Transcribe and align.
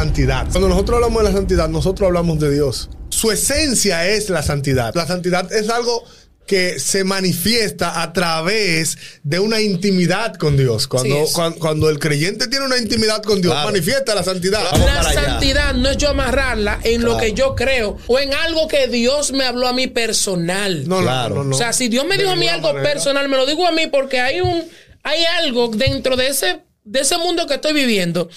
santidad. 0.00 0.46
Cuando 0.50 0.68
nosotros 0.68 0.96
hablamos 0.96 1.22
de 1.22 1.28
la 1.30 1.34
santidad, 1.36 1.68
nosotros 1.68 2.06
hablamos 2.06 2.38
de 2.40 2.50
Dios. 2.52 2.88
Su 3.10 3.30
esencia 3.30 4.06
es 4.08 4.30
la 4.30 4.42
santidad. 4.42 4.94
La 4.94 5.06
santidad 5.06 5.52
es 5.52 5.68
algo 5.68 6.04
que 6.46 6.80
se 6.80 7.04
manifiesta 7.04 8.02
a 8.02 8.12
través 8.12 8.98
de 9.22 9.38
una 9.38 9.60
intimidad 9.60 10.34
con 10.34 10.56
Dios. 10.56 10.88
Cuando, 10.88 11.26
Sí 11.26 11.92
el 11.92 11.98
creyente 12.00 12.48
tiene 12.48 12.64
una 12.66 12.76
intimidad 12.78 13.22
con 13.22 13.40
Dios, 13.40 13.52
Claro. 13.54 13.68
manifiesta 13.68 14.14
la 14.16 14.24
santidad. 14.24 14.60
Vamos 14.72 14.86
la 14.86 15.12
santidad 15.12 15.74
no 15.74 15.90
es 15.90 15.96
yo 15.96 16.08
amarrarla 16.08 16.80
en 16.82 17.04
lo 17.04 17.18
que 17.18 17.34
yo 17.34 17.54
creo 17.54 17.98
o 18.08 18.18
en 18.18 18.34
algo 18.34 18.66
que 18.66 18.88
Dios 18.88 19.30
me 19.32 19.44
habló 19.44 19.68
a 19.68 19.72
mí 19.72 19.86
personal. 19.86 20.88
No, 20.88 20.96
no, 20.96 21.02
Claro. 21.02 21.34
no, 21.36 21.44
no. 21.44 21.54
O 21.54 21.58
sea, 21.58 21.72
si 21.72 21.86
Dios 21.88 22.04
me 22.06 22.18
dijo 22.18 22.30
a 22.30 22.36
mí 22.36 22.48
algo 22.48 22.72
manera. 22.72 22.90
personal, 22.94 23.28
me 23.28 23.36
lo 23.36 23.46
digo 23.46 23.64
a 23.68 23.70
mí 23.72 23.86
porque 23.86 24.18
hay 24.20 24.40
un 24.40 24.64
hay 25.04 25.22
algo 25.44 25.68
dentro 25.68 26.16
de 26.16 26.28
ese 26.28 26.62
de 26.84 27.00
ese 27.00 27.16
mundo 27.18 27.46
que 27.46 27.54
estoy 27.54 27.74
viviendo 27.74 28.28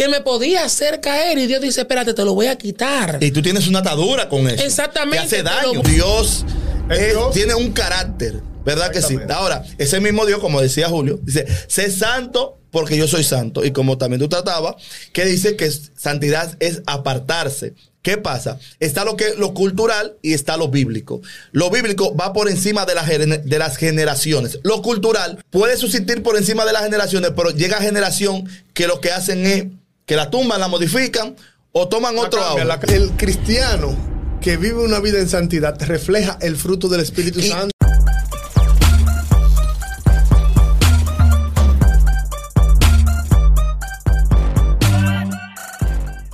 que 0.00 0.08
me 0.08 0.22
podía 0.22 0.64
hacer 0.64 1.00
caer 1.02 1.36
y 1.36 1.46
Dios 1.46 1.60
dice, 1.60 1.82
"Espérate, 1.82 2.14
te 2.14 2.24
lo 2.24 2.32
voy 2.34 2.46
a 2.46 2.56
quitar." 2.56 3.18
Y 3.20 3.30
tú 3.32 3.42
tienes 3.42 3.66
una 3.68 3.80
atadura 3.80 4.30
con 4.30 4.48
eso. 4.48 4.64
Exactamente, 4.64 5.18
Que 5.18 5.24
hace 5.24 5.44
pero- 5.44 5.72
daño. 5.72 5.82
Dios, 5.82 6.46
Es 6.88 6.98
es- 6.98 7.08
Dios. 7.10 7.34
tiene 7.34 7.54
un 7.54 7.72
carácter. 7.72 8.40
¿Verdad 8.64 8.90
que 8.92 9.02
sí? 9.02 9.18
Ahora, 9.30 9.62
ese 9.78 10.00
mismo 10.00 10.24
Dios, 10.24 10.38
como 10.40 10.60
decía 10.60 10.88
Julio, 10.88 11.18
dice, 11.22 11.46
sé 11.66 11.90
santo 11.90 12.58
porque 12.70 12.96
yo 12.96 13.08
soy 13.08 13.24
santo. 13.24 13.64
Y 13.64 13.72
como 13.72 13.98
también 13.98 14.20
tú 14.20 14.28
tratabas, 14.28 14.76
que 15.12 15.24
dice 15.26 15.56
que 15.56 15.70
santidad 15.96 16.56
es 16.60 16.80
apartarse. 16.86 17.74
¿Qué 18.02 18.16
pasa? 18.16 18.58
Está 18.78 19.04
lo 19.04 19.14
que 19.16 19.34
lo 19.36 19.52
cultural 19.52 20.16
y 20.22 20.32
está 20.32 20.56
lo 20.56 20.68
bíblico. 20.68 21.20
Lo 21.52 21.68
bíblico 21.68 22.14
va 22.16 22.32
por 22.32 22.48
encima 22.48 22.86
de, 22.86 22.94
las 22.94 23.06
gene- 23.06 23.38
de 23.44 23.58
las 23.58 23.76
generaciones. 23.76 24.58
Lo 24.62 24.80
cultural 24.80 25.44
puede 25.50 25.76
subsistir 25.76 26.22
por 26.22 26.38
encima 26.38 26.64
de 26.64 26.72
las 26.72 26.84
generaciones, 26.84 27.32
pero 27.36 27.50
llega 27.50 27.76
generación 27.78 28.48
que 28.72 28.86
lo 28.86 29.00
que 29.02 29.10
hacen 29.10 29.44
es 29.44 29.64
que 30.10 30.16
la 30.16 30.28
tumban, 30.28 30.58
la 30.58 30.66
modifican 30.66 31.36
o 31.70 31.86
toman 31.86 32.16
La 32.16 32.22
otro 32.22 32.40
la- 32.64 32.80
el 32.88 33.12
cristiano 33.12 33.96
que 34.40 34.56
vive 34.56 34.82
una 34.82 34.98
vida 34.98 35.20
en 35.20 35.28
santidad 35.28 35.80
refleja 35.82 36.36
el 36.40 36.56
fruto 36.56 36.88
del 36.88 37.00
Espíritu 37.02 37.38
Y- 37.38 37.48
Santo. 37.48 37.70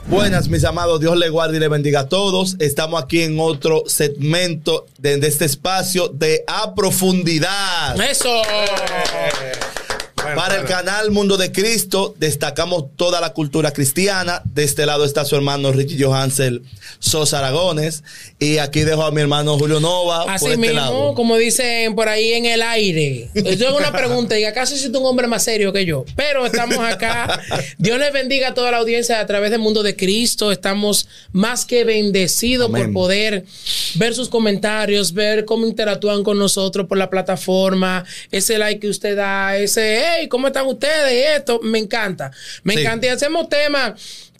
Buenas, 0.08 0.48
mis 0.48 0.64
amados. 0.64 1.00
Dios 1.00 1.16
le 1.16 1.28
guarde 1.28 1.56
y 1.56 1.60
le 1.60 1.68
bendiga 1.68 2.00
a 2.00 2.08
todos. 2.08 2.56
Estamos 2.60 3.02
aquí 3.02 3.22
en 3.22 3.38
otro 3.40 3.82
segmento 3.86 4.86
de, 4.98 5.18
de 5.18 5.26
este 5.26 5.44
espacio 5.44 6.08
de 6.08 6.44
A 6.46 6.74
Profundidad. 6.74 8.00
Eso. 8.00 8.30
Bueno, 10.26 10.40
Para 10.40 10.56
el 10.56 10.66
canal 10.66 11.10
Mundo 11.12 11.36
de 11.36 11.52
Cristo 11.52 12.14
destacamos 12.18 12.86
toda 12.96 13.20
la 13.20 13.32
cultura 13.32 13.72
cristiana. 13.72 14.42
De 14.44 14.64
este 14.64 14.84
lado 14.84 15.04
está 15.04 15.24
su 15.24 15.36
hermano 15.36 15.70
Ricky 15.72 16.02
Johansel 16.02 16.62
Sosa 16.98 17.38
Aragones. 17.38 18.02
Y 18.38 18.58
aquí 18.58 18.80
dejo 18.80 19.04
a 19.04 19.12
mi 19.12 19.20
hermano 19.20 19.56
Julio 19.58 19.78
Nova 19.78 20.24
Así 20.32 20.44
por 20.44 20.52
este 20.52 20.60
mismo, 20.60 20.80
lado. 20.80 21.14
como 21.14 21.36
dicen 21.36 21.94
por 21.94 22.08
ahí 22.08 22.32
en 22.32 22.46
el 22.46 22.62
aire. 22.62 23.30
Yo 23.56 23.68
hago 23.68 23.78
una 23.78 23.92
pregunta 23.92 24.38
y 24.38 24.44
acaso 24.44 24.76
soy 24.76 24.90
un 24.90 25.06
hombre 25.06 25.26
más 25.28 25.44
serio 25.44 25.72
que 25.72 25.84
yo. 25.84 26.04
Pero 26.16 26.44
estamos 26.44 26.78
acá. 26.78 27.40
Dios 27.78 27.98
les 27.98 28.12
bendiga 28.12 28.48
a 28.48 28.54
toda 28.54 28.70
la 28.70 28.78
audiencia 28.78 29.20
a 29.20 29.26
través 29.26 29.50
del 29.50 29.60
mundo 29.60 29.82
de 29.82 29.94
Cristo. 29.94 30.50
Estamos 30.50 31.08
más 31.32 31.64
que 31.64 31.84
bendecidos 31.84 32.68
Amén. 32.68 32.84
por 32.84 32.92
poder 32.92 33.44
ver 33.94 34.14
sus 34.14 34.28
comentarios, 34.28 35.12
ver 35.12 35.44
cómo 35.44 35.66
interactúan 35.66 36.24
con 36.24 36.38
nosotros 36.38 36.86
por 36.86 36.98
la 36.98 37.10
plataforma, 37.10 38.04
ese 38.30 38.58
like 38.58 38.80
que 38.80 38.88
usted 38.88 39.16
da, 39.16 39.56
ese, 39.56 40.15
hey, 40.16 40.28
¿cómo 40.28 40.46
están 40.48 40.66
ustedes? 40.66 41.12
Y 41.12 41.36
esto, 41.36 41.60
me 41.62 41.78
encanta. 41.78 42.30
Me 42.62 42.74
Sí. 42.74 42.80
encanta. 42.80 43.06
Y 43.06 43.10
hacemos 43.10 43.48
temas 43.48 43.92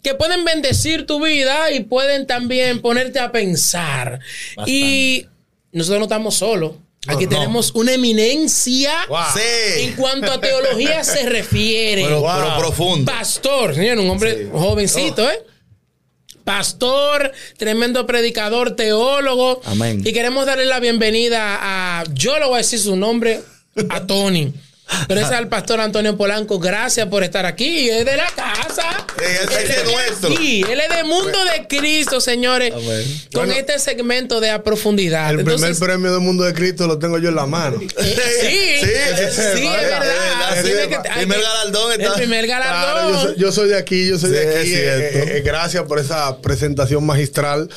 que 0.02 0.14
pueden 0.14 0.44
bendecir 0.44 1.06
tu 1.06 1.22
vida 1.24 1.70
y 1.72 1.80
pueden 1.80 2.26
también 2.26 2.80
ponerte 2.80 3.18
a 3.18 3.32
pensar. 3.32 4.20
Y 4.66 5.26
nosotros 5.72 5.98
no 6.00 6.04
estamos 6.06 6.34
solos. 6.36 6.72
Aquí 7.08 7.24
no. 7.24 7.30
tenemos 7.30 7.70
una 7.76 7.92
eminencia 7.92 8.92
Wow. 9.08 9.18
Sí. 9.34 9.82
en 9.82 9.92
cuanto 9.94 10.32
a 10.32 10.40
teología 10.40 11.04
se 11.04 11.22
refiere. 11.28 12.02
Pero, 12.02 12.20
Wow. 12.20 12.30
pero 12.36 12.58
profundo. 12.58 13.12
Pastor, 13.12 13.74
señor, 13.76 13.98
un 14.00 14.10
hombre 14.10 14.36
Sí. 14.44 14.48
jovencito, 14.52 15.30
¿eh? 15.30 15.38
Pastor, 16.44 17.32
tremendo 17.56 18.06
predicador, 18.06 18.76
teólogo. 18.76 19.60
Amén. 19.64 20.02
Y 20.04 20.12
queremos 20.12 20.46
darle 20.46 20.64
la 20.66 20.78
bienvenida 20.78 21.58
a, 21.60 22.04
yo 22.14 22.38
le 22.38 22.44
voy 22.46 22.54
a 22.54 22.58
decir 22.58 22.78
su 22.78 22.94
nombre, 22.96 23.40
a 23.90 24.06
Tony. 24.06 24.52
Pero 25.08 25.20
es 25.20 25.26
al 25.26 25.48
pastor 25.48 25.80
Antonio 25.80 26.16
Polanco. 26.16 26.58
Gracias 26.60 27.06
por 27.08 27.24
estar 27.24 27.44
aquí. 27.44 27.88
Es 27.90 28.04
de 28.04 28.16
la 28.16 28.26
casa. 28.34 29.04
Sí, 29.18 29.24
ese 29.24 29.42
Él 29.42 29.70
es 29.70 29.76
de 29.84 29.92
nuestro. 29.92 30.30
Él 30.30 30.80
es 30.80 30.88
del 30.96 31.04
mundo 31.06 31.38
de 31.52 31.66
Cristo, 31.66 32.20
señores. 32.20 32.72
Amén. 32.72 33.04
Con 33.32 33.46
Bueno, 33.46 33.52
este 33.54 33.78
segmento 33.78 34.40
de 34.40 34.50
a 34.50 34.62
profundidad. 34.62 35.30
El 35.30 35.36
primer 35.38 35.54
Entonces, 35.54 35.78
premio 35.80 36.12
del 36.12 36.20
mundo 36.20 36.44
de 36.44 36.54
Cristo 36.54 36.86
lo 36.86 36.98
tengo 36.98 37.18
yo 37.18 37.28
en 37.30 37.34
la 37.34 37.46
mano. 37.46 37.78
Sí, 37.80 37.88
Sí, 37.98 38.86
sí, 38.86 39.24
sí, 39.32 39.66
es 39.66 39.82
verdad. 39.82 40.52
hay 40.52 40.62
primer 41.26 41.40
galardón 41.40 41.92
El 41.92 42.00
está- 42.00 42.14
primer 42.14 42.44
Claro, 42.46 42.64
galardón. 42.64 43.12
yo, 43.12 43.20
soy, 43.22 43.34
yo 43.38 43.52
soy 43.52 43.68
de 43.68 43.76
aquí, 43.76 44.08
yo 44.08 44.18
soy 44.18 44.30
Sí, 44.30 44.36
de 44.36 44.42
es 44.54 44.60
aquí. 44.60 44.74
eh, 44.74 45.36
eh, 45.38 45.42
gracias 45.44 45.82
por 45.84 45.98
esa 45.98 46.40
presentación 46.40 47.04
magistral. 47.04 47.68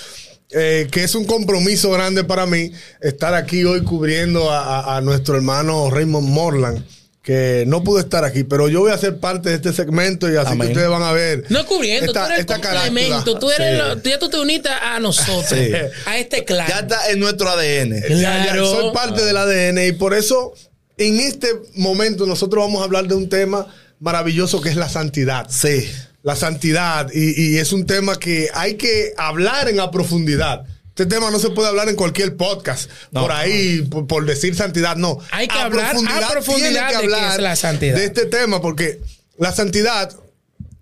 eh, 0.51 0.87
que 0.91 1.03
es 1.03 1.13
un 1.13 1.25
compromiso 1.25 1.91
grande 1.91 2.23
para 2.23 2.47
mí 2.47 2.71
estar 3.01 3.35
aquí 3.35 3.65
hoy 3.65 3.83
cubriendo 3.83 4.49
a, 4.51 4.79
a- 4.79 4.97
a 4.97 5.01
nuestro 5.01 5.35
hermano 5.35 5.91
Raymond 5.91 6.27
Morland, 6.27 6.83
que 7.21 7.65
no 7.67 7.83
pudo 7.83 7.99
estar 7.99 8.23
aquí, 8.23 8.43
pero 8.43 8.69
yo 8.69 8.79
voy 8.79 8.91
a 8.91 8.97
ser 8.97 9.19
parte 9.19 9.49
de 9.49 9.55
este 9.55 9.73
segmento 9.73 10.31
y 10.31 10.37
así 10.37 10.53
Amén. 10.53 10.67
que 10.69 10.73
ustedes 10.73 10.89
van 10.89 11.03
a 11.03 11.11
ver. 11.11 11.43
No 11.49 11.65
cubriendo, 11.65 12.07
esta- 12.07 12.25
tú 12.27 12.31
eres 12.33 12.39
el 12.39 12.45
complemento, 12.61 13.39
tú 13.39 13.51
eres 13.51 13.71
Sí. 13.71 13.77
lo- 13.77 13.97
tú 14.01 14.09
ya 14.09 14.19
tú 14.19 14.29
te 14.29 14.39
uniste 14.39 14.69
a 14.69 14.99
nosotros, 14.99 15.45
Sí. 15.49 15.71
a 16.05 16.17
este 16.17 16.45
clan. 16.45 16.67
Ya 16.67 16.79
está 16.79 17.09
en 17.11 17.19
nuestro 17.19 17.49
ADN. 17.49 18.01
Ya, 18.09 18.15
ya, 18.17 18.43
Claro. 18.53 18.65
soy 18.71 18.93
parte 18.93 19.23
del 19.25 19.35
ADN 19.37 19.87
y 19.87 19.91
por 19.91 20.13
eso 20.13 20.53
en 20.97 21.19
este 21.19 21.49
momento 21.75 22.25
nosotros 22.25 22.63
vamos 22.63 22.81
a 22.81 22.85
hablar 22.85 23.05
de 23.07 23.15
un 23.15 23.27
tema 23.29 23.67
maravilloso 23.99 24.61
que 24.61 24.69
es 24.69 24.75
la 24.77 24.87
santidad. 24.89 25.47
Sí. 25.49 25.89
La 26.23 26.35
santidad. 26.35 27.09
Y, 27.13 27.53
y 27.53 27.57
es 27.59 27.71
un 27.73 27.85
tema 27.85 28.17
que 28.17 28.49
hay 28.53 28.75
que 28.75 29.13
hablar 29.17 29.67
en 29.69 29.77
la 29.77 29.91
profundidad. 29.91 30.63
Este 30.99 31.15
tema 31.15 31.31
no 31.31 31.39
se 31.39 31.49
puede 31.51 31.69
hablar 31.69 31.87
en 31.87 31.95
cualquier 31.95 32.35
podcast. 32.35 32.89
No. 33.11 33.21
por 33.21 33.31
ahí, 33.31 33.83
por, 33.83 34.05
por 34.05 34.25
decir 34.25 34.53
santidad, 34.53 34.97
no. 34.97 35.17
Hay 35.31 35.47
que 35.47 35.57
hablar 35.57 35.95
a 35.95 36.29
profundidad 36.31 36.43
tiene 36.43 36.71
de 37.03 37.09
qué 37.09 37.27
es 37.35 37.39
la 37.39 37.55
santidad. 37.55 37.95
De 37.95 38.03
este 38.03 38.25
tema, 38.25 38.61
porque 38.61 38.99
la 39.37 39.53
santidad, 39.53 40.13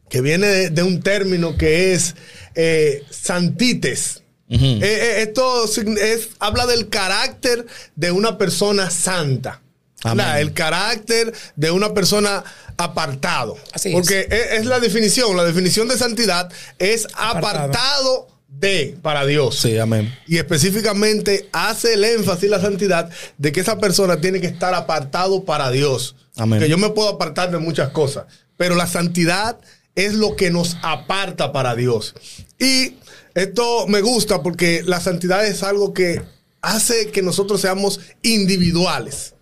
que 0.09 0.21
viene 0.21 0.47
de, 0.47 0.69
de 0.71 0.81
un 0.81 1.01
término 1.03 1.55
que 1.55 1.93
es 1.93 2.15
eh, 2.55 3.03
santites. 3.11 4.23
Eh, 4.49 4.79
eh, 4.81 5.21
esto 5.21 5.65
es, 5.65 6.29
habla 6.39 6.65
del 6.65 6.89
carácter 6.89 7.67
de 7.95 8.09
una 8.09 8.39
persona 8.39 8.89
santa. 8.89 9.61
La- 10.03 10.39
el 10.41 10.53
carácter 10.53 11.31
de 11.55 11.69
una 11.69 11.93
persona 11.93 12.43
apartado. 12.77 13.55
Así 13.71 13.89
es. 13.89 13.93
Porque 13.93 14.21
es. 14.31 14.61
es 14.61 14.65
la 14.65 14.79
definición. 14.79 15.37
La 15.37 15.43
definición 15.43 15.87
de 15.87 15.95
santidad 15.97 16.51
es 16.79 17.05
Apartado. 17.13 17.37
apartado, 17.65 18.27
de 18.49 18.97
para 19.01 19.25
Dios. 19.25 19.59
Sí, 19.59 19.77
amén. 19.77 20.13
Y 20.27 20.37
específicamente 20.37 21.49
hace 21.51 21.93
el 21.93 22.03
énfasis 22.03 22.49
la 22.49 22.61
santidad 22.61 23.09
de 23.37 23.51
que 23.51 23.59
esa 23.59 23.77
persona 23.79 24.19
tiene 24.21 24.41
que 24.41 24.47
estar 24.47 24.73
apartado 24.73 25.43
para 25.45 25.69
Dios. 25.71 26.15
Amén. 26.35 26.59
Que 26.59 26.69
yo 26.69 26.77
me 26.77 26.89
puedo 26.89 27.09
apartar 27.09 27.51
de 27.51 27.57
muchas 27.59 27.89
cosas, 27.89 28.25
pero 28.57 28.75
la 28.75 28.87
santidad 28.87 29.59
es 29.95 30.13
lo 30.13 30.35
que 30.35 30.51
nos 30.51 30.77
aparta 30.81 31.51
para 31.51 31.75
Dios. 31.75 32.15
Y 32.59 32.95
esto 33.35 33.87
me 33.87 34.01
gusta 34.01 34.41
porque 34.43 34.83
la 34.85 34.99
santidad 35.01 35.45
es 35.45 35.63
algo 35.63 35.93
que 35.93 36.21
hace 36.61 37.11
que 37.11 37.21
nosotros 37.21 37.61
seamos 37.61 37.99
individuales. 38.23 39.35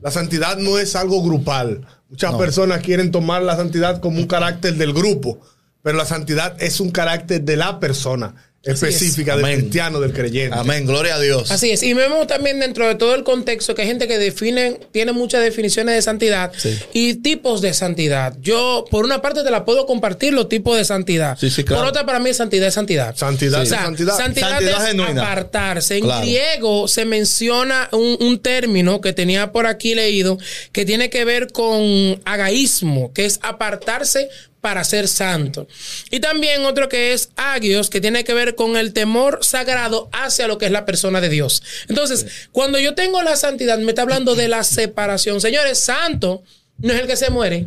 La 0.00 0.10
santidad 0.10 0.56
no 0.58 0.78
es 0.78 0.94
algo 0.96 1.22
grupal. 1.22 1.86
Muchas 2.08 2.32
No. 2.32 2.38
personas 2.38 2.82
quieren 2.82 3.10
tomar 3.10 3.42
la 3.42 3.56
santidad 3.56 4.00
como 4.00 4.18
un 4.18 4.26
carácter 4.26 4.74
del 4.76 4.92
grupo, 4.92 5.40
pero 5.82 5.98
la 5.98 6.06
santidad 6.06 6.56
es 6.62 6.80
un 6.80 6.90
carácter 6.90 7.42
de 7.42 7.56
la 7.56 7.80
persona 7.80 8.34
específica, 8.72 9.36
del 9.36 9.44
Amén. 9.44 9.60
cristiano, 9.60 10.00
del 10.00 10.12
creyente. 10.12 10.56
Amén. 10.58 10.86
Gloria 10.86 11.14
a 11.16 11.20
Dios. 11.20 11.50
Así 11.50 11.70
es. 11.70 11.82
Y 11.82 11.94
vemos 11.94 12.26
también 12.26 12.60
dentro 12.60 12.86
de 12.86 12.94
todo 12.94 13.14
el 13.14 13.24
contexto 13.24 13.74
que 13.74 13.82
hay 13.82 13.88
gente 13.88 14.06
que 14.08 14.18
define, 14.18 14.78
tiene 14.92 15.12
muchas 15.12 15.42
definiciones 15.42 15.94
de 15.94 16.02
santidad 16.02 16.52
Sí. 16.56 16.78
y 16.92 17.14
tipos 17.14 17.60
de 17.60 17.72
santidad. 17.74 18.34
Yo, 18.40 18.84
por 18.90 19.04
una 19.04 19.22
parte, 19.22 19.42
te 19.42 19.50
la 19.50 19.64
puedo 19.64 19.86
compartir 19.86 20.32
los 20.32 20.48
tipos 20.48 20.76
de 20.76 20.84
santidad. 20.84 21.36
Sí, 21.38 21.50
sí, 21.50 21.64
claro. 21.64 21.82
Por 21.82 21.90
otra, 21.90 22.04
para 22.06 22.18
mí, 22.18 22.32
santidad 22.34 22.68
es 22.68 22.74
santidad. 22.74 23.16
Santidad 23.16 23.62
O 23.62 23.66
sea, 23.66 23.82
santidad. 23.84 24.16
santidad, 24.16 24.50
Santidad 24.50 24.82
es 24.82 24.88
genuina. 24.88 25.22
apartarse. 25.22 25.96
En 25.98 26.04
Claro. 26.04 26.20
griego 26.22 26.88
se 26.88 27.04
menciona 27.04 27.88
un, 27.92 28.16
un 28.20 28.38
término 28.40 29.00
que 29.00 29.12
tenía 29.12 29.52
por 29.52 29.66
aquí 29.66 29.94
leído 29.94 30.38
que 30.72 30.84
tiene 30.84 31.10
que 31.10 31.24
ver 31.24 31.52
con 31.52 32.20
agaísmo, 32.24 33.12
que 33.12 33.24
es 33.24 33.38
apartarse 33.42 34.28
para 34.60 34.82
ser 34.84 35.06
santo. 35.08 35.68
Y 36.10 36.20
también 36.20 36.64
otro 36.64 36.88
que 36.88 37.12
es 37.12 37.30
agios, 37.36 37.90
que 37.90 38.00
tiene 38.00 38.24
que 38.24 38.34
ver 38.34 38.54
con 38.54 38.76
el 38.76 38.92
temor 38.92 39.38
sagrado 39.42 40.08
hacia 40.12 40.48
lo 40.48 40.58
que 40.58 40.66
es 40.66 40.72
la 40.72 40.84
persona 40.84 41.20
de 41.20 41.28
Dios. 41.28 41.62
Entonces, 41.88 42.26
cuando 42.52 42.78
yo 42.78 42.94
tengo 42.94 43.22
la 43.22 43.36
santidad, 43.36 43.78
me 43.78 43.90
está 43.92 44.02
hablando 44.02 44.34
de 44.34 44.48
la 44.48 44.64
separación. 44.64 45.40
Señores, 45.40 45.78
santo 45.78 46.42
no 46.78 46.92
es 46.92 47.00
el 47.00 47.06
que 47.06 47.16
se 47.16 47.30
muere. 47.30 47.66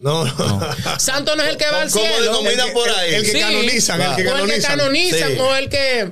No, 0.00 0.24
no. 0.24 0.60
Santo 0.98 1.36
no 1.36 1.42
es 1.42 1.50
el 1.50 1.56
que 1.58 1.66
va 1.66 1.82
al 1.82 1.90
¿Cómo 1.90 2.06
cielo. 2.06 2.38
denominan 2.38 2.72
por 2.72 2.88
ahí? 2.88 3.14
el 3.16 3.22
que 3.22 3.32
Sí. 3.32 3.38
canonizan, 3.40 4.00
el 4.00 4.06
que 4.06 4.12
O 4.12 4.16
el 4.16 4.24
que 4.24 4.30
canonizan. 4.32 4.78
canonizan, 4.78 5.32
Sí. 5.32 5.38
o 5.38 5.54
el 5.56 5.68
que. 5.68 6.10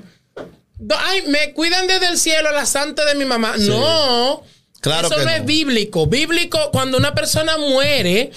Ay, 0.94 1.22
me 1.28 1.54
cuidan 1.54 1.86
desde 1.86 2.06
el 2.08 2.18
cielo 2.18 2.52
la 2.52 2.66
santa 2.66 3.06
de 3.06 3.14
mi 3.14 3.24
mamá. 3.24 3.54
No. 3.56 4.42
Claro 4.80 5.08
Eso 5.08 5.16
que 5.16 5.24
no, 5.24 5.30
no. 5.30 5.36
es 5.36 5.44
bíblico. 5.46 6.06
Bíblico, 6.06 6.70
cuando 6.70 6.98
una 6.98 7.14
persona 7.14 7.56
muere, 7.56 8.30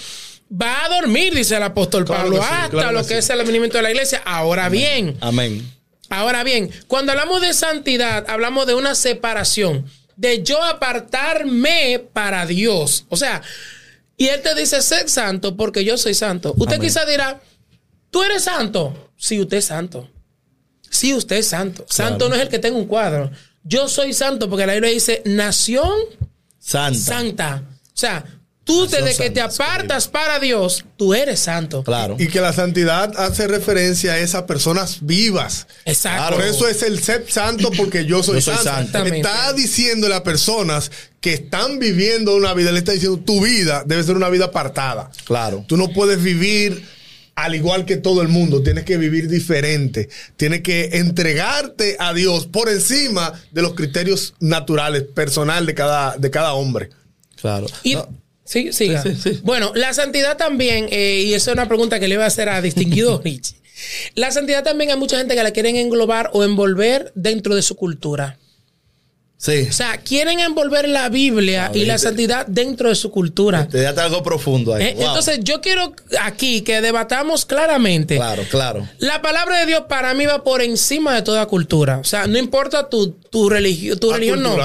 va 0.60 0.84
a 0.84 0.88
dormir, 0.88 1.34
dice 1.34 1.56
el 1.56 1.62
apóstol 1.62 2.04
Claro 2.04 2.22
Pablo, 2.24 2.36
sí, 2.38 2.42
hasta 2.50 2.68
claro 2.70 2.92
lo 2.92 3.00
que 3.02 3.08
sí. 3.08 3.14
es 3.14 3.30
el 3.30 3.40
advenimiento 3.40 3.78
de 3.78 3.82
la 3.82 3.90
iglesia. 3.90 4.22
Ahora 4.24 4.68
bien, 4.68 5.16
Amén. 5.20 5.70
Ahora 6.10 6.44
bien, 6.44 6.70
cuando 6.88 7.12
hablamos 7.12 7.40
de 7.40 7.54
santidad, 7.54 8.26
hablamos 8.28 8.66
de 8.66 8.74
una 8.74 8.94
separación, 8.94 9.86
de 10.16 10.42
yo 10.42 10.62
apartarme 10.62 12.04
para 12.12 12.44
Dios. 12.46 13.06
O 13.08 13.16
sea, 13.16 13.40
y 14.18 14.26
Él 14.28 14.42
te 14.42 14.54
dice, 14.54 14.82
sé 14.82 15.08
santo 15.08 15.56
porque 15.56 15.84
yo 15.84 15.96
soy 15.96 16.12
santo. 16.14 16.54
Usted 16.58 16.78
quizá 16.80 17.06
dirá, 17.06 17.40
¿tú 18.10 18.22
eres 18.22 18.44
santo? 18.44 19.10
Sí, 19.16 19.40
usted 19.40 19.56
es 19.58 19.64
santo. 19.64 20.08
Sí, 20.90 21.14
usted 21.14 21.36
es 21.36 21.46
santo. 21.48 21.86
Santo 21.88 22.18
Claro. 22.18 22.28
no 22.28 22.34
es 22.36 22.42
el 22.42 22.48
que 22.48 22.58
tenga 22.58 22.76
un 22.76 22.86
cuadro. 22.86 23.30
Yo 23.64 23.88
soy 23.88 24.12
santo 24.12 24.50
porque 24.50 24.66
la 24.66 24.74
Biblia 24.74 24.90
dice, 24.92 25.22
nación 25.24 25.92
Santa. 26.58 26.98
santa. 26.98 27.62
O 27.86 27.96
sea, 27.96 28.24
tú 28.64 28.86
desde 28.86 29.16
que 29.16 29.30
te 29.30 29.40
apartas 29.40 30.08
para 30.08 30.38
Dios, 30.38 30.84
tú 30.96 31.14
eres 31.14 31.40
santo. 31.40 31.82
Claro. 31.82 32.16
Y 32.18 32.28
que 32.28 32.40
la 32.40 32.52
santidad 32.52 33.12
hace 33.18 33.48
referencia 33.48 34.12
a 34.12 34.18
esas 34.18 34.44
personas 34.44 34.98
vivas. 35.00 35.66
Exacto. 35.84 36.36
Por 36.36 36.44
eso 36.44 36.68
es 36.68 36.82
el 36.82 37.02
ser 37.02 37.24
santo 37.28 37.70
porque 37.76 38.04
yo 38.04 38.22
soy, 38.22 38.36
Yo 38.36 38.40
soy 38.40 38.64
santo. 38.64 38.92
santo. 38.92 39.14
Está 39.14 39.52
diciéndole 39.52 40.14
a 40.14 40.22
personas 40.22 40.90
que 41.20 41.34
están 41.34 41.78
viviendo 41.78 42.34
una 42.36 42.54
vida, 42.54 42.72
le 42.72 42.78
está 42.78 42.92
diciendo 42.92 43.18
tu 43.18 43.40
vida 43.40 43.84
debe 43.86 44.02
ser 44.02 44.16
una 44.16 44.28
vida 44.28 44.46
apartada. 44.46 45.10
Claro. 45.24 45.64
Tú 45.66 45.76
no 45.76 45.88
puedes 45.88 46.22
vivir 46.22 46.82
al 47.34 47.54
igual 47.54 47.86
que 47.86 47.96
todo 47.96 48.20
el 48.22 48.28
mundo, 48.28 48.62
tienes 48.62 48.84
que 48.84 48.98
vivir 48.98 49.28
diferente, 49.28 50.08
tienes 50.36 50.60
que 50.60 50.90
entregarte 50.98 51.96
a 51.98 52.12
Dios 52.12 52.46
por 52.46 52.68
encima 52.68 53.32
de 53.52 53.62
los 53.62 53.74
criterios 53.74 54.34
naturales, 54.38 55.04
personal 55.14 55.64
de 55.64 55.74
cada, 55.74 56.16
de 56.18 56.30
cada 56.30 56.52
hombre. 56.52 56.90
Claro. 57.40 57.66
Y, 57.82 57.94
No, 57.94 58.08
sí, 58.52 58.72
siga. 58.72 59.02
Sí, 59.02 59.14
sí, 59.14 59.34
sí. 59.34 59.40
Bueno, 59.42 59.72
la 59.74 59.92
santidad 59.94 60.36
también, 60.36 60.88
eh, 60.90 61.24
y 61.26 61.34
esa 61.34 61.50
es 61.50 61.54
una 61.54 61.66
pregunta 61.68 61.98
que 62.00 62.08
le 62.08 62.14
iba 62.14 62.24
a 62.24 62.28
hacer 62.28 62.48
a 62.48 62.60
distinguido 62.62 63.20
Rich. 63.24 63.54
La 64.14 64.30
santidad 64.30 64.62
también 64.62 64.90
hay 64.90 64.96
mucha 64.96 65.18
gente 65.18 65.34
que 65.34 65.42
la 65.42 65.50
quieren 65.50 65.76
englobar 65.76 66.30
o 66.34 66.44
envolver 66.44 67.10
dentro 67.14 67.54
de 67.56 67.62
su 67.62 67.74
cultura. 67.74 68.38
sí. 69.38 69.66
O 69.68 69.72
sea, 69.72 69.96
quieren 69.98 70.38
envolver 70.38 70.88
la 70.88 71.08
Biblia 71.08 71.66
Ah, 71.66 71.76
y 71.76 71.84
la 71.84 71.98
santidad 71.98 72.46
dentro 72.46 72.88
de 72.90 72.94
su 72.94 73.10
cultura. 73.10 73.66
Te 73.66 73.80
daste 73.80 74.00
algo 74.02 74.22
profundo 74.22 74.72
ahí. 74.74 74.84
Eh, 74.84 74.94
Wow. 74.96 75.06
Entonces, 75.08 75.40
yo 75.42 75.60
quiero 75.60 75.94
aquí 76.20 76.60
que 76.62 76.80
debatamos 76.80 77.44
claramente. 77.44 78.14
Claro, 78.16 78.44
claro. 78.48 78.88
La 78.98 79.20
palabra 79.20 79.58
de 79.58 79.66
Dios 79.66 79.82
para 79.88 80.14
mí 80.14 80.26
va 80.26 80.44
por 80.44 80.62
encima 80.62 81.12
de 81.16 81.22
toda 81.22 81.46
cultura. 81.46 81.98
O 81.98 82.04
sea, 82.04 82.28
no 82.28 82.38
importa 82.38 82.88
tu, 82.88 83.10
tu, 83.32 83.48
religio- 83.50 83.98
tu 83.98 84.12
religión, 84.12 84.42
no. 84.44 84.56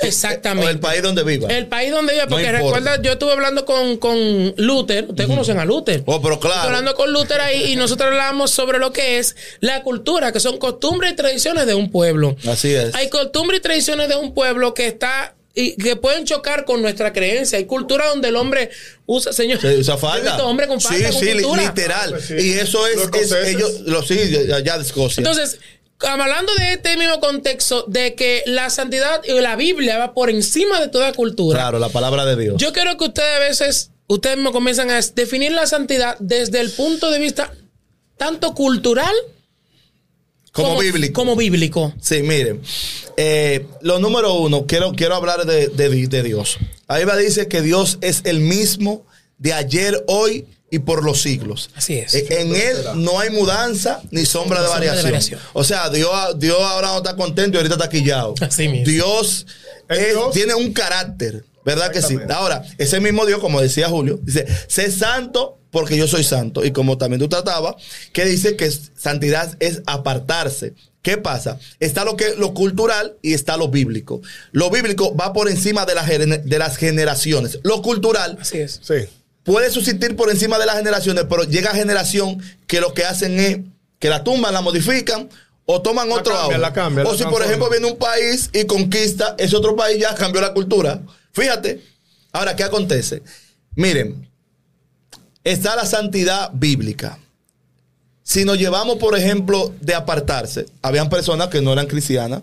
Acultural. 0.00 0.08
Exactamente. 0.08 0.66
O 0.66 0.70
el 0.70 0.80
país 0.80 1.02
donde 1.02 1.22
viva. 1.24 1.48
El 1.48 1.66
país 1.66 1.90
donde 1.90 2.12
vive, 2.12 2.24
No 2.24 2.30
porque 2.30 2.52
recuerda, 2.52 3.00
yo 3.02 3.12
estuve 3.12 3.32
hablando 3.32 3.64
con, 3.64 3.96
con 3.98 4.54
Luther, 4.56 5.06
ustedes 5.08 5.28
conocen 5.28 5.58
a 5.58 5.64
Luther. 5.64 6.02
Oh, 6.06 6.20
pero 6.20 6.34
Estuve 6.34 6.50
claro. 6.52 6.66
hablando 6.68 6.94
con 6.94 7.12
Luther 7.12 7.40
ahí 7.40 7.72
y 7.72 7.76
nosotros 7.76 8.08
hablamos 8.08 8.50
sobre 8.50 8.78
lo 8.78 8.92
que 8.92 9.18
es 9.18 9.36
la 9.60 9.82
cultura, 9.82 10.32
que 10.32 10.40
son 10.40 10.58
costumbres 10.58 11.12
y 11.12 11.16
tradiciones 11.16 11.66
de 11.66 11.74
un 11.74 11.90
pueblo. 11.90 12.36
Así 12.48 12.74
es. 12.74 12.94
Hay 12.94 13.08
costumbres 13.08 13.60
y 13.60 13.62
tradiciones 13.62 14.08
de 14.08 14.16
un 14.16 14.34
pueblo 14.34 14.74
que 14.74 14.86
está 14.86 15.34
y 15.52 15.74
que 15.76 15.96
pueden 15.96 16.24
chocar 16.26 16.64
con 16.64 16.80
nuestra 16.80 17.12
creencia. 17.12 17.58
Hay 17.58 17.64
cultura 17.64 18.06
donde 18.06 18.28
el 18.28 18.36
hombre 18.36 18.70
usa, 19.06 19.32
señor. 19.32 19.60
Se 19.60 19.76
usa 19.78 19.96
falda. 19.98 20.30
visto 20.36 20.46
hombre 20.48 20.68
con 20.68 20.80
falda, 20.80 21.08
Sí, 21.08 21.12
con 21.12 21.22
sí, 21.24 21.32
cultura. 21.32 21.62
literal. 21.64 22.10
Pues 22.10 22.24
sí. 22.26 22.34
Y 22.38 22.52
eso 22.52 22.86
es, 22.86 22.96
Los 22.96 23.10
es 23.16 23.32
ellos, 23.48 23.80
lo 23.80 24.02
sí, 24.04 24.18
allá 24.54 24.78
de 24.78 24.84
Escocia. 24.84 25.20
Entonces, 25.20 25.58
hablando 26.02 26.52
de 26.54 26.72
este 26.74 26.96
mismo 26.96 27.20
contexto, 27.20 27.84
de 27.88 28.14
que 28.14 28.42
la 28.46 28.70
santidad 28.70 29.20
y 29.24 29.32
la 29.40 29.56
Biblia 29.56 29.98
va 29.98 30.14
por 30.14 30.30
encima 30.30 30.80
de 30.80 30.88
toda 30.88 31.12
cultura. 31.12 31.58
claro, 31.58 31.78
la 31.78 31.88
palabra 31.88 32.24
de 32.24 32.36
Dios. 32.36 32.56
Yo 32.58 32.72
quiero 32.72 32.96
que 32.96 33.04
ustedes 33.04 33.36
a 33.36 33.38
veces, 33.40 33.90
ustedes 34.08 34.38
me 34.38 34.50
comienzan 34.52 34.90
a 34.90 35.00
definir 35.14 35.52
la 35.52 35.66
santidad 35.66 36.16
desde 36.18 36.60
el 36.60 36.70
punto 36.70 37.10
de 37.10 37.18
vista 37.18 37.52
tanto 38.16 38.54
cultural 38.54 39.12
como, 40.52 40.78
bíblico. 40.80 41.12
Como 41.20 41.36
bíblico. 41.36 41.94
Sí, 42.00 42.22
miren. 42.22 42.60
eh, 43.16 43.66
lo 43.82 43.98
número 44.00 44.34
uno, 44.34 44.66
quiero, 44.66 44.92
quiero 44.92 45.14
hablar 45.14 45.46
de, 45.46 45.68
de- 45.68 46.06
de 46.08 46.22
Dios. 46.22 46.58
Ahí 46.88 47.04
va 47.04 47.16
dice 47.16 47.46
que 47.46 47.62
Dios 47.62 47.98
es 48.00 48.22
el 48.24 48.40
mismo 48.40 49.06
de 49.38 49.52
ayer, 49.52 50.02
hoy 50.08 50.46
y 50.70 50.78
por 50.80 51.02
los 51.04 51.20
siglos. 51.22 51.70
Así 51.74 51.94
es. 51.98 52.14
Eh, 52.14 52.26
En 52.30 52.54
él 52.54 52.76
no 52.96 53.18
hay 53.18 53.30
mudanza 53.30 54.00
ni 54.10 54.24
sombra 54.24 54.60
de 54.62 54.68
Sombra 54.68 54.94
de 54.94 55.02
variación. 55.02 55.40
O 55.52 55.64
sea, 55.64 55.90
Dios, 55.90 56.38
Dios 56.38 56.58
ahora 56.60 56.88
no 56.88 56.96
está 56.98 57.16
contento 57.16 57.56
y 57.56 57.58
ahorita 57.58 57.74
está 57.74 57.88
quillado. 57.88 58.34
Así 58.40 58.68
mismo. 58.68 58.86
Dios, 58.86 59.46
¿Es 59.88 59.98
es- 59.98 60.08
Dios? 60.10 60.32
tiene 60.32 60.54
un 60.54 60.72
carácter, 60.72 61.44
¿verdad 61.64 61.90
que 61.90 62.00
sí? 62.02 62.16
Ahora, 62.32 62.62
ese 62.78 63.00
mismo 63.00 63.26
Dios, 63.26 63.40
como 63.40 63.60
decía 63.60 63.88
Julio, 63.88 64.20
dice, 64.22 64.46
sé 64.68 64.90
santo 64.92 65.58
porque 65.72 65.96
yo 65.96 66.06
soy 66.08 66.24
santo. 66.24 66.64
Y 66.64 66.70
como 66.72 66.98
también 66.98 67.20
tú 67.20 67.28
tratabas, 67.28 67.74
que 68.12 68.24
dice 68.24 68.56
que 68.56 68.70
santidad 68.96 69.56
es 69.60 69.82
apartarse. 69.86 70.74
¿Qué 71.02 71.16
pasa? 71.16 71.58
Está 71.78 72.04
lo 72.04 72.14
que 72.16 72.34
lo 72.36 72.52
cultural 72.54 73.16
y 73.22 73.32
está 73.32 73.56
lo 73.56 73.68
bíblico. 73.68 74.20
Lo 74.52 74.68
bíblico 74.70 75.16
va 75.16 75.32
por 75.32 75.48
encima 75.48 75.86
de, 75.86 75.94
de 76.44 76.58
las 76.58 76.76
generaciones. 76.76 77.58
Lo 77.62 77.80
cultural 77.82 78.36
Así 78.40 78.58
es. 78.58 78.80
Sí. 78.82 79.06
Puede 79.44 79.70
subsistir 79.70 80.16
por 80.16 80.30
encima 80.30 80.58
de 80.58 80.66
las 80.66 80.76
generaciones, 80.76 81.24
pero 81.28 81.44
llega 81.44 81.70
generación 81.74 82.42
que 82.66 82.80
lo 82.80 82.94
que 82.94 83.04
hacen 83.04 83.38
es 83.40 83.58
que 83.98 84.08
la 84.08 84.24
tumban, 84.24 84.52
la 84.54 84.60
modifican 84.60 85.28
o 85.66 85.80
toman 85.82 86.08
La 86.08 86.16
otro 86.16 86.34
cambian, 86.34 86.60
la 86.60 86.72
cambian, 86.72 87.06
O 87.06 87.14
si, 87.14 87.24
por 87.24 87.42
ejemplo, 87.42 87.68
viene 87.70 87.86
un 87.86 87.96
país 87.96 88.50
y 88.52 88.64
conquista, 88.64 89.34
ese 89.38 89.56
otro 89.56 89.76
país 89.76 89.98
ya 90.00 90.14
cambió 90.14 90.40
la 90.40 90.52
cultura. 90.52 91.00
Fíjate. 91.32 91.82
Ahora, 92.32 92.54
¿qué 92.56 92.62
acontece? 92.64 93.22
Miren, 93.74 94.28
está 95.44 95.76
la 95.76 95.84
santidad 95.84 96.50
bíblica. 96.52 97.18
Si 98.22 98.44
nos 98.44 98.58
llevamos, 98.58 98.96
por 98.98 99.18
ejemplo, 99.18 99.74
de 99.80 99.94
apartarse, 99.94 100.66
habían 100.82 101.08
personas 101.08 101.48
que 101.48 101.60
no 101.60 101.72
eran 101.72 101.86
cristianas 101.86 102.42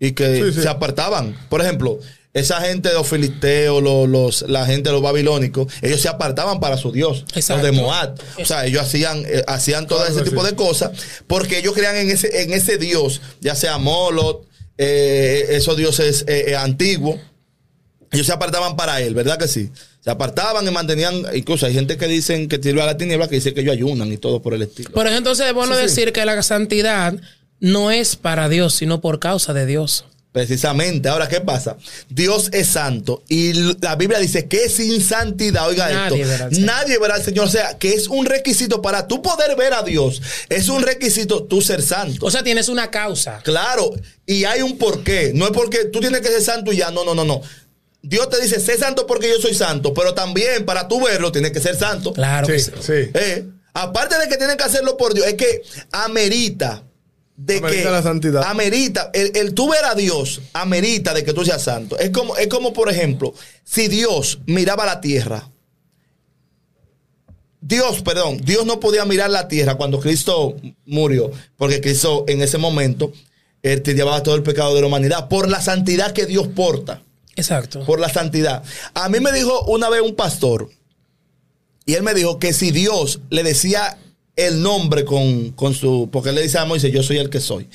y 0.00 0.12
que 0.12 0.42
Sí, 0.42 0.52
sí. 0.54 0.62
se 0.62 0.68
apartaban. 0.68 1.36
Por 1.50 1.60
ejemplo, 1.60 1.98
esa 2.38 2.60
gente 2.60 2.88
de 2.90 2.94
los 2.94 3.08
filisteos, 3.08 3.82
los, 3.82 4.08
los- 4.08 4.42
la 4.48 4.66
gente 4.66 4.88
de 4.90 4.92
los 4.94 5.02
babilónicos, 5.02 5.72
ellos 5.82 6.00
se 6.00 6.08
apartaban 6.08 6.60
para 6.60 6.76
su 6.76 6.92
Dios, 6.92 7.24
Exacto. 7.34 7.62
los 7.66 7.72
de 7.76 7.80
Moab. 7.82 8.14
O 8.40 8.44
sea, 8.44 8.66
ellos 8.66 8.82
hacían, 8.82 9.24
eh, 9.26 9.42
hacían 9.46 9.86
todo 9.86 10.00
Claro 10.00 10.14
ese 10.14 10.22
tipo 10.28 10.42
sí. 10.44 10.50
de 10.50 10.56
cosas 10.56 10.90
porque 11.26 11.58
ellos 11.58 11.72
creían 11.74 11.96
en 11.96 12.10
ese, 12.10 12.42
en 12.42 12.52
ese 12.52 12.78
Dios, 12.78 13.20
ya 13.40 13.54
sea 13.54 13.78
Molot, 13.78 14.46
eh, 14.78 15.46
esos 15.50 15.76
dioses 15.76 16.24
eh, 16.28 16.46
eh, 16.48 16.56
antiguos. 16.56 17.18
Ellos 18.12 18.26
se 18.26 18.32
apartaban 18.32 18.76
para 18.76 19.00
él, 19.00 19.14
¿verdad 19.14 19.38
que 19.38 19.48
sí? 19.48 19.70
Se 20.00 20.10
apartaban 20.10 20.66
y 20.66 20.70
mantenían, 20.70 21.22
incluso 21.34 21.66
hay 21.66 21.74
gente 21.74 21.96
que 21.96 22.06
dicen 22.06 22.48
que 22.48 22.62
sirve 22.62 22.80
a 22.82 22.86
la 22.86 22.96
tiniebla, 22.96 23.26
que 23.28 23.34
dice 23.36 23.52
que 23.52 23.62
ellos 23.62 23.72
ayunan 23.72 24.12
y 24.12 24.16
todo 24.18 24.40
por 24.40 24.54
el 24.54 24.62
estilo. 24.62 24.90
Por 24.90 25.06
ejemplo, 25.06 25.32
entonces 25.32 25.46
es 25.48 25.52
bueno 25.54 25.74
Sí, 25.74 25.80
sí. 25.80 25.86
decir 25.88 26.12
que 26.12 26.24
la 26.24 26.40
santidad 26.42 27.14
no 27.58 27.90
es 27.90 28.14
para 28.14 28.48
Dios, 28.48 28.74
sino 28.74 29.00
por 29.00 29.18
causa 29.18 29.52
de 29.54 29.66
Dios. 29.66 30.04
Precisamente. 30.36 31.08
Ahora, 31.08 31.30
¿qué 31.30 31.40
pasa? 31.40 31.78
Dios 32.10 32.50
es 32.52 32.66
santo 32.66 33.22
y 33.26 33.54
la 33.80 33.96
Biblia 33.96 34.18
dice 34.18 34.46
que 34.46 34.68
sin 34.68 35.00
santidad, 35.00 35.66
oiga 35.66 35.88
Nadie 35.88 36.04
esto, 36.04 36.28
verá 36.30 36.44
al 36.44 36.54
Señor. 36.54 36.66
nadie 36.66 36.98
verá 36.98 37.14
al 37.14 37.22
Señor. 37.24 37.46
O 37.46 37.48
sea, 37.48 37.78
que 37.78 37.94
es 37.94 38.06
un 38.08 38.26
requisito 38.26 38.82
para 38.82 39.08
tú 39.08 39.22
poder 39.22 39.56
ver 39.56 39.72
a 39.72 39.82
Dios. 39.82 40.20
Es 40.50 40.68
un 40.68 40.82
requisito 40.82 41.44
tú 41.44 41.62
ser 41.62 41.80
santo. 41.80 42.26
O 42.26 42.30
sea, 42.30 42.42
tienes 42.42 42.68
una 42.68 42.90
causa. 42.90 43.40
Claro, 43.44 43.94
y 44.26 44.44
hay 44.44 44.60
un 44.60 44.76
porqué. 44.76 45.32
No 45.34 45.46
es 45.46 45.52
porque 45.52 45.86
tú 45.86 46.00
tienes 46.00 46.20
que 46.20 46.28
ser 46.28 46.42
santo 46.42 46.70
y 46.70 46.76
ya. 46.76 46.90
No, 46.90 47.02
no, 47.02 47.14
no, 47.14 47.24
no. 47.24 47.40
Dios 48.02 48.28
te 48.28 48.38
dice, 48.38 48.60
sé 48.60 48.76
santo 48.76 49.06
porque 49.06 49.30
yo 49.30 49.40
soy 49.40 49.54
santo, 49.54 49.94
pero 49.94 50.12
también 50.12 50.66
para 50.66 50.86
tú 50.86 51.02
verlo 51.02 51.32
tienes 51.32 51.52
que 51.52 51.60
ser 51.60 51.76
santo. 51.76 52.12
Claro 52.12 52.46
que 52.46 52.58
Sí, 52.58 52.72
sí. 52.78 52.92
Eh, 53.14 53.46
aparte 53.72 54.18
de 54.18 54.28
que 54.28 54.36
tienen 54.36 54.58
que 54.58 54.64
hacerlo 54.64 54.98
por 54.98 55.14
Dios, 55.14 55.26
es 55.28 55.34
que 55.34 55.62
amerita 55.92 56.82
de 57.36 57.58
Amerita 57.58 57.82
que 57.82 57.90
la 57.90 58.02
santidad. 58.02 58.42
amerita 58.44 59.10
el, 59.12 59.36
el 59.36 59.54
tú 59.54 59.68
ver 59.70 59.84
a 59.84 59.94
Dios 59.94 60.40
amerita 60.54 61.12
de 61.12 61.22
que 61.22 61.32
tú 61.32 61.44
seas 61.44 61.62
santo. 61.62 61.98
Es 61.98 62.10
como 62.10 62.36
es 62.36 62.48
como 62.48 62.72
por 62.72 62.88
ejemplo, 62.90 63.34
si 63.64 63.88
Dios 63.88 64.38
miraba 64.46 64.86
la 64.86 65.00
tierra 65.00 65.50
Dios, 67.60 68.02
perdón, 68.02 68.38
Dios 68.44 68.64
no 68.64 68.78
podía 68.78 69.04
mirar 69.04 69.30
la 69.30 69.48
tierra 69.48 69.74
cuando 69.74 69.98
Cristo 69.98 70.56
murió, 70.84 71.32
porque 71.56 71.80
Cristo 71.80 72.24
en 72.28 72.40
ese 72.40 72.58
momento 72.58 73.12
él 73.62 73.82
te 73.82 73.94
llevaba 73.94 74.22
todo 74.22 74.36
el 74.36 74.44
pecado 74.44 74.72
de 74.74 74.82
la 74.82 74.86
humanidad 74.86 75.28
por 75.28 75.48
la 75.48 75.60
santidad 75.60 76.12
que 76.12 76.26
Dios 76.26 76.46
porta 76.46 77.02
Exacto. 77.34 77.84
por 77.84 77.98
la 77.98 78.08
santidad. 78.08 78.62
A 78.94 79.08
mí 79.08 79.18
me 79.18 79.32
dijo 79.32 79.64
una 79.64 79.88
vez 79.88 80.00
un 80.00 80.14
pastor, 80.14 80.70
y 81.84 81.94
él 81.94 82.04
me 82.04 82.14
dijo 82.14 82.38
que 82.38 82.52
si 82.52 82.70
Dios 82.70 83.20
le 83.30 83.42
decía 83.42 83.98
el 84.36 84.62
nombre 84.62 85.04
con, 85.06 85.50
con 85.52 85.72
su. 85.74 86.10
Porque 86.12 86.30
le 86.30 86.42
dice 86.42 86.58
a 86.58 86.64
Moisés, 86.66 86.92
yo 86.92 87.02
soy 87.02 87.16
el 87.16 87.30
que 87.30 87.40
soy. 87.40 87.68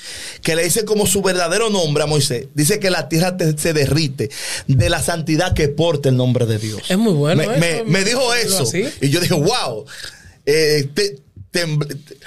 Que 0.44 0.56
le 0.56 0.63
dice 0.63 0.86
como 0.86 1.08
su 1.08 1.22
verdadero 1.24 1.70
nombre 1.72 2.03
a 2.03 2.06
Moisés. 2.06 2.48
Dice 2.53 2.80
que 2.80 2.91
la 2.91 3.10
tierra 3.10 3.36
te- 3.36 3.58
se 3.58 3.74
derrite 3.74 4.30
de 4.68 4.89
la 4.89 5.01
santidad 5.01 5.53
que 5.56 5.68
porta 5.70 6.10
el 6.10 6.18
nombre 6.18 6.46
de 6.46 6.60
Dios. 6.60 6.84
Es 6.89 6.98
muy 7.00 7.13
bueno 7.13 7.44
Me, 7.44 7.51
eso, 7.51 7.60
me- 7.60 7.84
me 7.91 8.03
dijo 8.06 8.34
eso. 8.36 8.63
así. 8.63 8.86
Y 9.01 9.10
yo 9.10 9.20
dije, 9.20 9.34
wow. 9.34 9.86
Eh, 10.46 10.88
te- 10.94 11.18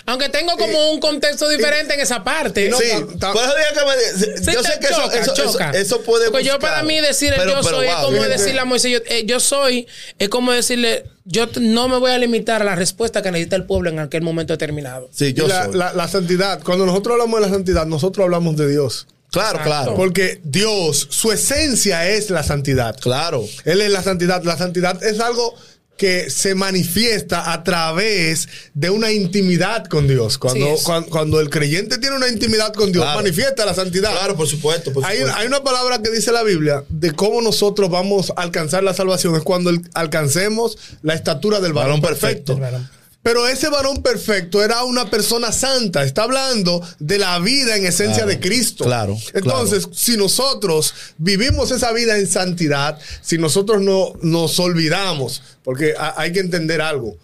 Aunque 0.06 0.28
tengo 0.28 0.56
como 0.58 0.90
un 0.92 1.00
contexto 1.00 1.48
diferente 1.48 1.94
en 1.94 2.00
esa 2.00 2.22
parte. 2.22 2.68
no, 2.68 2.78
sí, 2.78 2.84
yo 2.90 4.62
sé 4.62 4.78
que 4.80 4.86
eso, 5.20 5.34
choca, 5.34 5.70
eso, 5.70 6.02
puede 6.02 6.30
Porque 6.30 6.44
yo 6.44 6.58
para 6.58 6.82
mí 6.82 7.00
decir 7.00 7.32
el 7.32 7.38
Pero- 7.40 7.52
yo 7.52 7.60
pero 7.62 7.76
soy 7.76 7.86
es 7.88 7.94
como 7.94 8.22
decirle 8.24 8.60
a 8.60 8.64
Moisés, 8.64 8.92
yo, 8.92 8.98
eh, 9.06 9.24
yo 9.26 9.40
soy, 9.40 9.86
es 10.18 10.28
como 10.28 10.52
decirle, 10.52 11.04
yo 11.24 11.46
no 11.60 11.88
me 11.88 11.98
voy 11.98 12.10
a 12.10 12.18
limitar 12.18 12.60
a 12.60 12.64
la 12.64 12.74
respuesta 12.74 13.22
que 13.22 13.30
necesita 13.30 13.56
el 13.56 13.64
pueblo 13.64 13.88
en 13.90 13.98
aquel 13.98 14.22
momento 14.22 14.52
determinado. 14.52 15.08
Sí, 15.12 15.32
yo 15.32 15.48
soy. 15.48 15.74
la- 15.74 15.92
la 15.94 16.08
santidad, 16.08 16.60
cuando 16.62 16.84
nosotros 16.84 17.12
hablamos 17.14 17.40
de 17.40 17.46
la 17.46 17.52
santidad, 17.52 17.86
nosotros 17.86 18.24
hablamos 18.24 18.56
de 18.56 18.68
Dios. 18.68 19.06
claro, 19.30 19.58
Exacto. 19.58 19.68
claro. 19.68 19.94
Porque 19.96 20.40
Dios, 20.44 21.08
su 21.10 21.32
esencia 21.32 22.08
es 22.08 22.30
la 22.30 22.42
santidad. 22.44 22.94
Claro. 23.00 23.44
Él 23.64 23.80
es 23.80 23.90
la 23.90 24.00
santidad. 24.02 24.44
La 24.44 24.56
santidad 24.56 25.02
es 25.02 25.18
algo 25.18 25.56
que 25.96 26.28
se 26.28 26.54
manifiesta 26.56 27.52
a 27.52 27.62
través 27.62 28.48
de 28.74 28.90
una 28.90 29.12
intimidad 29.12 29.84
con 29.86 30.08
Dios. 30.08 30.38
Cuando, 30.38 30.76
Sí, 30.76 30.84
cuando, 31.08 31.40
el 31.40 31.50
creyente 31.50 31.98
tiene 31.98 32.16
una 32.16 32.28
intimidad 32.28 32.72
con 32.72 32.90
Dios, 32.90 33.04
Claro. 33.04 33.20
manifiesta 33.20 33.64
la 33.64 33.74
santidad. 33.74 34.10
Claro, 34.10 34.36
por 34.36 34.48
supuesto. 34.48 34.92
Por 34.92 35.04
Hay, 35.04 35.18
supuesto. 35.18 35.38
hay 35.40 35.46
una 35.46 35.62
palabra 35.62 36.02
que 36.02 36.10
dice 36.10 36.32
la 36.32 36.42
Biblia 36.42 36.82
de 36.88 37.12
cómo 37.12 37.40
nosotros 37.42 37.90
vamos 37.90 38.32
a 38.36 38.42
alcanzar 38.42 38.82
la 38.82 38.92
salvación. 38.94 39.36
Es 39.36 39.42
cuando 39.42 39.70
alcancemos 39.94 40.76
la 41.02 41.14
estatura 41.14 41.60
del 41.60 41.72
varón, 41.72 42.00
Varón 42.00 42.18
perfecto. 42.18 42.58
perfecto. 42.58 42.88
Pero 43.24 43.48
ese 43.48 43.68
varón 43.70 44.02
perfecto 44.02 44.62
era 44.62 44.84
una 44.84 45.08
persona 45.10 45.50
santa. 45.50 46.04
Está 46.04 46.22
hablando 46.24 46.80
de 47.00 47.18
la 47.18 47.38
vida 47.40 47.74
en 47.76 47.86
esencia 47.86 48.18
Claro, 48.24 48.28
de 48.28 48.38
Cristo. 48.40 48.84
claro, 48.84 49.18
Entonces, 49.32 49.88
si 49.92 50.16
nosotros 50.18 50.94
vivimos 51.18 51.70
esa 51.72 51.90
vida 51.92 52.18
en 52.18 52.26
santidad, 52.30 52.98
si 53.22 53.38
nosotros 53.38 53.80
no 53.80 54.12
nos 54.20 54.60
olvidamos, 54.60 55.42
porque 55.64 55.94
ha- 55.98 56.14
hay 56.20 56.32
que 56.32 56.40
entender 56.40 56.82
algo. 56.82 57.16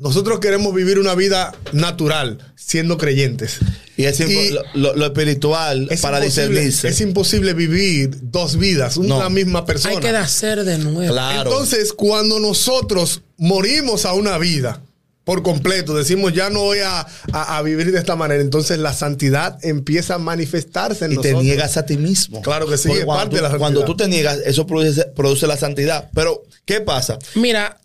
Nosotros 0.00 0.40
queremos 0.40 0.74
vivir 0.74 0.98
una 0.98 1.14
vida 1.14 1.54
natural 1.72 2.38
siendo 2.56 2.96
creyentes. 2.96 3.58
Y 3.98 4.04
es 4.06 4.18
Y- 4.20 4.56
lo, 4.74 5.04
espiritual 5.06 5.88
Es 5.90 6.00
para 6.00 6.18
imposible, 6.24 6.60
discernirse. 6.60 6.88
es 6.88 7.00
imposible 7.02 7.52
vivir 7.52 8.10
dos 8.22 8.56
vidas, 8.56 8.96
una 8.96 9.18
No. 9.18 9.30
misma 9.30 9.66
persona. 9.66 9.94
Hay 9.94 10.00
que 10.00 10.10
nacer 10.10 10.64
de 10.64 10.78
nuevo. 10.78 11.12
Claro. 11.12 11.50
Entonces, 11.50 11.92
cuando 11.92 12.40
nosotros 12.40 13.20
morimos 13.36 14.06
a 14.06 14.14
una 14.14 14.38
vida 14.38 14.80
por 15.24 15.42
completo, 15.42 15.94
decimos 15.94 16.32
ya 16.32 16.50
no 16.50 16.60
voy 16.60 16.78
a, 16.80 17.06
a- 17.32 17.56
a 17.58 17.62
vivir 17.62 17.92
de 17.92 17.98
esta 17.98 18.16
manera, 18.16 18.40
entonces 18.42 18.78
la 18.78 18.92
santidad 18.92 19.58
empieza 19.64 20.14
a 20.14 20.18
manifestarse 20.18 21.04
en 21.04 21.12
y 21.12 21.16
te 21.18 21.34
niegas 21.34 21.76
a 21.76 21.86
ti 21.86 21.96
mismo. 21.96 22.42
Claro 22.42 22.66
que 22.66 22.76
sí, 22.76 22.90
es 22.90 23.04
cuando, 23.04 23.14
parte 23.14 23.30
tú, 23.30 23.36
de 23.36 23.42
la 23.42 23.48
santidad. 23.48 23.58
cuando 23.60 23.84
tú 23.84 23.96
te 23.96 24.08
niegas, 24.08 24.38
eso 24.44 24.66
produce, 24.66 25.04
produce 25.14 25.46
la 25.46 25.56
santidad. 25.56 26.10
Pero, 26.14 26.42
¿qué 26.64 26.80
pasa? 26.80 27.18
Mira, 27.36 27.78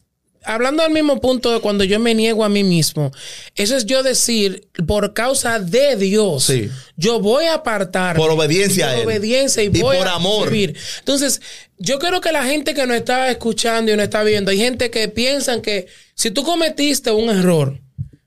hablando 0.48 0.82
al 0.84 0.92
mismo 0.92 1.20
punto 1.22 1.52
de 1.54 1.60
cuando 1.60 1.84
yo 1.84 2.00
me 2.00 2.16
niego 2.16 2.44
a 2.44 2.50
mí 2.50 2.64
mismo, 2.64 3.12
eso 3.56 3.76
es 3.78 3.86
yo 3.86 4.02
decir, 4.04 4.68
por 4.88 5.14
causa 5.14 5.60
de 5.60 5.96
Dios, 5.96 6.46
Sí. 6.46 6.70
yo 6.96 7.20
voy 7.20 7.46
a 7.46 7.56
apartar. 7.56 8.16
Por 8.16 8.32
obediencia 8.32 8.88
a 8.88 8.92
por 8.94 9.00
Él. 9.02 9.06
obediencia 9.08 9.62
y, 9.64 9.68
Y 9.68 9.70
voy 9.82 9.98
por 9.98 10.08
a 10.08 10.16
amor. 10.16 10.50
vivir. 10.50 10.76
Entonces, 11.00 11.42
yo 11.78 12.00
creo 12.00 12.22
que 12.22 12.32
la 12.32 12.44
gente 12.46 12.74
que 12.74 12.88
nos 12.88 12.98
está 12.98 13.30
escuchando 13.30 13.92
y 13.92 13.96
nos 13.96 14.06
está 14.06 14.24
viendo, 14.24 14.50
hay 14.52 14.58
gente 14.58 14.90
que 14.90 15.08
piensan 15.10 15.62
que 15.62 15.88
si 16.16 16.32
tú 16.32 16.44
cometiste 16.44 17.12
un 17.12 17.30
error, 17.30 17.80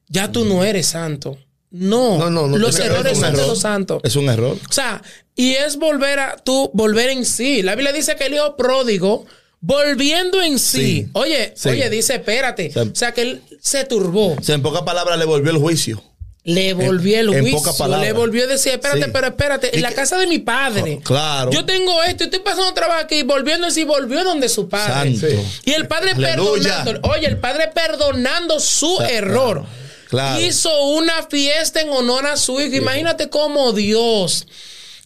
ya 0.09 0.31
tú 0.31 0.45
no 0.45 0.63
eres 0.65 0.87
santo. 0.87 1.39
No, 1.73 2.19
No, 2.19 2.31
no, 2.31 2.49
no 2.49 2.59
los 2.59 2.79
errores 2.81 3.17
son 3.19 3.33
de 3.33 3.39
error. 3.39 3.49
los 3.49 3.61
santos. 3.61 4.01
Es 4.05 4.17
un 4.17 4.29
error. 4.29 4.57
O 4.69 4.73
sea, 4.73 5.03
y 5.37 5.53
es 5.53 5.77
volver 5.77 6.19
a 6.19 6.37
tú, 6.37 6.69
volver 6.75 7.11
en 7.11 7.25
sí. 7.25 7.63
La 7.63 7.77
Biblia 7.77 7.93
dice 7.93 8.17
que 8.17 8.27
el 8.27 8.35
hijo 8.35 8.57
pródigo, 8.57 9.25
volviendo 9.61 10.41
en 10.43 10.59
sí. 10.59 10.81
Sí. 11.03 11.09
Oye, 11.13 11.53
Sí. 11.57 11.69
oye, 11.69 11.91
dice, 11.91 12.15
espérate. 12.15 12.71
Se- 12.73 12.81
o 12.81 12.95
sea, 12.95 13.13
que 13.13 13.23
él 13.23 13.43
se 13.61 13.85
turbó. 13.85 14.35
O 14.35 14.43
sea, 14.43 14.55
en 14.55 14.63
pocas 14.63 14.83
palabras, 14.83 15.19
le 15.19 15.25
volvió 15.25 15.51
el 15.51 15.59
juicio. 15.59 16.03
Le 16.43 16.73
volvió 16.73 17.21
el 17.21 17.29
en 17.35 17.41
juicio. 17.43 17.59
pocas 17.59 17.77
palabras. 17.77 18.09
Le 18.09 18.15
volvió 18.15 18.45
a 18.45 18.47
decir, 18.47 18.73
espérate, 18.73 19.05
Sí. 19.05 19.11
pero 19.13 19.27
espérate, 19.27 19.71
Y 19.75 19.77
en 19.77 19.83
la 19.83 19.91
que- 19.91 19.95
casa 19.97 20.17
de 20.17 20.27
mi 20.27 20.39
padre. 20.39 20.97
Oh, 20.99 21.03
claro. 21.05 21.51
Yo 21.51 21.67
tengo 21.67 22.03
esto, 22.03 22.25
estoy 22.25 22.41
pasando 22.41 22.73
trabajo 22.73 23.01
aquí, 23.01 23.23
volviendo 23.25 23.67
en 23.67 23.73
sí, 23.75 23.85
volvió 23.85 24.25
donde 24.25 24.49
su 24.49 24.67
padre. 24.67 25.15
Santo. 25.17 25.27
Y 25.67 25.73
el 25.73 25.87
padre 25.87 26.15
perdonando, 26.17 26.99
oye, 27.11 27.27
el 27.27 27.37
padre 27.39 27.69
perdonando 27.75 28.59
su 28.59 28.97
Sa- 28.97 29.11
error. 29.11 29.67
Claro. 30.09 30.41
Hizo 30.41 30.85
una 30.87 31.23
fiesta 31.29 31.83
en 31.83 31.91
honor 31.91 32.27
a 32.27 32.37
su 32.39 32.59
hijo. 32.61 32.75
Imagínate 32.75 33.29
cómo 33.29 33.73
Dios 33.73 34.47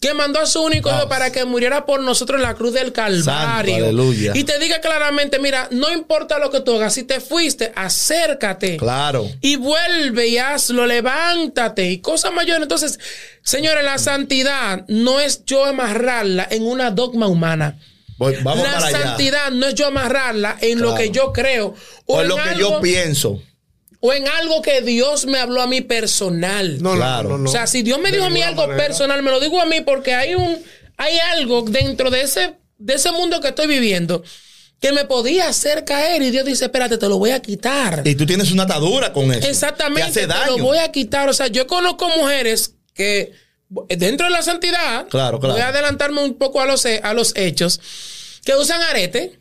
que 0.09 0.15
mandó 0.15 0.39
a 0.41 0.47
su 0.47 0.61
único 0.63 0.91
hijo 0.91 1.09
para 1.09 1.33
que 1.33 1.45
muriera 1.47 1.87
por 1.87 2.01
nosotros 2.01 2.37
en 2.39 2.43
la 2.43 2.55
cruz 2.55 2.75
del 2.75 2.93
Calvario. 2.93 3.73
Santo, 3.75 3.85
aleluya. 3.89 4.33
Y 4.35 4.45
te 4.45 4.59
diga 4.59 4.81
claramente, 4.81 5.39
mira, 5.39 5.69
no 5.71 5.91
importa 5.91 6.39
lo 6.39 6.51
que 6.51 6.61
tú 6.61 6.75
hagas, 6.77 6.93
si 6.93 7.05
te 7.05 7.21
fuiste, 7.21 7.73
acércate. 7.75 8.77
Claro. 8.77 9.31
Y 9.41 9.57
vuelve 9.57 10.29
y 10.29 10.39
hazlo, 10.39 10.87
levántate 10.87 11.91
y 11.91 11.99
cosas 11.99 12.33
mayores. 12.33 12.63
Entonces, 12.63 12.99
señores, 13.43 13.83
la 13.85 13.99
santidad 13.99 14.85
no 14.89 15.21
es 15.21 15.45
yo 15.47 15.65
amarrarla 15.65 16.47
en 16.51 16.67
una 16.67 16.91
dogma 16.91 17.27
humana. 17.27 17.79
Voy- 18.19 18.37
vamos 18.43 18.65
la 18.67 18.75
para 18.75 18.87
allá. 18.87 18.99
santidad 19.07 19.51
no 19.51 19.67
es 19.67 19.75
yo 19.75 19.87
amarrarla 19.87 20.57
en 20.61 20.81
lo 20.81 20.95
que 20.95 21.11
yo 21.11 21.33
creo 21.33 21.75
O 22.07 22.21
en 22.23 22.29
lo 22.29 22.37
que 22.37 22.43
algo- 22.43 22.59
yo 22.77 22.81
pienso. 22.81 23.43
O 24.07 24.13
en 24.13 24.29
algo 24.29 24.61
que 24.61 24.83
Dios 24.83 25.25
me 25.25 25.39
habló 25.39 25.63
a 25.63 25.67
mí 25.67 25.81
personal. 25.81 26.83
No, 26.83 26.95
Claro. 26.95 27.31
no, 27.31 27.39
no, 27.39 27.45
no. 27.45 27.49
O 27.51 27.53
sea, 27.53 27.67
si 27.67 27.81
Dios 27.83 27.99
me 28.01 28.13
dijo 28.13 28.25
a 28.25 28.29
mí 28.31 28.43
algo 28.43 28.67
manera. 28.67 28.85
personal, 28.87 29.23
me 29.23 29.31
lo 29.31 29.41
digo 29.41 29.59
a 29.61 29.65
mí 29.65 29.81
porque 29.81 30.15
hay 30.15 30.35
un 30.35 30.63
hay 30.99 31.19
algo 31.37 31.63
dentro 31.63 32.11
de 32.11 32.21
ese 32.21 32.55
de 32.77 32.95
ese 32.95 33.11
mundo 33.13 33.41
que 33.41 33.49
estoy 33.49 33.67
viviendo 33.67 34.23
que 34.79 34.93
me 34.93 35.07
podía 35.07 35.49
hacer 35.49 35.85
caer 35.87 36.21
y 36.21 36.31
Dios 36.31 36.45
dice, 36.45 36.67
"Espérate, 36.67 36.99
te 36.99 37.09
lo 37.09 37.17
voy 37.19 37.31
a 37.31 37.41
quitar." 37.41 38.03
Y 38.07 38.15
tú 38.15 38.27
tienes 38.27 38.53
una 38.53 38.65
atadura 38.65 39.11
con 39.15 39.33
eso. 39.33 39.49
Exactamente, 39.49 40.03
hace 40.11 40.21
te 40.21 40.27
daño. 40.27 40.59
lo 40.59 40.65
voy 40.65 40.77
a 40.79 40.93
quitar. 40.93 41.27
O 41.31 41.33
sea, 41.33 41.47
yo 41.47 41.67
conozco 41.67 42.07
mujeres 42.11 42.75
que 42.93 43.33
dentro 43.89 44.27
de 44.27 44.33
la 44.35 44.43
santidad, 44.43 45.07
Claro, 45.09 45.41
claro. 45.41 45.55
voy 45.55 45.63
a 45.63 45.69
adelantarme 45.69 46.23
un 46.23 46.35
poco 46.35 46.61
a 46.61 46.67
los, 46.67 46.85
a 46.85 47.15
los 47.15 47.33
hechos, 47.37 47.81
que 48.45 48.55
usan 48.55 48.83
arete, 48.83 49.41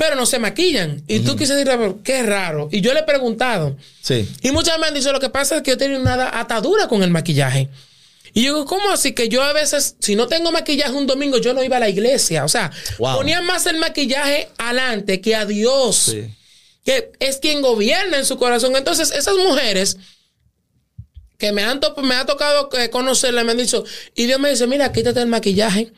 pero 0.00 0.16
no 0.16 0.24
se 0.24 0.38
maquillan. 0.38 1.04
Y 1.06 1.20
tú 1.20 1.36
quisieras 1.36 1.62
decir, 1.62 1.78
"Pero 1.78 2.02
qué 2.02 2.22
raro. 2.22 2.70
Y 2.72 2.80
yo 2.80 2.94
le 2.94 3.00
he 3.00 3.02
preguntado. 3.02 3.76
Sí. 4.00 4.26
Y 4.40 4.50
muchas 4.50 4.78
me 4.78 4.86
han 4.86 4.94
dicho, 4.94 5.12
lo 5.12 5.20
que 5.20 5.28
pasa 5.28 5.56
es 5.56 5.62
que 5.62 5.72
yo 5.72 5.76
tengo 5.76 5.98
una 6.00 6.40
atadura 6.40 6.88
con 6.88 7.02
el 7.02 7.10
maquillaje. 7.10 7.68
Y 8.32 8.44
yo 8.44 8.54
digo, 8.54 8.64
¿cómo 8.64 8.88
así? 8.90 9.12
Que 9.12 9.28
yo 9.28 9.42
a 9.42 9.52
veces, 9.52 9.96
si 10.00 10.16
no 10.16 10.26
tengo 10.26 10.52
maquillaje 10.52 10.92
un 10.92 11.06
domingo, 11.06 11.36
yo 11.36 11.52
no 11.52 11.62
iba 11.62 11.76
a 11.76 11.80
la 11.80 11.90
iglesia. 11.90 12.46
O 12.46 12.48
sea, 12.48 12.70
Wow. 12.98 13.18
ponía 13.18 13.42
más 13.42 13.66
el 13.66 13.76
maquillaje 13.76 14.48
adelante 14.56 15.20
que 15.20 15.34
a 15.36 15.44
Dios 15.44 15.96
Sí. 16.12 16.34
que 16.82 17.12
es 17.20 17.36
quien 17.36 17.60
gobierna 17.60 18.16
en 18.16 18.24
su 18.24 18.38
corazón. 18.38 18.74
Entonces, 18.76 19.10
esas 19.10 19.34
mujeres 19.36 19.98
que 21.36 21.52
me 21.52 21.62
han 21.62 21.78
me 22.02 22.14
ha 22.14 22.24
tocado 22.24 22.70
eh, 22.78 22.88
conocerla, 22.88 23.44
me 23.44 23.52
han 23.52 23.58
dicho, 23.58 23.84
y 24.14 24.24
Dios 24.24 24.40
me 24.40 24.48
dice, 24.48 24.66
mira, 24.66 24.90
quítate 24.92 25.20
el 25.20 25.26
maquillaje. 25.28 25.92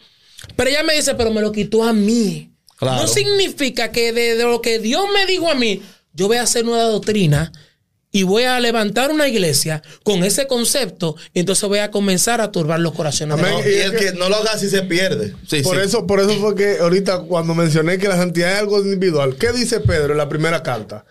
Pero 0.57 0.71
ella 0.71 0.83
me 0.83 0.95
dice, 0.95 1.15
pero 1.15 1.31
me 1.31 1.41
lo 1.41 1.53
quitó 1.53 1.85
a 1.85 1.93
mí. 1.93 2.52
Claro. 2.83 3.03
No 3.03 3.07
significa 3.07 3.93
que 3.93 4.12
de, 4.12 4.35
de 4.35 4.43
lo 4.45 4.61
que 4.61 4.81
Dios 4.81 5.05
me 5.15 5.25
dijo 5.25 5.49
a 5.49 5.55
mí, 5.55 5.83
yo 6.15 6.27
voy 6.27 6.39
a 6.39 6.43
hacer 6.43 6.65
nueva 6.65 6.83
doctrina 6.85 7.53
y 8.11 8.25
voy 8.25 8.43
a 8.43 8.59
levantar 8.61 9.11
una 9.11 9.29
iglesia 9.29 9.83
con 10.03 10.23
ese 10.25 10.47
concepto, 10.47 11.17
y 11.33 11.41
entonces 11.41 11.67
voy 11.69 11.79
a 11.79 11.91
comenzar 11.91 12.41
a 12.41 12.51
turbar 12.53 12.81
los 12.81 12.93
corazones. 12.93 13.39
Amén. 13.39 13.53
No, 13.55 13.61
y 13.71 13.75
el 13.75 13.97
que 13.97 14.12
no 14.12 14.29
lo 14.29 14.37
haga 14.37 14.51
así 14.53 14.69
se 14.69 14.83
pierde. 14.83 15.35
Sí, 15.49 15.62
Por 15.62 15.77
sí. 15.77 15.83
eso, 15.87 16.07
por 16.07 16.21
eso 16.21 16.35
fue 16.41 16.55
que 16.55 16.79
ahorita 16.81 17.21
cuando 17.21 17.55
mencioné 17.55 17.99
que 17.99 18.09
la 18.09 18.17
santidad 18.17 18.53
es 18.53 18.59
algo 18.59 18.81
individual, 18.81 19.37
¿qué 19.37 19.53
dice 19.53 19.81
Pedro 19.81 20.12
en 20.12 20.19
la 20.19 20.29
primera 20.29 20.62
carta? 20.62 21.07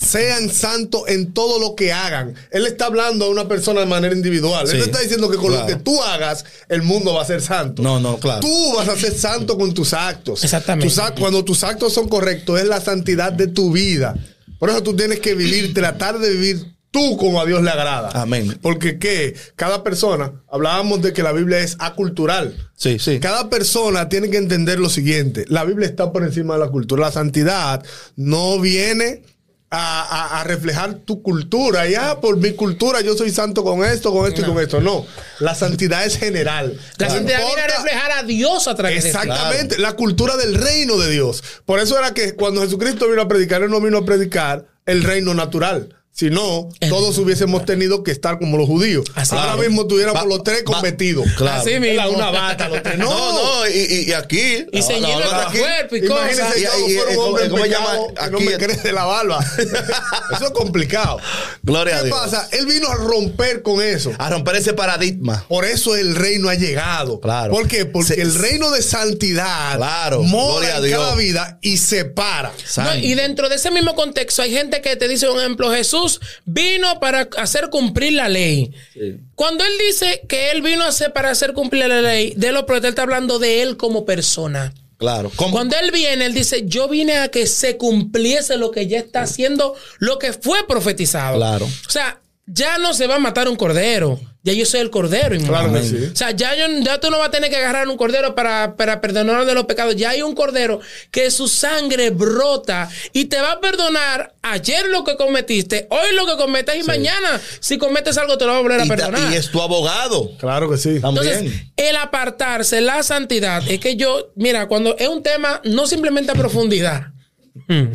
Sean 0.00 0.48
santos 0.50 1.02
en 1.08 1.32
todo 1.32 1.58
lo 1.58 1.74
que 1.74 1.92
hagan. 1.92 2.34
Él 2.52 2.66
está 2.66 2.86
hablando 2.86 3.24
a 3.24 3.28
una 3.30 3.48
persona 3.48 3.80
de 3.80 3.86
manera 3.86 4.14
individual. 4.14 4.64
Él 4.66 4.70
Sí, 4.72 4.78
no 4.78 4.84
está 4.84 5.00
diciendo 5.00 5.28
que 5.28 5.36
con 5.36 5.52
lo 5.52 5.66
que 5.66 5.74
tú 5.76 6.00
hagas, 6.02 6.44
el 6.68 6.82
mundo 6.82 7.14
va 7.14 7.22
a 7.22 7.26
ser 7.26 7.42
santo. 7.42 7.82
No, 7.82 7.98
no, 7.98 8.16
claro. 8.18 8.40
Tú 8.40 8.74
vas 8.76 8.88
a 8.88 8.96
ser 8.96 9.12
santo 9.12 9.58
con 9.58 9.74
tus 9.74 9.92
actos. 9.94 10.44
Exactamente. 10.44 10.86
Tus 10.88 10.98
act- 11.02 11.18
cuando 11.18 11.44
tus 11.44 11.64
actos 11.64 11.92
son 11.92 12.08
correctos, 12.08 12.60
es 12.60 12.66
la 12.66 12.80
santidad 12.80 13.32
de 13.32 13.48
tu 13.48 13.72
vida. 13.72 14.14
Por 14.60 14.70
eso 14.70 14.82
tú 14.84 14.94
tienes 14.94 15.18
que 15.20 15.34
vivir, 15.34 15.74
tratar 15.74 16.18
de 16.20 16.30
vivir 16.30 16.64
tú 16.92 17.16
como 17.16 17.40
a 17.40 17.44
Dios 17.46 17.62
le 17.62 17.70
agrada. 17.70 18.10
Amén. 18.14 18.56
Porque 18.62 18.98
que 19.00 19.34
cada 19.56 19.82
persona, 19.82 20.32
hablábamos 20.50 21.02
de 21.02 21.12
que 21.12 21.22
la 21.24 21.32
Biblia 21.32 21.58
es 21.58 21.76
acultural. 21.80 22.70
Sí, 22.76 22.98
sí. 23.00 23.18
Cada 23.18 23.50
persona 23.50 24.08
tiene 24.08 24.30
que 24.30 24.36
entender 24.36 24.78
lo 24.78 24.88
siguiente: 24.90 25.44
la 25.48 25.64
Biblia 25.64 25.88
está 25.88 26.12
por 26.12 26.22
encima 26.22 26.54
de 26.54 26.60
la 26.60 26.68
cultura. 26.68 27.06
La 27.06 27.12
santidad 27.12 27.82
no 28.16 28.58
viene 28.60 29.22
a, 29.70 30.02
a- 30.02 30.40
a 30.40 30.44
reflejar 30.44 30.94
tu 30.94 31.22
cultura. 31.22 31.86
Y 31.88 31.94
ah, 31.94 32.18
por 32.20 32.36
mi 32.38 32.52
cultura 32.52 33.00
yo 33.00 33.16
soy 33.16 33.30
santo 33.30 33.62
con 33.64 33.84
esto, 33.84 34.12
con 34.12 34.26
esto 34.26 34.40
y 34.40 34.44
con 34.44 34.58
esto. 34.62 34.80
No, 34.80 35.06
la 35.40 35.54
santidad 35.54 36.04
es 36.06 36.16
general. 36.18 36.78
La 36.98 37.08
No 37.08 37.14
santidad 37.14 37.40
viene 37.44 37.62
a 37.62 37.66
reflejar 37.66 38.12
a 38.12 38.22
Dios 38.22 38.66
a 38.68 38.74
través 38.74 39.02
de. 39.02 39.10
Exactamente, 39.10 39.78
la 39.78 39.92
cultura 39.94 40.36
del 40.36 40.54
reino 40.54 40.96
de 40.96 41.10
Dios. 41.10 41.42
Por 41.66 41.80
eso 41.80 41.98
era 41.98 42.14
que 42.14 42.34
cuando 42.34 42.62
Jesucristo 42.62 43.08
vino 43.08 43.22
a 43.22 43.28
predicar, 43.28 43.62
Él 43.62 43.70
no 43.70 43.80
vino 43.80 43.98
a 43.98 44.04
predicar 44.04 44.64
el 44.86 45.04
reino 45.04 45.34
natural, 45.34 45.94
Si 46.18 46.30
no, 46.30 46.68
todos 46.88 47.16
hubiésemos 47.18 47.64
tenido 47.64 48.02
que 48.02 48.10
estar 48.10 48.40
como 48.40 48.56
los 48.58 48.66
judíos. 48.66 49.04
Así 49.14 49.36
Ahora 49.36 49.52
Claro. 49.52 49.62
mismo 49.68 49.86
tuviéramos 49.86 50.26
los 50.26 50.42
tres 50.42 50.64
con 50.64 50.74
va- 50.74 50.82
vestidos. 50.82 51.24
Claro. 51.36 51.60
Así 51.60 51.78
mismo. 51.78 52.08
Una 52.10 52.30
bata, 52.32 52.68
los 52.68 52.82
tres. 52.82 52.98
No, 52.98 53.04
No, 53.08 53.60
no, 53.60 53.68
y, 53.68 54.12
aquí. 54.12 54.66
Y 54.72 54.82
ceñido 54.82 55.16
el 55.22 55.34
aquí. 55.46 55.58
cuerpo 55.58 55.94
y 55.94 55.98
Imagínense 56.04 56.42
cosas. 56.42 56.56
Y- 56.58 56.62
yo 56.64 56.70
y- 56.88 56.94
fuera 56.96 57.12
y- 57.12 57.16
un 57.16 57.22
hombre 57.24 57.44
en 57.44 57.50
¿cómo 57.50 57.62
se 57.62 57.68
pecado 57.70 57.84
llama? 58.08 58.14
que 58.24 58.30
no 58.32 58.38
Aquí- 58.38 58.46
me 58.46 58.56
crece 58.58 58.92
la 58.92 59.04
barba. 59.04 59.38
eso 60.34 60.44
es 60.46 60.50
complicado. 60.50 61.20
Gloria 61.62 61.94
a 61.94 61.98
¿Qué 62.00 62.06
Dios. 62.06 62.18
pasa? 62.18 62.48
Él 62.50 62.66
vino 62.66 62.88
a 62.88 62.94
romper 62.96 63.62
con 63.62 63.80
eso. 63.80 64.10
A 64.18 64.28
romper 64.28 64.56
ese 64.56 64.72
paradigma. 64.72 65.44
Por 65.48 65.64
eso 65.64 65.94
el 65.94 66.16
reino 66.16 66.48
ha 66.48 66.54
llegado. 66.56 67.20
Claro. 67.20 67.52
¿Por 67.52 67.68
qué? 67.68 67.84
Porque 67.84 68.14
Se- 68.14 68.20
el 68.22 68.34
reino 68.34 68.72
de 68.72 68.82
santidad 68.82 69.76
Claro. 69.76 70.24
mora 70.24 70.52
Gloria 70.54 70.74
a 70.74 70.78
en 70.78 70.84
Dios. 70.84 70.98
cada 71.00 71.14
vida 71.14 71.58
y 71.62 71.76
separa. 71.76 72.52
No, 72.78 72.94
y 72.96 73.14
dentro 73.14 73.48
de 73.48 73.54
ese 73.54 73.70
mismo 73.70 73.94
contexto 73.94 74.42
hay 74.42 74.50
gente 74.52 74.80
que 74.80 74.96
te 74.96 75.06
dice 75.06 75.28
un 75.28 75.38
ejemplo, 75.38 75.70
Jesús 75.70 76.07
vino 76.44 77.00
para 77.00 77.28
hacer 77.36 77.68
cumplir 77.70 78.14
la 78.14 78.28
ley. 78.28 78.72
Sí. 78.92 79.16
Cuando 79.34 79.64
él 79.64 79.72
dice 79.86 80.22
que 80.28 80.50
él 80.50 80.62
vino 80.62 80.84
a 80.84 80.88
hacer 80.88 81.12
para 81.12 81.30
hacer 81.30 81.52
cumplir 81.52 81.86
la 81.86 82.00
ley, 82.00 82.34
de 82.36 82.52
lo 82.52 82.66
pero 82.66 82.78
él 82.78 82.84
está 82.84 83.02
hablando 83.02 83.38
de 83.38 83.62
él 83.62 83.76
como 83.76 84.04
persona. 84.04 84.72
Claro. 84.98 85.30
¿Cómo? 85.36 85.52
Cuando 85.52 85.76
él 85.76 85.92
viene, 85.92 86.26
él 86.26 86.34
dice, 86.34 86.64
yo 86.66 86.88
vine 86.88 87.18
a 87.18 87.28
que 87.28 87.46
se 87.46 87.76
cumpliese 87.76 88.56
lo 88.56 88.72
que 88.72 88.88
ya 88.88 88.98
está 88.98 89.22
haciendo, 89.22 89.74
lo 89.98 90.18
que 90.18 90.32
fue 90.32 90.66
profetizado. 90.66 91.36
Claro. 91.36 91.66
O 91.66 91.90
sea, 91.90 92.20
ya 92.46 92.78
no 92.78 92.94
se 92.94 93.06
va 93.06 93.16
a 93.16 93.20
matar 93.20 93.48
un 93.48 93.56
cordero. 93.56 94.18
Ya 94.48 94.54
yo 94.54 94.66
soy 94.66 94.80
el 94.80 94.90
cordero. 94.90 95.36
Claro 95.46 95.72
que 95.72 95.82
sí. 95.82 95.96
O 96.12 96.16
sea, 96.16 96.30
ya, 96.30 96.54
yo, 96.56 96.64
ya 96.82 96.98
tú 97.00 97.10
no 97.10 97.18
vas 97.18 97.28
a 97.28 97.30
tener 97.30 97.50
que 97.50 97.56
agarrar 97.56 97.86
un 97.88 97.96
cordero 97.96 98.34
para, 98.34 98.74
para 98.76 99.00
perdonar 99.00 99.44
de 99.44 99.54
los 99.54 99.64
pecados. 99.66 99.94
Ya 99.96 100.10
hay 100.10 100.22
un 100.22 100.34
cordero 100.34 100.80
que 101.10 101.30
su 101.30 101.48
sangre 101.48 102.10
brota 102.10 102.88
y 103.12 103.26
te 103.26 103.40
va 103.40 103.52
a 103.52 103.60
perdonar 103.60 104.34
ayer 104.42 104.86
lo 104.88 105.04
que 105.04 105.16
cometiste, 105.16 105.86
hoy 105.90 106.14
lo 106.14 106.24
que 106.26 106.36
cometes 106.36 106.76
y 106.76 106.82
mañana 106.84 107.40
si 107.60 107.76
cometes 107.78 108.16
algo 108.18 108.38
te 108.38 108.46
lo 108.46 108.52
va 108.52 108.58
a 108.58 108.62
volver 108.62 108.80
a 108.80 108.84
y, 108.84 108.88
ta- 108.88 108.96
perdonar. 108.96 109.32
y 109.32 109.36
es 109.36 109.50
tu 109.50 109.60
abogado. 109.60 110.30
Claro 110.38 110.70
que 110.70 110.76
sí. 110.78 111.00
También. 111.00 111.26
Entonces, 111.26 111.62
el 111.76 111.96
apartarse, 111.96 112.80
la 112.80 113.02
santidad, 113.02 113.62
es 113.68 113.80
que 113.80 113.96
yo, 113.96 114.30
mira, 114.36 114.66
cuando 114.68 114.96
es 114.98 115.08
un 115.08 115.22
tema 115.22 115.60
no 115.64 115.86
simplemente 115.86 116.32
a 116.32 116.34
profundidad, 116.34 117.08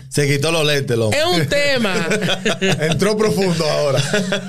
Se 0.10 0.28
quitó 0.28 0.52
los 0.52 0.66
lentes, 0.66 0.98
loco. 0.98 1.16
es 1.16 1.26
un 1.26 1.48
tema, 1.48 2.08
Entró 2.62 3.18
profundo 3.18 3.66
ahora. 3.70 4.00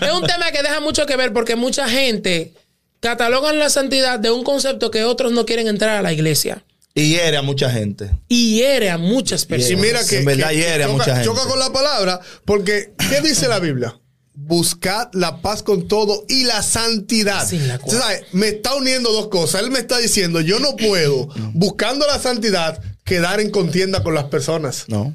es 0.02 0.12
un 0.12 0.23
tema 0.26 0.50
que 0.52 0.62
deja 0.62 0.80
mucho 0.80 1.06
que 1.06 1.16
ver 1.16 1.33
porque 1.33 1.56
mucha 1.56 1.88
gente 1.88 2.52
catalogan 3.00 3.59
la 3.59 3.68
santidad 3.71 4.18
de 4.18 4.30
un 4.30 4.44
concepto 4.44 4.90
que 4.90 5.04
otros 5.04 5.33
no 5.33 5.44
quieren 5.47 5.68
entrar 5.68 5.97
a 5.97 6.02
la 6.02 6.12
iglesia 6.12 6.64
Y 6.94 7.09
hiere 7.11 7.37
a 7.37 7.42
mucha 7.42 7.71
gente. 7.71 8.11
y 8.28 8.56
hiere 8.56 8.90
a 8.90 8.99
muchas 8.99 9.42
Y 9.44 9.47
personas. 9.47 9.80
mira 9.83 10.06
que, 10.06 10.18
En 10.18 10.25
verdad 10.25 10.49
que- 10.50 10.54
que 10.56 10.61
hiere 10.62 10.85
a 10.85 10.87
choca, 10.87 10.92
mucha 10.99 11.12
gente. 11.16 11.25
choca 11.25 11.47
con 11.49 11.59
la 11.59 11.73
palabra, 11.73 12.21
porque 12.44 12.94
¿qué 13.11 13.21
dice 13.21 13.49
la 13.49 13.59
Biblia? 13.59 13.94
Buscad 14.37 15.09
la 15.12 15.40
paz 15.40 15.62
con 15.62 15.87
todo 15.87 16.25
y 16.28 16.42
la 16.44 16.62
santidad. 16.62 17.47
Sin 17.49 17.68
la 17.68 17.78
cual. 17.78 17.97
Tú 17.97 18.02
sabes, 18.02 18.23
me 18.33 18.49
está 18.49 18.75
uniendo 18.75 19.12
dos 19.12 19.28
cosas. 19.28 19.62
Él 19.62 19.71
me 19.71 19.78
está 19.78 19.99
diciendo, 19.99 20.40
yo 20.40 20.59
no 20.59 20.75
puedo, 20.75 21.28
buscando 21.52 22.04
la 22.06 22.18
santidad, 22.18 22.80
quedar 23.04 23.40
en 23.40 23.50
contienda 23.50 24.02
con 24.02 24.14
las 24.14 24.25
personas. 24.25 24.87
No. 24.88 25.14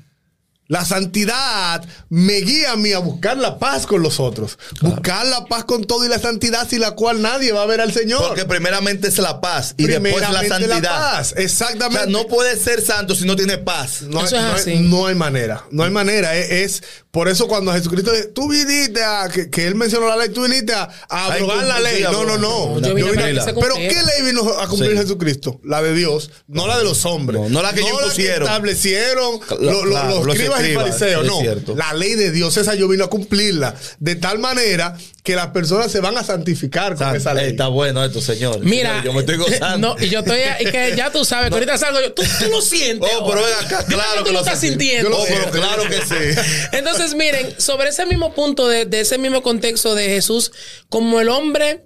La 0.69 0.85
santidad 0.85 1.83
me 2.09 2.35
guía 2.41 2.73
a 2.73 2.75
mí 2.75 2.93
a 2.93 2.99
buscar 2.99 3.38
la 3.38 3.57
paz 3.57 3.88
con 3.88 4.03
los 4.03 4.19
otros. 4.19 4.59
Buscar 4.81 5.25
la 5.25 5.45
paz 5.47 5.63
con 5.63 5.83
todo 5.85 6.05
y 6.05 6.09
la 6.09 6.19
santidad 6.19 6.69
sin 6.69 6.81
la 6.81 6.91
cual 6.91 7.23
nadie 7.23 7.51
va 7.51 7.63
a 7.63 7.65
ver 7.65 7.81
al 7.81 7.91
Señor. 7.91 8.21
Porque 8.27 8.45
primeramente 8.45 9.07
es 9.07 9.17
la 9.17 9.41
paz 9.41 9.73
y 9.77 9.88
después 9.88 10.21
la 10.21 10.47
santidad. 10.47 10.81
paz. 10.83 11.33
O 11.35 11.39
Exactamente. 11.41 12.03
sea, 12.03 12.11
no 12.11 12.27
puedes 12.27 12.61
ser 12.61 12.81
santo 12.83 13.15
si 13.15 13.25
no 13.25 13.35
tienes 13.35 13.57
paz. 13.57 14.03
No, 14.03 14.23
Eso 14.23 14.35
es 14.38 14.41
no 14.43 14.47
hay- 14.49 14.53
así. 14.61 14.75
no 14.79 15.07
hay 15.07 15.15
manera, 15.15 15.65
no 15.71 15.83
hay 15.83 15.89
manera. 15.89 16.35
Es, 16.38 16.51
es- 16.51 16.83
por 17.09 17.27
eso 17.27 17.47
cuando 17.47 17.73
Jesucristo 17.73 18.11
dice, 18.11 18.25
tú 18.27 18.47
viniste 18.47 19.03
a, 19.03 19.27
que, 19.29 19.49
que 19.49 19.65
él 19.65 19.73
mencionó 19.73 20.07
la 20.07 20.15
ley, 20.17 20.29
tú 20.29 20.43
viniste 20.43 20.73
a, 20.73 20.88
abrogar 21.09 21.65
la 21.65 21.79
ley. 21.79 22.03
No, 22.03 22.23
no, 22.23 22.38
no. 22.38 22.79
No, 22.79 22.88
yo 22.88 22.93
vine 22.93 23.07
Yo 23.07 23.15
para 23.15 23.27
vine- 23.27 23.39
que 23.39 23.45
se 23.45 23.53
pero. 23.59 23.73
¿qué 23.73 23.88
ley 24.03 24.25
vino 24.27 24.47
a 24.59 24.67
cumplir 24.67 24.91
Sí. 24.91 24.97
Jesucristo? 24.99 25.59
La 25.63 25.81
de 25.81 25.95
Dios, 25.95 26.29
no 26.47 26.67
la 26.67 26.77
de 26.77 26.83
los 26.83 27.05
hombres. 27.07 27.41
No, 27.41 27.49
no 27.49 27.61
la 27.63 27.73
que 27.73 27.79
ellos 27.81 28.15
establecieron 28.15 29.39
lo- 29.59 29.71
lo- 29.85 29.89
claro, 29.89 30.09
los, 30.17 30.25
los 30.27 30.35
escribas 30.35 30.59
y 30.68 30.74
fariseos. 30.74 31.25
No, 31.25 31.39
cierto. 31.39 31.75
la 31.75 31.94
ley 31.94 32.16
de 32.16 32.32
Dios, 32.32 32.56
esa 32.58 32.75
yo 32.75 32.88
vino 32.88 33.04
a 33.06 33.10
cumplirla. 33.10 33.75
De 34.00 34.16
tal 34.16 34.39
manera 34.39 34.96
que 35.24 35.36
las 35.36 35.48
personas 35.48 35.92
se 35.92 36.00
van 36.00 36.18
a 36.18 36.24
santificar 36.24 36.96
con 36.96 37.08
San- 37.08 37.16
esa 37.16 37.34
ley. 37.34 37.51
Está 37.51 37.68
bueno 37.68 38.04
esto, 38.04 38.22
señor. 38.22 38.60
Mira, 38.62 39.04
yo 39.04 39.13
me 39.13 39.20
estoy 39.20 39.38
gozando. 39.38 39.95
No, 39.95 40.04
y 40.04 40.10
yo 40.10 40.19
estoy, 40.19 40.39
y 40.60 40.65
que 40.72 40.93
ya 40.95 41.12
tú 41.12 41.24
sabes, 41.26 41.50
que 41.50 41.54
ahorita 41.56 41.78
salgo 41.78 42.00
yo, 42.02 42.13
tú, 42.13 42.24
tú 42.39 42.50
lo 42.50 42.62
sientes. 42.62 43.10
Oh, 43.19 43.28
pero 43.30 43.39
ahora. 43.45 43.58
ven 43.58 43.65
acá, 43.65 43.84
Dime 43.84 43.95
claro 44.02 44.19
tú 44.19 44.24
que 44.26 44.32
lo 44.32 44.39
lo 44.39 44.45
estás 44.45 44.60
sintiendo. 44.60 45.17
Oh, 45.17 45.26
pero 45.28 45.52
claro 45.52 45.84
que 45.84 45.98
sí. 45.98 46.41
Entonces, 46.72 47.13
miren, 47.15 47.54
sobre 47.60 47.89
ese 47.89 48.06
mismo 48.06 48.34
punto 48.34 48.67
de, 48.67 48.86
de 48.86 49.02
ese 49.02 49.17
mismo 49.17 49.43
contexto 49.43 49.93
de 49.95 50.06
Jesús, 50.08 50.52
como 50.89 51.19
el 51.19 51.30
hombre, 51.30 51.84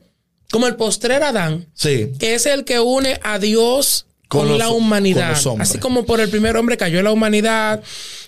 como 0.52 0.68
el 0.68 0.76
postrer 0.76 1.24
Adán, 1.24 1.68
Sí. 1.74 2.12
que 2.20 2.36
es 2.36 2.46
el 2.46 2.64
que 2.64 2.80
une 2.80 3.20
a 3.24 3.40
Dios 3.40 4.06
con, 4.28 4.42
Con 4.42 4.50
los- 4.50 4.58
la 4.60 4.68
con 4.68 4.78
humanidad. 4.78 5.36
Así 5.60 5.80
como 5.80 6.06
por 6.06 6.20
el 6.22 6.30
primer 6.30 6.56
hombre 6.58 6.78
cayó 6.78 7.02
la 7.04 7.12
humanidad. 7.12 7.82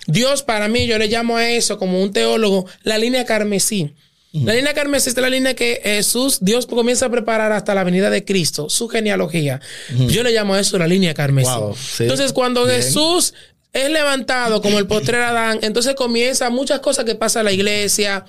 Dios, 0.06 0.42
para 0.42 0.68
mí, 0.68 0.86
yo 0.86 0.98
le 0.98 1.08
llamo 1.08 1.36
a 1.36 1.48
eso, 1.48 1.78
como 1.78 2.02
un 2.02 2.12
teólogo, 2.12 2.66
la 2.82 2.98
línea 2.98 3.24
carmesí. 3.24 3.94
La 4.44 4.52
línea 4.52 4.74
carmesí 4.74 5.08
es 5.08 5.16
la 5.16 5.30
línea 5.30 5.54
que 5.54 5.80
Jesús, 5.82 6.38
Dios 6.42 6.66
comienza 6.66 7.06
a 7.06 7.10
preparar 7.10 7.52
hasta 7.52 7.74
la 7.74 7.84
venida 7.84 8.10
de 8.10 8.22
Cristo, 8.24 8.68
su 8.68 8.86
genealogía. 8.86 9.60
Yo 10.08 10.22
le 10.22 10.32
llamo 10.32 10.54
a 10.54 10.60
eso 10.60 10.78
la 10.78 10.86
línea 10.86 11.14
carmesí. 11.14 11.48
Wow, 11.50 11.74
sí. 11.74 12.02
Entonces, 12.02 12.34
cuando 12.34 12.66
Bien. 12.66 12.76
Jesús 12.76 13.32
es 13.72 13.90
levantado 13.90 14.60
como 14.60 14.78
el 14.78 14.86
postrer 14.86 15.22
Adán, 15.22 15.60
entonces 15.62 15.94
comienza 15.94 16.50
muchas 16.50 16.80
cosas 16.80 17.06
que 17.06 17.14
pasa 17.14 17.40
en 17.40 17.46
la 17.46 17.52
iglesia. 17.52 18.26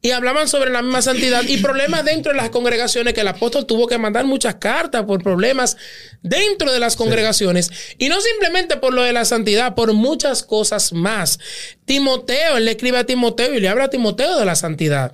Y 0.00 0.12
hablaban 0.12 0.46
sobre 0.46 0.70
la 0.70 0.80
misma 0.80 1.02
santidad 1.02 1.42
y 1.42 1.58
problemas 1.58 2.04
dentro 2.04 2.30
de 2.30 2.38
las 2.38 2.50
congregaciones 2.50 3.14
que 3.14 3.22
el 3.22 3.28
apóstol 3.28 3.66
tuvo 3.66 3.88
que 3.88 3.98
mandar 3.98 4.24
muchas 4.24 4.54
cartas 4.56 5.04
por 5.04 5.22
problemas 5.22 5.76
dentro 6.22 6.72
de 6.72 6.78
las 6.78 6.94
congregaciones. 6.94 7.70
Y 7.98 8.08
no 8.08 8.20
simplemente 8.20 8.76
por 8.76 8.94
lo 8.94 9.02
de 9.02 9.12
la 9.12 9.24
santidad, 9.24 9.74
por 9.74 9.92
muchas 9.94 10.44
cosas 10.44 10.92
más. 10.92 11.40
Timoteo, 11.84 12.58
él 12.58 12.66
le 12.66 12.72
escribe 12.72 12.98
a 12.98 13.06
Timoteo 13.06 13.54
y 13.54 13.60
le 13.60 13.68
habla 13.68 13.84
a 13.84 13.90
Timoteo 13.90 14.38
de 14.38 14.44
la 14.44 14.54
santidad. 14.54 15.12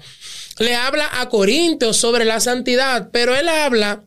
Le 0.58 0.74
habla 0.74 1.08
a 1.20 1.28
Corintios 1.30 1.96
sobre 1.96 2.24
la 2.24 2.40
santidad, 2.40 3.08
pero 3.10 3.34
él 3.34 3.48
habla 3.48 4.04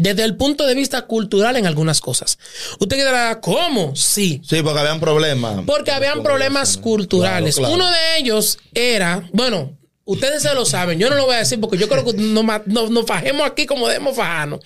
desde 0.00 0.24
el 0.24 0.36
punto 0.36 0.66
de 0.66 0.74
vista 0.74 1.02
cultural 1.02 1.56
en 1.56 1.66
algunas 1.66 2.00
cosas. 2.00 2.38
Usted 2.78 2.96
dirá, 2.96 3.40
¿cómo? 3.40 3.94
Sí. 3.96 4.40
Sí, 4.48 4.62
porque 4.62 4.80
habían 4.80 5.00
problemas. 5.00 5.62
Porque 5.66 5.90
habían 5.92 6.22
problemas 6.22 6.76
culturales. 6.76 7.56
Claro, 7.56 7.74
claro. 7.74 7.84
Uno 7.84 7.90
de 7.92 8.18
ellos 8.18 8.58
era, 8.74 9.28
bueno, 9.32 9.76
ustedes 10.04 10.42
se 10.42 10.54
lo 10.54 10.64
saben, 10.64 10.98
yo 10.98 11.08
no 11.10 11.16
lo 11.16 11.26
voy 11.26 11.36
a 11.36 11.38
decir 11.38 11.60
porque 11.60 11.78
yo 11.78 11.88
creo 11.88 12.04
que 12.04 12.12
nos, 12.14 12.44
nos- 12.66 12.90
nos 12.90 13.06
fajemos 13.06 13.46
aquí 13.46 13.66
como 13.66 13.86
debemos 13.88 14.16
fajarnos. 14.16 14.60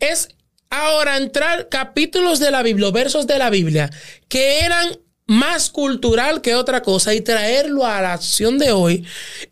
Es 0.00 0.28
ahora 0.70 1.16
entrar 1.16 1.68
capítulos 1.68 2.38
de 2.40 2.50
la 2.50 2.62
Biblia, 2.62 2.90
versos 2.90 3.26
de 3.26 3.38
la 3.38 3.50
Biblia, 3.50 3.90
que 4.28 4.60
eran 4.60 4.98
más 5.28 5.70
cultural 5.70 6.40
que 6.40 6.54
otra 6.54 6.82
cosa 6.82 7.12
y 7.14 7.20
traerlo 7.20 7.84
a 7.84 8.00
la 8.00 8.12
acción 8.12 8.58
de 8.58 8.72
hoy 8.72 9.04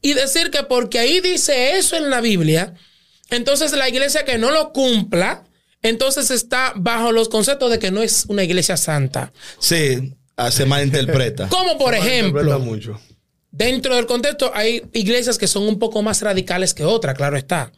y 0.03 0.12
decir 0.14 0.51
que 0.51 0.62
porque 0.62 0.99
ahí 1.01 1.21
dice 1.21 1.77
eso 1.79 1.97
en 1.97 2.11
la 2.11 2.21
Biblia, 2.21 2.75
entonces 3.35 3.73
la 3.73 3.88
iglesia 3.88 4.25
que 4.25 4.38
no 4.38 4.51
lo 4.51 4.73
cumpla, 4.73 5.44
entonces 5.83 6.31
está 6.31 6.73
bajo 6.77 7.12
los 7.12 7.29
conceptos 7.29 7.70
de 7.70 7.79
que 7.79 7.90
no 7.90 8.03
es 8.03 8.25
una 8.29 8.42
iglesia 8.42 8.77
santa. 8.77 9.33
Sí, 9.59 10.14
ah, 10.37 10.51
se 10.51 10.64
malinterpreta. 10.64 11.49
Como 11.49 11.77
por 11.79 11.94
Interpreta 11.94 12.09
ejemplo, 12.09 12.59
mucho. 12.61 13.01
dentro 13.51 13.97
del 13.97 14.07
contexto 14.07 14.51
hay 14.55 14.83
iglesias 14.92 15.37
que 15.38 15.47
son 15.47 15.64
un 15.64 15.79
poco 15.79 16.03
más 16.03 16.23
radicales 16.23 16.73
que 16.75 16.85
otras, 16.85 17.14
claro 17.16 17.37
está. 17.37 17.70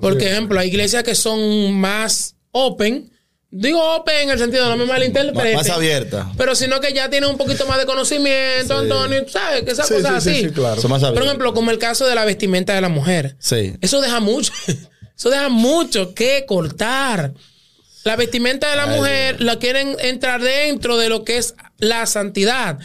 Por 0.00 0.20
ejemplo, 0.20 0.58
hay 0.58 0.68
iglesias 0.68 1.02
que 1.02 1.14
son 1.14 1.72
más 1.74 2.36
open. 2.52 3.10
Digo 3.56 3.80
open 3.94 4.22
en 4.22 4.30
el 4.30 4.38
sentido, 4.40 4.68
no 4.68 4.76
me 4.76 4.84
malinterpreten. 4.84 5.54
Más 5.54 5.70
abierta. 5.70 6.28
Pero 6.36 6.56
sino 6.56 6.80
que 6.80 6.92
ya 6.92 7.08
tienen 7.08 7.30
un 7.30 7.36
poquito 7.38 7.66
más 7.66 7.78
de 7.78 7.86
conocimiento, 7.86 8.76
Antonio, 8.76 9.24
¿sabes? 9.28 9.62
Que 9.62 9.70
esas 9.70 9.86
Sí, 9.86 9.94
cosas 9.94 10.24
sí, 10.24 10.30
así. 10.30 10.40
sí, 10.40 10.48
sí, 10.48 10.52
claro. 10.54 10.80
Son 10.82 10.90
más 10.90 11.00
Por 11.04 11.22
ejemplo, 11.22 11.54
como 11.54 11.70
el 11.70 11.78
caso 11.78 12.04
de 12.04 12.16
la 12.16 12.24
vestimenta 12.24 12.74
de 12.74 12.80
la 12.80 12.88
mujer. 12.88 13.36
Sí. 13.38 13.74
Eso 13.80 14.00
deja 14.00 14.18
mucho. 14.18 14.52
Eso 15.16 15.30
deja 15.30 15.48
mucho 15.50 16.14
que 16.14 16.44
cortar. 16.48 17.32
La 18.02 18.16
vestimenta 18.16 18.68
de 18.70 18.76
la 18.76 18.86
mujer 18.86 19.40
la 19.40 19.60
quieren 19.60 19.96
entrar 20.00 20.42
dentro 20.42 20.96
de 20.96 21.08
lo 21.08 21.22
que 21.22 21.38
es 21.38 21.54
la 21.78 22.06
santidad. 22.06 22.78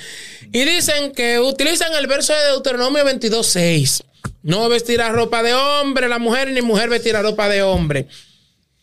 Y 0.53 0.65
dicen 0.65 1.13
que 1.13 1.39
utilizan 1.39 1.93
el 1.95 2.05
verso 2.05 2.33
de 2.33 2.43
Deuteronomio 2.51 3.03
22.6. 3.05 4.03
No 4.43 4.69
vestirá 4.69 5.09
ropa 5.09 5.41
de 5.41 5.55
hombre 5.55 6.07
la 6.07 6.19
mujer, 6.19 6.51
ni 6.51 6.61
mujer 6.61 6.89
vestirá 6.89 7.23
ropa 7.23 7.49
de 7.49 7.63
hombre. 7.63 8.07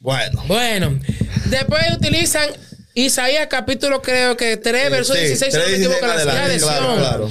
Bueno. 0.00 0.44
Bueno, 0.46 1.00
después 1.48 1.82
utilizan 1.96 2.48
Isaías 2.94 3.46
capítulo 3.48 4.00
creo 4.02 4.36
que 4.36 4.56
3, 4.56 4.90
verso 4.90 5.14
Sí, 5.14 5.20
16, 5.20 5.52
si 5.52 5.58
no 5.58 5.64
me 5.64 5.70
3, 5.70 5.80
equivoco, 5.80 6.06
la 6.06 6.58
claro, 6.58 6.96
claro. 6.96 7.30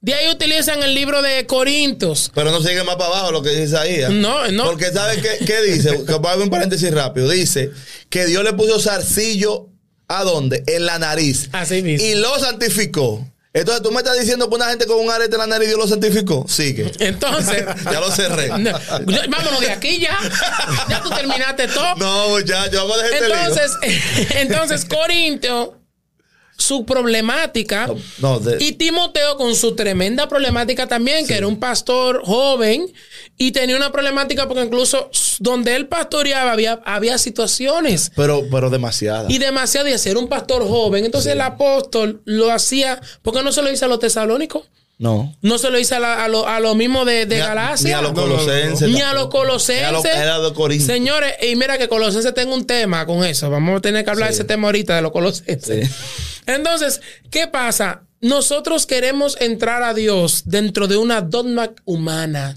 De 0.00 0.14
ahí 0.14 0.28
utilizan 0.28 0.82
el 0.82 0.94
libro 0.94 1.22
de 1.22 1.46
Corintios. 1.46 2.32
Pero 2.34 2.50
no 2.50 2.60
sigue 2.60 2.82
más 2.82 2.96
para 2.96 3.06
abajo 3.06 3.30
lo 3.30 3.40
que 3.40 3.50
dice 3.50 3.76
ahí. 3.76 4.00
No, 4.10 4.50
no. 4.50 4.64
Porque 4.64 4.90
¿sabe 4.90 5.22
qué, 5.22 5.44
qué 5.44 5.62
dice? 5.62 5.90
Ver 6.06 6.38
un 6.38 6.50
paréntesis 6.50 6.90
rápido. 6.90 7.28
Dice 7.28 7.70
que 8.10 8.26
Dios 8.26 8.42
le 8.42 8.52
puso 8.52 8.80
zarcillo 8.80 9.68
¿a 10.12 10.24
dónde? 10.24 10.62
En 10.66 10.86
la 10.86 10.98
nariz. 10.98 11.48
Así 11.52 11.82
mismo. 11.82 12.06
Y 12.06 12.14
lo 12.16 12.38
santificó. 12.38 13.26
Entonces 13.54 13.82
tú 13.82 13.90
me 13.90 13.98
estás 13.98 14.18
diciendo 14.18 14.48
que 14.48 14.54
una 14.54 14.66
gente 14.70 14.86
con 14.86 14.98
un 14.98 15.10
arete 15.10 15.34
en 15.34 15.40
la 15.40 15.46
nariz 15.46 15.68
Dios 15.68 15.78
lo 15.78 15.86
certificó. 15.86 16.46
Sigue. 16.48 16.90
Entonces, 17.00 17.64
Ya 17.84 18.00
lo 18.00 18.10
cerré. 18.10 18.48
no, 18.58 18.72
vámonos 19.28 19.60
de 19.60 19.70
aquí 19.70 19.98
ya. 19.98 20.18
Ya 20.88 21.02
tú 21.02 21.10
terminaste 21.10 21.68
todo. 21.68 21.94
No, 21.96 22.40
ya, 22.40 22.70
yo 22.70 22.80
hago 22.80 22.96
de 22.96 23.08
gente 23.08 23.26
Entonces, 23.26 23.72
entonces 24.36 24.84
Corinto, 24.86 25.81
su 26.62 26.84
problemática, 26.86 27.88
No, 28.18 28.38
de- 28.40 28.62
y 28.62 28.72
Timoteo 28.72 29.36
con 29.36 29.54
su 29.54 29.74
tremenda 29.74 30.28
problemática 30.28 30.86
también, 30.86 31.26
que 31.26 31.34
era 31.36 31.46
un 31.46 31.58
pastor 31.58 32.22
joven 32.24 32.92
y 33.36 33.52
tenía 33.52 33.76
una 33.76 33.90
problemática 33.92 34.46
porque 34.46 34.62
incluso 34.64 35.10
donde 35.40 35.74
él 35.74 35.88
pastoreaba 35.88 36.52
había, 36.52 36.80
había 36.84 37.18
situaciones. 37.18 38.12
Pero, 38.14 38.44
pero 38.50 38.70
demasiada. 38.70 39.26
Y 39.28 39.38
demasiado 39.38 39.86
de 39.86 39.98
ser 39.98 40.16
un 40.16 40.28
pastor 40.28 40.66
joven. 40.66 41.04
Entonces 41.04 41.32
el 41.32 41.40
apóstol 41.40 42.22
lo 42.24 42.50
hacía, 42.52 43.00
porque 43.22 43.42
no 43.42 43.52
se 43.52 43.62
lo 43.62 43.68
dice 43.70 43.84
a 43.84 43.88
los 43.88 43.98
tesalónicos, 43.98 44.62
No. 45.02 45.34
no 45.42 45.58
se 45.58 45.68
lo 45.70 45.78
dice 45.78 45.96
a, 45.96 45.98
la- 46.00 46.24
a 46.24 46.28
lo, 46.28 46.46
a 46.46 46.60
lo 46.60 46.76
mismo 46.76 47.04
de, 47.04 47.26
de 47.26 47.34
Ni 47.36 47.40
a- 47.42 47.46
Galacia. 47.48 47.88
Ni 47.88 47.92
a 47.94 48.02
los 48.02 48.12
colosenses. 48.12 48.88
Ni 48.88 49.00
a 49.00 49.12
los 49.14 49.26
colosenses. 49.28 49.80
Ni 49.82 49.88
a 49.88 50.38
los-. 50.38 50.82
Señores, 50.86 51.34
y 51.42 51.56
mira 51.56 51.76
que 51.76 51.88
Colosenses 51.88 52.32
tengo 52.34 52.54
un 52.54 52.64
tema 52.66 53.04
con 53.04 53.24
eso. 53.24 53.50
Vamos 53.50 53.78
a 53.78 53.80
tener 53.80 54.04
que 54.04 54.10
hablar 54.10 54.28
de 54.28 54.34
ese 54.34 54.44
tema 54.44 54.68
ahorita 54.68 54.94
de 54.94 55.02
los 55.02 55.10
Colosenses. 55.10 55.88
Sí. 55.88 55.94
Entonces, 56.46 57.00
¿qué 57.30 57.48
pasa? 57.48 58.02
Nosotros 58.20 58.86
queremos 58.86 59.36
entrar 59.40 59.82
a 59.82 59.92
Dios 59.92 60.42
dentro 60.44 60.86
de 60.86 60.96
una 60.96 61.20
dogma 61.20 61.70
humana. 61.84 62.56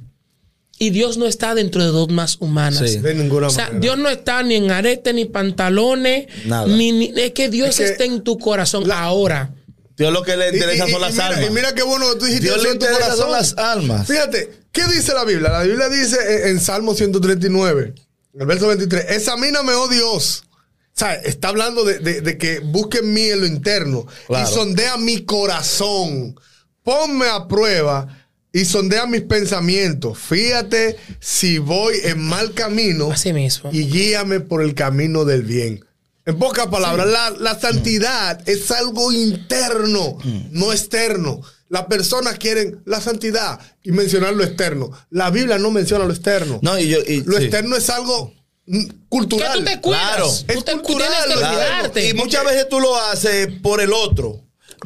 Y 0.77 0.89
Dios 0.91 1.17
no 1.17 1.25
está 1.25 1.55
dentro 1.55 1.81
de 1.83 1.87
dogmas 1.89 2.37
humanas. 2.41 2.87
Sí. 2.91 2.97
De 2.99 3.15
ninguna 3.15 3.47
O 3.47 3.49
sea, 3.49 3.65
manera. 3.67 3.79
Dios 3.79 3.97
no 3.97 4.09
está 4.09 4.43
ni 4.43 4.55
en 4.55 4.69
arete, 4.69 5.13
ni 5.13 5.25
pantalones, 5.25 6.27
Nada. 6.45 6.67
ni, 6.67 6.91
ni- 6.91 7.13
es 7.15 7.31
que 7.31 7.49
Dios 7.49 7.69
Es 7.69 7.77
que 7.77 7.85
está 7.85 8.03
en 8.03 8.21
tu 8.21 8.37
corazón 8.37 8.91
ahora. 8.91 9.51
Dios 9.97 10.11
lo 10.11 10.23
que 10.23 10.35
le 10.35 10.49
interesa 10.49 10.87
y- 10.87 10.91
son 10.91 10.99
y 10.99 11.03
las 11.03 11.13
mira, 11.13 11.27
almas. 11.27 11.45
Y 11.45 11.53
mira 11.53 11.73
qué 11.75 11.83
bueno 11.83 12.11
que 12.13 12.19
tú 12.19 12.25
dijiste 12.25 12.45
Dios 12.47 12.57
eso 12.57 12.65
le 12.65 12.71
en 12.71 12.79
tu 12.79 12.85
interesa 12.85 13.15
son 13.15 13.31
las 13.31 13.57
almas. 13.57 14.07
Fíjate, 14.07 14.49
¿qué 14.71 14.83
dice 14.93 15.13
la 15.13 15.23
Biblia? 15.23 15.49
La 15.49 15.63
Biblia 15.63 15.87
dice 15.89 16.17
en, 16.43 16.47
en 16.49 16.59
Salmo 16.59 16.93
139, 16.95 17.93
en 18.33 18.41
el 18.41 18.47
verso 18.47 18.67
23, 18.67 19.05
examíname, 19.11 19.73
oh 19.73 19.87
Dios. 19.87 20.43
O 20.49 20.97
sea, 20.97 21.13
está 21.15 21.49
hablando 21.49 21.83
de, 21.83 21.99
de- 21.99 22.21
de 22.21 22.37
que 22.37 22.59
busque 22.59 22.99
en 22.99 23.13
mí 23.13 23.23
en 23.29 23.41
lo 23.41 23.45
interno 23.47 24.05
Claro. 24.27 24.49
y 24.49 24.53
sondea 24.53 24.97
mi 24.97 25.23
corazón. 25.25 26.35
Ponme 26.83 27.27
a 27.27 27.47
prueba 27.47 28.07
y 28.51 28.63
sondea 28.65 29.05
mis 29.05 29.21
pensamientos. 29.21 30.17
Fíjate 30.17 30.97
si 31.19 31.57
voy 31.57 31.95
en 32.03 32.21
mal 32.21 32.53
camino 32.53 33.11
Así 33.11 33.33
mismo. 33.33 33.69
y 33.73 33.85
guíame 33.89 34.39
por 34.41 34.61
el 34.61 34.73
camino 34.73 35.25
del 35.25 35.43
bien. 35.43 35.84
En 36.25 36.39
pocas 36.39 36.67
palabras, 36.67 37.07
la, 37.07 37.29
la 37.31 37.59
santidad 37.59 38.41
es 38.49 38.71
algo 38.71 39.11
interno, 39.11 40.17
no 40.51 40.71
externo. 40.71 41.41
Las 41.69 41.85
personas 41.85 42.37
quieren 42.39 42.81
la 42.85 42.99
santidad 43.01 43.59
y 43.83 43.91
mencionar 43.91 44.33
lo 44.33 44.43
externo. 44.43 44.91
La 45.09 45.29
Biblia 45.29 45.57
no 45.59 45.71
menciona 45.71 46.05
lo 46.05 46.13
externo. 46.13 46.59
No, 46.61 46.77
y 46.79 46.87
yo. 46.87 46.97
y- 47.05 47.21
lo 47.23 47.37
sí. 47.37 47.43
externo 47.43 47.75
es 47.75 47.89
algo 47.89 48.33
mm, 48.65 48.85
Que 48.85 48.93
cultural. 49.09 49.59
tú 49.59 49.65
te 49.65 49.81
cuidas. 49.81 50.01
Claro. 50.01 50.29
Tú, 50.47 50.61
te- 50.61 50.71
cultural, 50.73 51.09
tienes 51.27 51.35
que 51.35 51.55
claro. 51.55 51.99
Y 51.99 52.13
muchas 52.13 52.43
veces 52.45 52.69
tú 52.69 52.79
lo 52.79 52.95
haces 52.95 53.47
por 53.61 53.81
el 53.81 53.93
otro. 53.93 54.41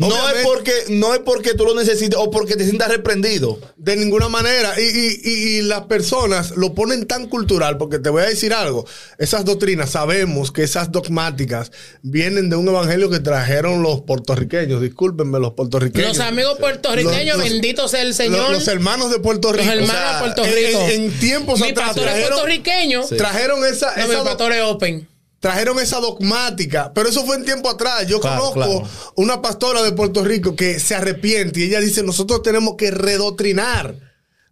No 0.08 0.30
es, 0.30 0.44
porque, 0.46 0.74
no 0.90 1.14
es 1.14 1.20
porque 1.20 1.54
tú 1.54 1.66
lo 1.66 1.76
necesites 1.76 2.18
o 2.18 2.32
porque 2.32 2.56
te 2.56 2.64
sientas 2.64 2.88
reprendido. 2.90 3.60
De 3.76 3.96
ninguna 3.96 4.30
manera. 4.30 4.74
Y, 4.80 4.84
y- 4.84 5.22
y- 5.24 5.58
y 5.58 5.62
las 5.62 5.82
personas 5.88 6.52
lo 6.52 6.74
ponen 6.74 7.06
tan 7.06 7.28
cultural, 7.28 7.78
porque 7.78 8.00
te 8.00 8.10
voy 8.10 8.24
a 8.24 8.26
decir 8.28 8.54
algo. 8.54 8.86
Esas 9.18 9.44
doctrinas, 9.46 9.90
sabemos 9.92 10.52
que 10.52 10.64
esas 10.64 10.92
dogmáticas 10.92 11.72
vienen 12.02 12.50
de 12.50 12.56
un 12.56 12.68
evangelio 12.70 13.10
que 13.10 13.20
trajeron 13.20 13.84
los 13.84 14.02
puertorriqueños. 14.02 14.82
Discúlpenme, 14.82 15.38
los 15.40 15.54
puertorriqueños. 15.54 16.18
Los 16.18 16.20
amigos 16.26 16.58
puertorriqueños, 16.60 17.38
Los- 17.38 17.46
los- 17.46 17.50
bendito 17.54 17.88
sea 17.90 18.02
el 18.02 18.14
Señor. 18.14 18.40
Los, 18.52 18.52
los 18.60 18.68
hermanos 18.70 19.12
de 19.12 19.20
Puerto 19.20 19.50
Los 19.52 19.58
Rico. 19.58 19.70
hermanos 19.72 19.92
O 19.94 19.98
sea, 19.98 20.14
de 20.14 20.20
Puerto 20.20 20.46
en- 20.46 20.54
Rico. 20.56 20.80
En, 20.90 21.02
en 21.04 21.20
tiempos 21.20 21.60
mi 21.60 21.70
atrás 21.70 21.94
trajeron, 21.96 22.30
puertorriqueño. 22.30 23.06
trajeron 23.18 23.66
esa, 23.66 23.94
No, 23.98 24.04
esa, 24.06 24.14
doc- 24.14 24.26
pastor 24.26 24.54
es 24.54 24.64
open. 24.64 25.08
Trajeron 25.40 25.80
esa 25.80 26.00
dogmática, 26.00 26.92
pero 26.94 27.10
eso 27.10 27.26
fue 27.26 27.38
en 27.38 27.46
tiempo 27.46 27.70
atrás. 27.70 28.08
Yo 28.08 28.20
Claro, 28.20 28.52
conozco 28.52 28.82
claro. 28.82 28.90
una 29.16 29.42
pastora 29.42 29.82
de 29.84 29.92
Puerto 29.94 30.24
Rico 30.24 30.56
que 30.56 30.80
se 30.80 30.96
arrepiente 30.96 31.60
y 31.60 31.64
ella 31.64 31.80
dice, 31.80 32.04
nosotros 32.04 32.42
tenemos 32.44 32.76
que 32.78 32.92
redoctrinar. 32.92 33.96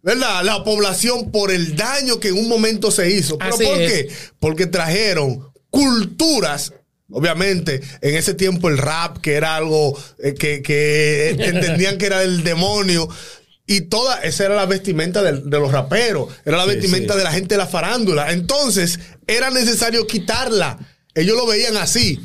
¿Verdad? 0.00 0.44
La 0.44 0.62
población 0.62 1.32
por 1.32 1.50
el 1.50 1.74
daño 1.74 2.20
que 2.20 2.28
en 2.28 2.38
un 2.38 2.48
momento 2.48 2.90
se 2.92 3.10
hizo. 3.10 3.36
¿Pero 3.36 3.54
Así 3.54 3.64
por 3.64 3.80
es. 3.82 3.92
qué? 3.92 4.08
Porque 4.38 4.66
trajeron 4.66 5.50
culturas. 5.70 6.72
Obviamente, 7.10 7.80
en 8.00 8.14
ese 8.14 8.34
tiempo 8.34 8.68
el 8.68 8.78
rap, 8.78 9.18
que 9.18 9.34
era 9.34 9.56
algo 9.56 9.98
eh, 10.22 10.34
que, 10.34 10.62
que 10.62 11.30
entendían 11.30 11.98
que 11.98 12.06
era 12.06 12.22
el 12.22 12.44
demonio. 12.44 13.08
Y 13.70 13.82
toda 13.82 14.22
esa 14.22 14.46
era 14.46 14.56
la 14.56 14.64
vestimenta 14.64 15.22
de, 15.22 15.42
los 15.58 15.70
raperos, 15.70 16.32
era 16.46 16.56
la 16.56 16.64
Sí, 16.64 16.70
vestimenta 16.70 17.12
sí. 17.12 17.18
de 17.18 17.24
la 17.24 17.32
gente 17.32 17.54
de 17.54 17.58
la 17.58 17.66
farándula. 17.66 18.32
Entonces, 18.32 18.98
era 19.26 19.50
necesario 19.50 20.06
quitarla. 20.06 20.78
Ellos 21.14 21.36
lo 21.36 21.46
veían 21.46 21.76
así, 21.76 22.18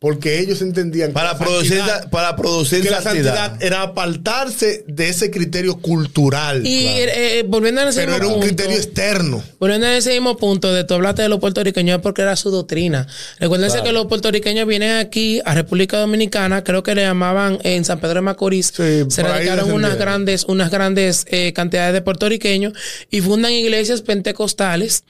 porque 0.00 0.38
ellos 0.38 0.62
entendían 0.62 1.08
que 1.08 1.14
Para 1.14 1.32
la 1.32 1.38
producir, 1.38 1.78
santidad- 1.78 2.10
para 2.10 2.36
producir 2.36 2.82
que 2.82 2.90
la 2.90 3.02
santidad. 3.02 3.60
era 3.60 3.82
apartarse 3.82 4.84
de 4.86 5.08
ese 5.08 5.28
criterio 5.32 5.74
cultural. 5.78 6.64
Y 6.64 6.86
eh, 6.86 7.38
eh, 7.40 7.44
volviendo 7.48 7.80
a 7.80 7.88
ese 7.88 8.02
pero 8.02 8.12
mismo 8.12 8.16
era 8.24 8.26
un 8.28 8.32
punto, 8.40 8.46
criterio 8.46 8.76
externo. 8.76 9.42
Volviendo 9.58 9.88
a 9.88 9.96
ese 9.96 10.12
mismo 10.12 10.36
punto 10.36 10.72
de 10.72 10.84
tú 10.84 10.94
hablaste 10.94 11.22
de 11.22 11.28
los 11.28 11.40
puertorriqueños 11.40 11.96
es 11.96 12.02
porque 12.02 12.22
era 12.22 12.36
su 12.36 12.50
doctrina. 12.52 13.08
Recuérdense 13.40 13.78
Claro. 13.78 13.86
que 13.86 13.92
los 13.92 14.06
puertorriqueños 14.06 14.68
vienen 14.68 14.92
aquí 14.98 15.40
a 15.44 15.54
República 15.54 15.98
Dominicana, 15.98 16.62
creo 16.62 16.84
que 16.84 16.94
le 16.94 17.02
llamaban 17.02 17.58
en 17.64 17.84
San 17.84 17.98
Pedro 17.98 18.14
de 18.14 18.20
Macorís, 18.20 18.68
Sí, 18.76 19.02
se 19.08 19.22
radicaron 19.24 19.72
unas 19.72 19.98
grandes, 19.98 20.44
unas 20.44 20.70
grandes 20.70 21.24
eh, 21.28 21.52
cantidades 21.52 21.92
de 21.92 22.02
puertorriqueños 22.02 22.72
y 23.10 23.20
fundan 23.20 23.50
iglesias 23.52 24.02
pentecostales. 24.02 25.02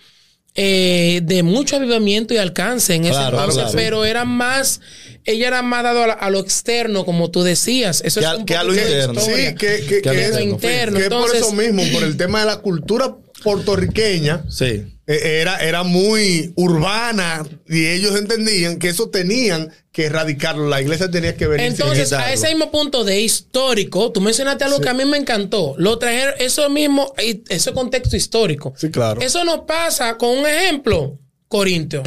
Eh, 0.61 1.21
de 1.23 1.45
mucho 1.45 1.77
avivamiento 1.77 2.35
y 2.35 2.39
alcance 2.39 2.93
en 2.95 3.05
ese 3.05 3.13
Claro, 3.13 3.37
entonces, 3.39 3.63
claro. 3.63 3.77
pero 3.79 4.05
era 4.05 4.25
más, 4.25 4.81
ella 5.25 5.47
era 5.47 5.63
más 5.63 5.85
dado 5.85 6.03
a, 6.03 6.07
la- 6.09 6.13
a 6.15 6.31
lo 6.31 6.41
externo, 6.41 7.05
como 7.05 7.31
tú 7.31 7.45
decías. 7.45 8.03
Eso 8.05 8.19
Que 8.19 8.27
es 8.27 8.33
a- 8.33 8.37
un 8.39 8.45
que 8.45 8.57
a 8.57 8.65
lo 8.65 8.75
interno. 8.75 9.21
Sí, 9.21 9.31
que, 9.33 9.55
que, 9.55 9.87
Que 9.87 10.03
que 10.03 10.09
a 10.11 10.13
lo 10.15 10.19
es, 10.21 10.41
interno. 10.41 10.99
que 10.99 11.05
es 11.05 11.11
por 11.11 11.37
eso 11.37 11.53
mismo, 11.53 11.83
por 11.93 12.03
el 12.03 12.17
tema 12.17 12.41
de 12.41 12.47
la 12.47 12.57
cultura 12.57 13.15
puertorriqueña. 13.45 14.45
Sí. 14.51 14.85
Eh, 15.09 15.41
Era, 15.41 15.57
era 15.57 15.83
muy 15.85 16.53
urbana 16.55 17.45
y 17.67 17.87
ellos 17.87 18.15
entendían 18.15 18.79
que 18.79 18.89
eso 18.89 19.09
tenían 19.09 19.73
que 19.91 20.05
erradicarlo. 20.05 20.69
La 20.69 20.83
iglesia 20.83 21.11
tenía 21.11 21.35
que 21.35 21.47
venir. 21.47 21.67
Entonces, 21.67 22.13
a 22.13 22.31
ese 22.31 22.49
mismo 22.49 22.71
punto 22.71 23.05
de 23.05 23.19
histórico, 23.23 24.13
tú 24.13 24.21
mencionaste 24.21 24.65
algo 24.65 24.81
que 24.81 24.91
a 24.91 24.95
mí 24.95 25.07
me 25.07 25.17
encantó. 25.17 25.75
Lo 25.79 25.99
trajeron, 25.99 26.35
eso 26.39 26.69
mismo, 26.69 27.15
ese 27.17 27.73
contexto 27.73 28.17
histórico. 28.17 28.75
Sí, 28.77 28.91
claro. 28.91 29.23
Eso 29.23 29.45
nos 29.45 29.61
pasa 29.61 30.19
con 30.19 30.37
un 30.37 30.47
ejemplo, 30.47 31.19
Corintio. 31.49 32.03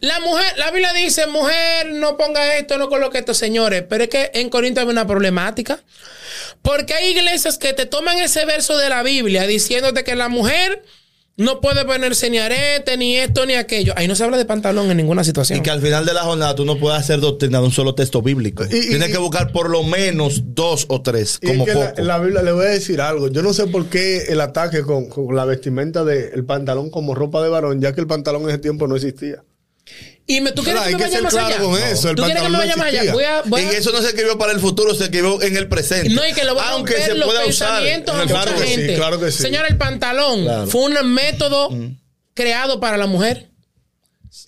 La 0.00 0.18
mujer, 0.18 0.58
la 0.58 0.72
Biblia 0.72 0.92
dice, 0.92 1.28
mujer, 1.28 1.92
no 1.92 2.16
ponga 2.16 2.56
esto, 2.56 2.76
no 2.76 2.88
coloque 2.88 3.18
esto, 3.18 3.34
señores. 3.34 3.84
Pero 3.88 4.02
es 4.02 4.10
que 4.10 4.32
en 4.34 4.50
Corinto 4.50 4.80
hay 4.80 4.88
una 4.88 5.06
problemática. 5.06 5.80
Porque 6.60 6.92
hay 6.92 7.10
iglesias 7.10 7.56
que 7.56 7.72
te 7.72 7.86
toman 7.86 8.18
ese 8.18 8.44
verso 8.46 8.76
de 8.76 8.88
la 8.88 9.04
Biblia 9.04 9.46
diciéndote 9.46 10.02
que 10.02 10.16
la 10.16 10.28
mujer 10.28 10.82
no 11.40 11.60
puede 11.60 11.84
ponerse 11.84 12.30
ni 12.30 12.38
arete, 12.38 12.96
ni 12.96 13.16
esto, 13.16 13.46
ni 13.46 13.54
aquello. 13.54 13.92
Ahí 13.96 14.06
no 14.06 14.14
se 14.14 14.24
habla 14.24 14.36
de 14.36 14.44
pantalón 14.44 14.90
en 14.90 14.96
ninguna 14.96 15.24
situación. 15.24 15.58
Y 15.58 15.62
que 15.62 15.70
al 15.70 15.80
final 15.80 16.06
de 16.06 16.14
la 16.14 16.22
jornada 16.22 16.54
tú 16.54 16.64
no 16.64 16.78
puedes 16.78 16.98
hacer 17.00 17.20
doctrina 17.20 17.58
de 17.58 17.64
un 17.64 17.72
solo 17.72 17.94
texto 17.94 18.22
bíblico. 18.22 18.64
Y- 18.64 18.76
y- 18.76 18.88
Tienes 18.90 19.08
y- 19.08 19.12
que 19.12 19.18
buscar 19.18 19.50
por 19.52 19.70
lo 19.70 19.82
menos 19.82 20.42
dos 20.54 20.86
o 20.88 21.02
tres, 21.02 21.38
como 21.44 21.64
que 21.64 21.74
la, 21.74 21.90
poco. 21.90 22.02
la 22.02 22.18
Biblia 22.18 22.42
le 22.42 22.52
voy 22.52 22.66
a 22.66 22.68
decir 22.70 23.00
algo. 23.00 23.28
Yo 23.28 23.42
no 23.42 23.52
sé 23.52 23.66
por 23.66 23.86
qué 23.86 24.24
el 24.28 24.40
ataque 24.40 24.82
con, 24.82 25.08
con 25.08 25.34
la 25.34 25.44
vestimenta 25.44 26.04
del 26.04 26.44
pantalón 26.44 26.90
como 26.90 27.14
ropa 27.14 27.42
de 27.42 27.48
varón, 27.48 27.80
ya 27.80 27.92
que 27.94 28.00
el 28.00 28.06
pantalón 28.06 28.42
en 28.42 28.50
ese 28.50 28.58
tiempo 28.58 28.86
no 28.86 28.96
existía. 28.96 29.42
Y 30.32 30.40
me, 30.40 30.52
tú 30.52 30.62
quieres 30.62 30.82
Claro, 30.82 30.96
que 30.96 31.02
me 31.02 31.02
vaya 31.08 31.14
ser 31.16 31.22
más 31.24 31.32
claro 31.32 31.46
allá. 31.48 31.58
con 31.58 31.82
eso, 31.82 32.10
el 32.10 32.16
¿Tú 32.16 32.22
quieres 32.22 32.42
que 32.42 32.48
me 32.48 32.56
pantalón 32.56 32.58
vaya 32.60 32.72
no 32.72 32.78
más 32.78 32.86
allá? 32.86 32.98
existía. 33.02 33.12
Voy 33.14 33.24
a, 33.24 33.42
voy 33.46 33.60
a- 33.62 33.72
Y 33.72 33.76
eso 33.76 33.90
no 33.92 34.00
se 34.00 34.08
escribió 34.08 34.38
para 34.38 34.52
el 34.52 34.60
futuro, 34.60 34.94
se 34.94 35.04
escribió 35.04 35.42
en 35.42 35.56
el 35.56 35.68
presente. 35.68 36.08
no, 36.10 36.26
y 36.26 36.32
que 36.32 36.44
lo 36.44 36.54
voy 36.54 36.62
a 36.62 36.68
Aunque 36.70 36.92
romper 36.94 37.10
se 37.12 37.18
los 37.18 37.26
pueda 37.26 37.46
usar. 37.46 37.68
pensamientos 37.68 38.14
a 38.14 38.26
Claro 38.26 38.52
mucha 38.52 38.62
que 38.64 38.68
sí, 38.70 38.74
gente. 38.76 38.94
claro 38.94 39.20
que 39.20 39.30
sí. 39.32 39.42
Señora, 39.42 39.66
el 39.68 39.76
pantalón 39.76 40.42
Claro. 40.44 40.66
fue 40.68 40.82
un 40.82 41.12
método 41.12 41.70
creado 42.34 42.78
para 42.80 42.96
la 42.96 43.06
mujer. 43.06 43.48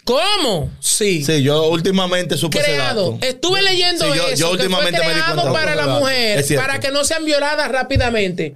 ¿Cómo? 0.05 0.71
Sí. 0.81 1.25
Sí, 1.25 1.43
yo 1.43 1.65
últimamente 1.69 2.37
supe 2.37 2.59
ese 2.59 2.67
creado. 2.73 3.13
dato. 3.13 3.27
Estuve 3.27 3.63
leyendo 3.63 4.05
Sí, 4.05 4.17
yo- 4.17 4.29
eso. 4.29 4.37
yo 4.37 4.47
que 4.49 4.53
últimamente 4.63 4.99
fue 4.99 5.07
me 5.09 5.15
di 5.15 5.21
creado 5.21 5.43
cuenta. 5.43 5.61
para 5.61 5.75
la 5.75 5.87
mujer, 5.99 6.45
para 6.57 6.81
que 6.81 6.91
no 6.93 7.05
sean 7.05 7.25
violadas 7.25 7.69
rápidamente. 7.71 8.55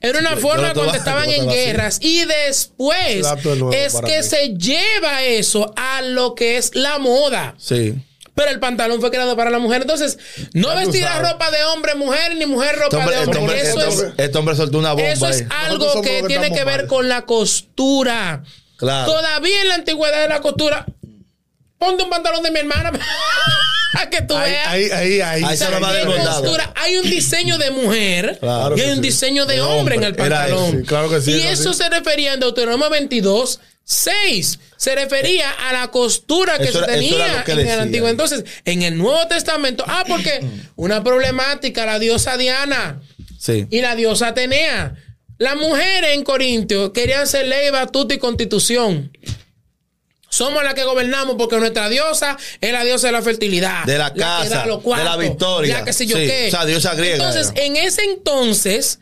Era 0.00 0.18
una 0.20 0.36
forma 0.36 0.72
cuando 0.72 0.94
estaba- 0.94 1.24
estaban 1.24 1.30
en 1.30 1.48
guerras. 1.48 1.98
Y 2.00 2.24
después 2.24 3.22
nuevo 3.44 3.72
es 3.72 3.94
que 4.00 4.18
mí. 4.18 4.22
se 4.24 4.48
lleva 4.56 5.22
eso 5.24 5.72
a 5.76 6.00
lo 6.02 6.34
que 6.34 6.56
es 6.56 6.74
la 6.74 6.98
moda. 6.98 7.54
Sí. 7.58 7.94
Pero 8.34 8.50
el 8.52 8.60
pantalón 8.60 9.00
fue 9.00 9.10
creado 9.10 9.36
para 9.36 9.50
la 9.50 9.58
mujer. 9.58 9.82
Entonces, 9.82 10.18
no 10.54 10.68
Ya 10.70 10.74
vestir 10.76 11.02
la 11.02 11.18
ropa 11.18 11.50
de 11.50 11.62
hombre, 11.64 11.94
mujer, 11.96 12.34
ni 12.36 12.46
mujer 12.46 12.76
ropa 12.76 12.86
Este 12.86 12.96
hombre, 12.96 13.16
de 13.16 13.22
este 13.24 13.38
hombre. 13.38 13.54
hombre- 13.54 13.60
eso, 13.60 13.78
este 13.80 13.88
es, 13.90 13.98
hombre- 14.00 14.24
este 14.24 14.38
hombre 14.38 14.56
soltó 14.56 14.78
una 14.78 14.92
bomba 14.92 15.08
eso 15.10 15.28
es 15.28 15.40
ahí. 15.42 15.46
algo 15.66 16.00
que 16.00 16.22
tiene 16.22 16.50
que 16.50 16.64
ver 16.64 16.78
mal. 16.82 16.86
con 16.86 17.08
la 17.10 17.22
costura. 17.26 18.42
Claro. 18.78 19.12
Todavía 19.12 19.60
en 19.60 19.68
la 19.68 19.74
antigüedad 19.74 20.22
de 20.22 20.28
la 20.28 20.40
costura. 20.40 20.86
Ponte 21.76 22.02
un 22.04 22.08
pantalón 22.10 22.42
de 22.42 22.50
mi 22.50 22.60
hermana. 22.60 22.92
Para 23.92 24.10
que 24.10 24.22
tú 24.22 24.36
Ahí, 24.36 24.50
veas. 24.52 24.68
ahí, 24.68 25.20
ahí, 25.20 25.56
se 25.56 25.68
va 25.68 25.80
costura, 26.16 26.72
hay 26.76 26.96
un 26.96 27.08
diseño 27.10 27.58
de 27.58 27.70
mujer 27.70 28.36
Claro 28.40 28.76
y 28.76 28.80
hay 28.80 28.90
un 28.90 28.96
sí. 28.96 29.02
diseño 29.02 29.46
de, 29.46 29.60
hombre 29.60 29.96
en 29.96 30.04
el 30.04 30.14
pantalón. 30.14 30.68
eso, 30.68 30.78
sí, 30.78 30.84
claro 30.84 31.10
que 31.10 31.20
sí, 31.20 31.32
y 31.32 31.40
eso 31.42 31.70
eso 31.70 31.72
sí. 31.72 31.82
se 31.82 31.88
refería 31.90 32.34
en 32.34 32.40
Deuteronomio 32.40 32.88
22, 32.90 33.60
6. 33.84 34.58
Se 34.76 34.94
refería 34.94 35.50
a 35.50 35.72
la 35.72 35.88
costura 35.88 36.58
que 36.58 36.64
Eso 36.64 36.78
se 36.78 36.84
era- 36.84 36.96
eso 36.96 37.16
era 37.16 37.26
tenía 37.26 37.44
que 37.44 37.52
en 37.52 37.68
el 37.68 37.80
antiguo. 37.80 38.08
Entonces, 38.08 38.44
en 38.64 38.82
el 38.82 38.96
Nuevo 38.96 39.26
Testamento, 39.26 39.84
ah, 39.86 40.04
porque 40.06 40.40
una 40.76 41.02
problemática, 41.02 41.84
la 41.86 41.98
diosa 41.98 42.36
Diana 42.36 43.00
Sí. 43.38 43.66
y 43.70 43.80
la 43.80 43.96
diosa 43.96 44.28
Atenea. 44.28 44.94
Las 45.38 45.56
mujeres 45.56 46.10
en 46.14 46.22
Corintio 46.22 46.92
querían 46.92 47.26
ser 47.26 47.48
ley, 47.48 47.70
batuta 47.70 48.14
y 48.14 48.18
constitución. 48.18 49.10
Somos 50.30 50.62
las 50.64 50.74
que 50.74 50.84
gobernamos 50.84 51.34
porque 51.36 51.56
nuestra 51.58 51.88
diosa 51.88 52.36
es 52.60 52.72
la 52.72 52.84
diosa 52.84 53.08
de 53.08 53.12
la 53.12 53.20
fertilidad. 53.22 53.84
De 53.84 53.98
la 53.98 54.14
casa, 54.14 54.64
de 54.64 55.04
la 55.04 55.16
victoria. 55.16 55.78
La 55.80 55.84
que 55.84 55.92
sé 55.92 56.06
yo 56.06 56.16
Sí, 56.16 56.26
qué. 56.26 56.46
o 56.46 56.50
sea, 56.50 56.64
diosa 56.64 56.94
griega 56.94 57.16
Entonces, 57.16 57.52
era. 57.56 57.64
en 57.66 57.76
ese 57.76 58.04
entonces, 58.04 59.00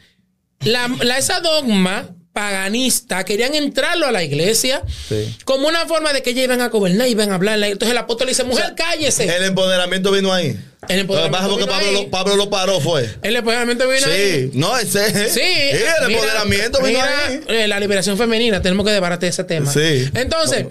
la, 0.61 0.89
la- 1.03 1.19
esa 1.19 1.41
dogma 1.41 2.09
paganista 2.33 3.25
querían 3.25 3.55
entrarlo 3.55 4.07
a 4.07 4.13
la 4.13 4.23
iglesia 4.23 4.83
Sí. 5.09 5.37
como 5.45 5.67
una 5.69 5.87
forma 5.87 6.13
de 6.13 6.23
que 6.23 6.31
ellos 6.31 6.45
iban 6.45 6.61
a 6.61 6.69
gobernar 6.69 7.09
y 7.09 7.13
iban 7.13 7.31
a 7.33 7.35
hablar. 7.35 7.59
Entonces 7.63 7.91
el 7.93 7.99
apóstol 7.99 8.27
le 8.27 8.33
dice, 8.33 8.45
mujer, 8.45 8.75
cállese. 8.77 9.25
El 9.37 9.45
empoderamiento 9.45 10.11
vino 10.13 10.33
ahí. 10.33 10.59
El 10.89 11.07
Lo 11.07 11.23
que 11.25 11.29
pasa 11.31 11.45
es 11.45 11.51
porque 11.51 11.67
Pablo, 11.67 11.93
lo, 11.93 12.11
Pablo 12.11 12.37
lo 12.37 12.49
paró, 12.51 12.81
fue. 12.81 13.09
El 13.23 13.35
empoderamiento 13.37 13.89
vino 13.89 14.07
ahí. 14.07 14.43
Sí, 14.45 14.51
no, 14.55 14.79
ese. 14.79 15.29
Sí, 15.31 15.41
el 15.41 15.79
mira, 15.79 15.95
empoderamiento 16.07 16.79
vino 16.79 16.89
mira, 17.01 17.27
ahí. 17.27 17.41
eh, 17.49 17.69
la 17.69 17.81
liberación 17.81 18.17
femenina, 18.17 18.63
tenemos 18.63 18.87
que 18.87 18.93
debatir 18.93 19.29
ese 19.31 19.43
tema. 19.45 19.73
Sí. 19.73 20.09
Entonces, 20.15 20.67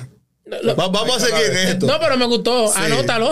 lo- 0.62 0.76
Va- 0.76 0.88
vamos 0.88 1.20
a 1.22 1.26
seguir 1.26 1.50
en 1.50 1.68
esto. 1.68 1.86
no, 1.86 1.98
pero 1.98 2.16
me 2.16 2.26
gustó, 2.26 2.72
anótalo. 2.74 3.30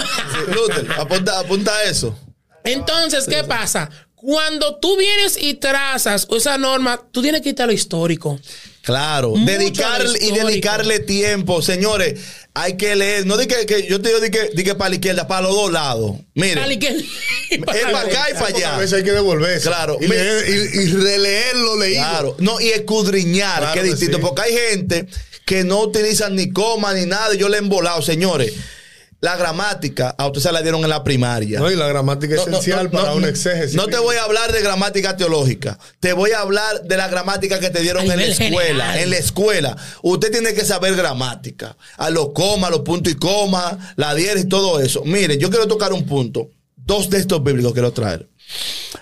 Luther, 0.49 0.87
apunta, 0.99 1.39
apunta 1.39 1.83
eso. 1.85 2.19
Entonces, 2.65 3.27
¿qué 3.29 3.45
pasa? 3.45 3.89
Cuando 4.17 4.77
tú 4.77 4.97
vienes 4.97 5.37
y 5.41 5.55
trazas 5.55 6.27
esa 6.35 6.59
norma, 6.59 7.01
tú 7.13 7.23
tienes 7.23 7.43
que 7.43 7.51
irte 7.51 7.63
a 7.63 7.67
lo 7.67 7.73
histórico. 7.73 8.41
Claro, 8.83 9.31
Mucho 9.31 9.45
dedicarle 9.53 10.19
de 10.19 10.27
y 10.27 10.31
dedicarle 10.31 11.01
tiempo, 11.01 11.61
señores. 11.61 12.19
Hay 12.55 12.77
que 12.79 12.97
leer, 12.97 13.27
no 13.27 13.37
di 13.37 13.47
que, 13.47 13.67
que 13.67 13.87
yo 13.87 14.01
te 14.01 14.09
digo 14.09 14.21
di 14.21 14.31
que, 14.31 14.51
di 14.55 14.65
que 14.65 14.75
para 14.75 14.89
la 14.91 14.95
izquierda, 14.95 15.27
para 15.29 15.43
los 15.43 15.55
dos 15.55 15.71
lados. 15.73 16.13
Dale, 16.35 16.79
que- 16.79 16.89
es 17.51 17.59
para 17.93 18.01
acá 18.01 18.27
y 18.31 18.35
para 18.35 18.47
Porque 18.47 18.65
a 18.65 18.69
allá. 18.71 18.79
veces 18.79 18.93
hay 18.95 19.05
que 19.05 19.13
devolverse. 19.13 19.69
Claro. 19.69 19.99
Y, 20.01 20.07
leer- 20.07 20.49
y- 20.49 20.79
y 20.81 20.93
releer 20.93 21.57
lo 21.57 21.77
leído. 21.77 22.01
Claro, 22.03 22.37
no, 22.39 22.61
y 22.61 22.69
escudriñar, 22.71 23.59
Claro 23.59 23.75
que 23.75 23.81
es 23.81 23.85
distinto, 23.93 24.17
sí. 24.19 24.23
porque 24.23 24.43
hay 24.43 24.55
gente 24.55 25.07
que 25.45 25.65
no 25.65 25.81
utilizan 25.83 26.35
ni 26.37 26.51
coma 26.51 26.95
ni 26.95 27.05
nada, 27.07 27.35
y 27.35 27.39
yo 27.39 27.49
le 27.49 27.57
he 27.57 27.61
embolado, 27.61 28.01
señores. 28.03 28.53
La 29.21 29.35
gramática, 29.37 30.11
a 30.19 30.27
usted 30.27 30.41
se 30.41 30.53
la 30.53 30.61
dieron 30.63 30.83
en 30.85 30.91
la 30.91 31.03
primaria. 31.03 31.59
No, 31.59 31.71
y 31.71 31.75
la 31.77 31.89
gramática 31.89 32.35
es 32.35 32.47
No, 32.47 32.53
esencial 32.59 32.85
no, 32.85 32.91
para 32.91 33.11
no, 33.11 33.17
un 33.17 33.25
exégesis. 33.25 33.75
No 33.75 33.87
te 33.87 33.97
voy 33.99 34.17
a 34.17 34.25
hablar 34.25 34.53
de 34.53 34.61
gramática 34.61 35.17
teológica. 35.17 35.79
Te 36.01 36.13
voy 36.13 36.33
a 36.33 36.41
hablar 36.41 36.83
de 36.83 36.97
la 36.99 37.09
gramática 37.09 37.59
que 37.59 37.71
te 37.71 37.81
dieron 37.81 38.03
en 38.11 38.19
la 38.19 38.25
escuela. 38.27 38.53
general. 38.59 38.99
En 38.99 39.11
la 39.11 39.17
escuela. 39.17 39.77
Usted 40.03 40.31
tiene 40.31 40.53
que 40.53 40.65
saber 40.67 40.95
gramática. 40.97 41.77
A 41.97 42.11
los 42.11 42.33
comas, 42.33 42.71
los 42.71 42.81
puntos 42.81 43.11
y 43.13 43.17
comas, 43.17 43.77
la 43.97 44.15
diéresis 44.15 44.45
y 44.45 44.49
todo 44.49 44.81
eso. 44.81 45.03
Miren, 45.05 45.39
yo 45.41 45.49
quiero 45.51 45.67
tocar 45.67 45.93
un 45.95 46.05
punto. 46.05 46.51
Dos 46.77 47.09
textos 47.09 47.43
bíblicos 47.43 47.73
quiero 47.73 47.93
traer. 47.93 48.29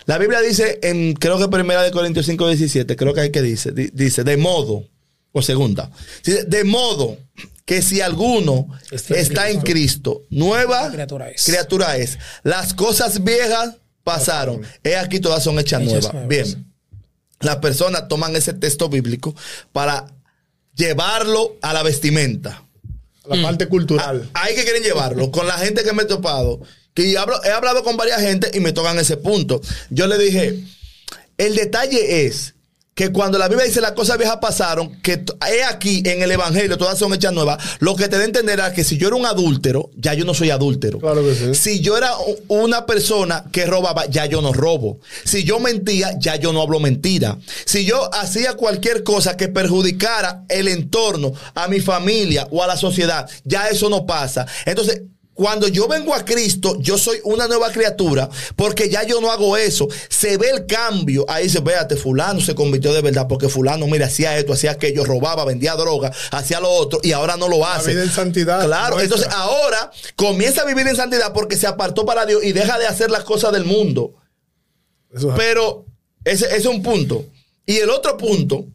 La 0.07 0.16
Biblia 0.18 0.40
dice 0.40 0.79
en, 0.83 1.14
creo 1.14 1.38
que 1.38 1.48
primera 1.48 1.83
de 1.83 1.90
Corintios 1.90 2.24
5, 2.27 2.48
17, 2.48 2.96
creo 2.96 3.12
que 3.12 3.20
hay 3.20 3.31
que 3.31 3.42
dice, 3.42 3.72
di- 3.72 3.90
dice, 3.92 4.24
de 4.24 4.37
modo, 4.38 4.85
o 5.33 5.42
segunda, 5.42 5.90
dice, 6.24 6.44
de 6.44 6.64
modo 6.64 7.18
que 7.64 7.81
si 7.83 8.00
alguno 8.00 8.68
Está 8.90 9.14
en 9.14 9.20
está 9.20 9.50
en 9.50 9.61
Cristo, 9.62 10.22
nueva 10.31 10.90
Criatura 10.90 11.31
es. 11.31 11.44
criatura 11.44 11.96
es. 11.96 12.18
Las 12.42 12.74
cosas 12.74 13.24
viejas 13.24 13.77
pasaron. 14.03 14.61
He 14.83 14.96
aquí 14.96 15.18
todas 15.20 15.42
son 15.42 15.59
hechas 15.59 15.81
Hechas 15.83 15.92
nuevas. 15.92 16.12
nuevas. 16.12 16.29
Bien. 16.29 16.72
Las 17.40 17.57
personas 17.57 18.07
toman 18.09 18.37
ese 18.37 18.53
texto 18.53 18.88
bíblico 18.88 19.35
para 19.72 20.07
llevarlo 20.74 21.57
a 21.62 21.72
la 21.72 21.83
vestimenta. 21.83 22.62
La 23.27 23.42
parte 23.42 23.66
cultural. 23.68 24.29
Ahí 24.35 24.55
que 24.55 24.64
quieren 24.64 24.83
llevarlo. 24.83 25.31
Con 25.31 25.46
la 25.46 25.57
gente 25.59 25.83
que 25.83 25.92
me 25.94 26.03
he 26.03 26.07
topado. 26.07 26.61
Que 26.92 27.16
hablo- 27.18 27.42
he 27.44 27.50
hablado 27.50 27.83
con 27.83 27.96
varias 27.96 28.20
gente 28.20 28.50
y 28.53 28.61
me 28.61 28.72
tocan 28.72 28.98
ese 28.98 29.16
punto. 29.16 29.61
Yo 29.90 30.07
le 30.07 30.18
dije, 30.18 30.62
el 31.38 31.55
detalle 31.57 32.27
es 32.27 32.53
que 32.94 33.11
cuando 33.11 33.38
la 33.38 33.48
Biblia 33.48 33.66
dice 33.66 33.80
las 33.80 33.92
cosas 33.92 34.18
viejas 34.18 34.38
pasaron, 34.40 35.00
que 35.02 35.24
he 35.50 35.64
aquí 35.64 36.02
en 36.07 36.22
el 36.22 36.30
Evangelio, 36.30 36.78
todas 36.78 36.98
son 36.98 37.12
hechas 37.12 37.33
nuevas, 37.33 37.62
lo 37.80 37.96
que 37.96 38.09
te 38.09 38.16
da 38.16 38.22
a 38.22 38.24
entender 38.24 38.61
es 38.61 38.72
que 38.72 38.85
si 38.85 38.96
yo 38.96 39.09
era 39.09 39.16
un 39.16 39.26
adúltero, 39.26 39.90
ya 39.96 40.14
yo 40.14 40.24
no 40.24 40.33
soy 40.35 40.50
adúltero. 40.50 41.00
Claro 41.00 41.24
que 41.24 41.35
sí. 41.35 41.54
Si 41.54 41.80
yo 41.80 41.96
era 41.96 42.12
una 42.48 42.87
persona 42.87 43.44
que 43.50 43.66
robaba, 43.66 44.07
ya 44.07 44.26
yo 44.26 44.40
no 44.40 44.52
robo. 44.52 45.00
Si 45.24 45.42
yo 45.44 45.59
mentía, 45.59 46.16
ya 46.18 46.37
yo 46.37 46.52
no 46.52 46.62
hablo 46.62 46.78
mentira. 46.78 47.38
Si 47.64 47.85
yo 47.85 48.14
hacía 48.14 48.54
cualquier 48.54 49.02
cosa 49.02 49.37
que 49.37 49.48
perjudicara 49.48 50.44
el 50.48 50.68
entorno, 50.68 51.33
a 51.54 51.68
mi 51.68 51.80
familia 51.80 52.46
o 52.50 52.62
a 52.62 52.66
la 52.66 52.76
sociedad, 52.76 53.28
ya 53.44 53.68
eso 53.68 53.88
no 53.88 54.07
pasa. 54.07 54.46
Entonces, 54.66 55.02
cuando 55.34 55.66
yo 55.68 55.88
vengo 55.88 56.14
a 56.14 56.24
Cristo, 56.24 56.76
yo 56.80 56.96
soy 56.96 57.18
una 57.24 57.48
nueva 57.48 57.72
criatura, 57.72 58.30
porque 58.54 58.88
ya 58.88 59.02
yo 59.02 59.20
no 59.20 59.32
hago 59.32 59.56
eso. 59.56 59.88
Se 60.08 60.36
ve 60.36 60.50
el 60.50 60.66
cambio. 60.66 61.24
Ahí 61.28 61.48
se 61.48 61.58
véate, 61.60 61.96
fulano 61.96 62.40
se 62.40 62.54
convirtió 62.54 62.92
de 62.92 63.02
verdad, 63.02 63.26
porque 63.28 63.48
fulano, 63.48 63.86
mira, 63.88 64.06
hacía 64.06 64.38
esto, 64.38 64.52
hacía 64.52 64.70
aquello, 64.70 65.04
robaba, 65.04 65.44
vendía 65.44 65.74
droga, 65.74 66.12
hacía 66.30 66.60
lo 66.60 66.70
otro, 66.70 67.00
y 67.02 67.12
ahora 67.12 67.36
no 67.36 67.48
lo 67.48 67.66
hace. 67.66 67.90
vida 67.92 68.04
en 68.04 68.10
santidad 68.12 68.64
Claro, 68.64 68.94
nuestra. 68.96 69.02
entonces 69.16 69.28
ahora 69.36 69.90
comienza 70.14 70.62
a 70.62 70.64
vivir 70.66 70.86
en 70.86 70.94
santidad 70.96 71.32
porque 71.32 71.56
se 71.56 71.66
apartó 71.66 72.06
para 72.06 72.26
Dios 72.26 72.44
y 72.44 72.52
deja 72.52 72.78
de 72.78 72.86
hacer 72.86 73.10
las 73.10 73.24
cosas 73.24 73.52
del 73.52 73.64
mundo. 73.64 74.14
Eso 75.12 75.30
es- 75.30 75.36
Pero 75.36 75.84
ese, 76.24 76.46
ese 76.46 76.56
es 76.58 76.66
un 76.66 76.82
punto. 76.82 77.26
Y 77.66 77.78
el 77.78 77.90
otro 77.90 78.16
punto, 78.16 78.66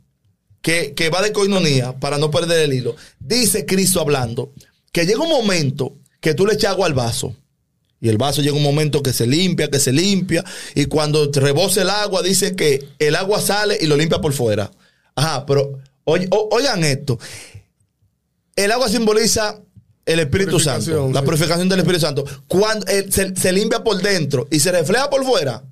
que, 0.62 0.94
que 0.94 1.10
va 1.10 1.22
de 1.22 1.32
coinonía, 1.32 1.94
para 2.00 2.18
no 2.18 2.30
perder 2.32 2.60
el 2.60 2.74
hilo, 2.74 2.96
dice 3.20 3.66
Cristo 3.66 4.02
hablando, 4.02 4.52
que 4.92 5.06
llega 5.06 5.22
un 5.24 5.30
momento 5.30 5.96
que 6.20 6.34
tú 6.34 6.46
le 6.46 6.54
echas 6.54 6.72
agua 6.72 6.88
al 6.88 6.94
vaso. 6.94 7.36
Y 8.02 8.10
el 8.10 8.18
vaso 8.18 8.42
llega 8.42 8.56
un 8.56 8.64
momento 8.64 9.04
que 9.04 9.12
se 9.12 9.28
limpia, 9.28 9.70
que 9.70 9.80
se 9.80 9.92
limpia. 9.92 10.44
Y 10.74 10.86
cuando 10.86 11.30
rebose 11.34 11.82
el 11.82 11.90
agua, 11.90 12.22
dice 12.22 12.56
que 12.56 12.88
el 12.98 13.16
agua 13.16 13.42
sale 13.42 13.78
y 13.80 13.88
lo 13.88 13.98
limpia 13.98 14.22
por 14.22 14.34
fuera. 14.34 14.72
Ajá, 15.16 15.46
pero 15.46 15.80
oigan 16.06 16.84
esto. 16.84 17.20
El 18.56 18.72
agua 18.72 18.90
simboliza 18.90 19.60
el 20.06 20.20
Espíritu 20.20 20.60
Santo, 20.60 21.12
la 21.12 21.24
purificación 21.24 21.68
del 21.70 21.80
Espíritu 21.80 22.02
Santo. 22.06 22.26
Cuando 22.48 22.88
eh, 22.88 23.06
se, 23.10 23.36
se 23.36 23.52
limpia 23.52 23.84
por 23.84 24.02
dentro 24.02 24.48
y 24.50 24.60
se 24.60 24.72
refleja 24.72 25.10
por 25.10 25.24
fuera. 25.26 25.64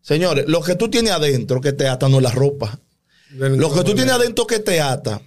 Señores, 0.00 0.46
lo 0.48 0.62
que 0.62 0.74
tú 0.74 0.90
tienes 0.90 1.12
adentro 1.12 1.60
que 1.60 1.72
te 1.72 1.88
ata 1.88 2.08
no 2.08 2.16
es 2.18 2.22
la 2.22 2.30
ropa. 2.30 2.78
Lo 3.30 3.72
que 3.72 3.84
tú 3.84 3.94
tienes 3.94 4.14
adentro 4.14 4.46
que 4.46 4.58
te 4.58 4.80
ata 4.80 5.20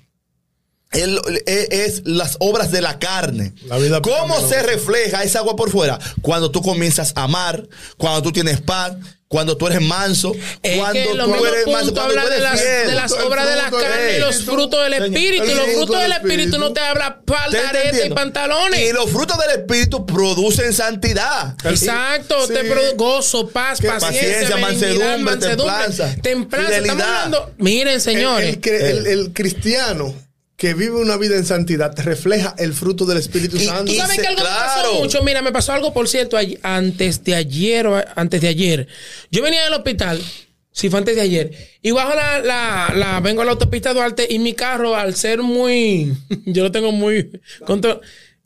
es, 0.92 1.08
es- 1.46 1.68
es 1.72 2.02
las 2.06 2.38
obras 2.40 2.72
de 2.72 2.82
la 2.82 3.00
carne. 3.00 3.54
La 3.66 3.78
vida 3.78 4.02
¿Cómo 4.02 4.48
se 4.48 4.62
refleja 4.64 5.24
esa 5.24 5.40
agua 5.40 5.56
por 5.56 5.70
fuera? 5.72 6.00
Cuando 6.22 6.52
tú 6.52 6.62
comienzas 6.62 7.14
a 7.16 7.24
amar, 7.24 7.68
cuando 7.98 8.22
tú 8.22 8.32
tienes 8.32 8.62
paz, 8.62 8.94
cuando 9.30 9.58
tú 9.58 9.68
eres 9.68 9.82
manso, 9.82 10.34
Es 10.64 10.78
cuando 10.78 10.94
que 10.94 11.14
lo 11.14 11.26
tú 11.26 11.46
eres 11.46 11.68
manso, 11.68 11.72
cuando 11.72 11.94
tú 11.94 12.00
habla 12.00 12.22
de 12.22 12.28
eres 12.30 12.42
las, 12.44 12.62
fiel. 12.62 12.88
de 12.88 12.96
las 12.96 13.12
El 13.12 13.22
obras 13.24 13.46
de 13.50 13.56
la 13.58 13.70
carne 13.70 14.16
y 14.16 14.20
los 14.22 14.44
frutos 14.46 14.82
del 14.86 14.94
espíritu. 14.94 15.44
Y 15.46 15.50
el 15.52 15.58
los 15.58 15.66
fruto 15.66 15.78
frutos 15.86 16.02
del 16.02 16.12
espíritu 16.14 16.40
espíritu. 16.44 16.58
no 16.60 16.72
te 16.74 16.80
habla 16.80 17.18
¿Te 17.20 17.34
paldarete 17.34 18.06
y 18.08 18.10
pantalones. 18.12 18.80
Y 18.90 18.94
los 18.94 19.10
frutos 19.12 19.38
del 19.38 19.60
espíritu 19.60 20.06
producen 20.06 20.72
santidad. 20.72 21.56
Exacto, 21.66 22.48
Sí. 22.48 22.54
te 22.54 22.74
produ- 22.74 22.96
gozo, 22.96 23.50
paz, 23.50 23.82
paciencia, 23.82 24.00
paciencia, 24.00 24.56
benignidad, 24.56 25.18
mansedumbre, 25.20 25.58
templanza, 25.58 26.16
templanza. 26.22 26.78
Estamos 26.78 27.04
hablando, 27.04 27.52
miren, 27.58 27.96
El, 27.96 28.02
señores, 28.02 28.48
el 28.48 28.62
cre- 28.62 28.82
el- 28.82 29.08
el 29.08 29.34
cristiano 29.34 30.16
que 30.58 30.74
vive 30.74 30.96
una 31.00 31.18
vida 31.18 31.38
en 31.38 31.46
santidad 31.46 31.98
refleja 32.00 32.56
el 32.58 32.74
fruto 32.74 33.06
del 33.06 33.20
Espíritu 33.20 33.58
Y- 33.58 33.66
Santo. 33.66 33.92
Tú 33.92 33.98
sabes 33.98 34.18
que 34.20 34.28
algo 34.28 34.42
me 34.42 34.48
pasó 34.50 34.94
mucho. 35.00 35.22
Mira, 35.24 35.42
me 35.44 35.52
pasó 35.52 35.72
algo, 35.74 35.94
por 35.94 36.08
cierto, 36.10 36.36
ay- 36.36 36.58
antes 36.64 37.24
de 37.24 37.36
ayer 37.36 37.86
o 37.88 38.04
antes 38.16 38.42
de 38.42 38.48
ayer. 38.48 38.88
Yo 39.32 39.44
venía 39.44 39.64
del 39.64 39.74
hospital, 39.74 40.20
sí 40.72 40.90
fue 40.90 40.98
antes 41.00 41.16
de 41.16 41.22
ayer, 41.22 41.52
y 41.84 41.92
bajo 41.92 42.16
la, 42.16 42.40
la, 42.40 42.92
la- 42.96 43.20
vengo 43.20 43.44
a 43.44 43.46
la 43.46 43.52
autopista 43.52 43.94
Duarte 43.94 44.26
y 44.30 44.40
mi 44.40 44.54
carro, 44.54 44.96
al 44.96 45.16
ser 45.16 45.44
muy, 45.44 46.12
yo 46.48 46.64
lo 46.64 46.72
tengo 46.72 46.92
muy 46.92 47.40
control, 47.66 48.02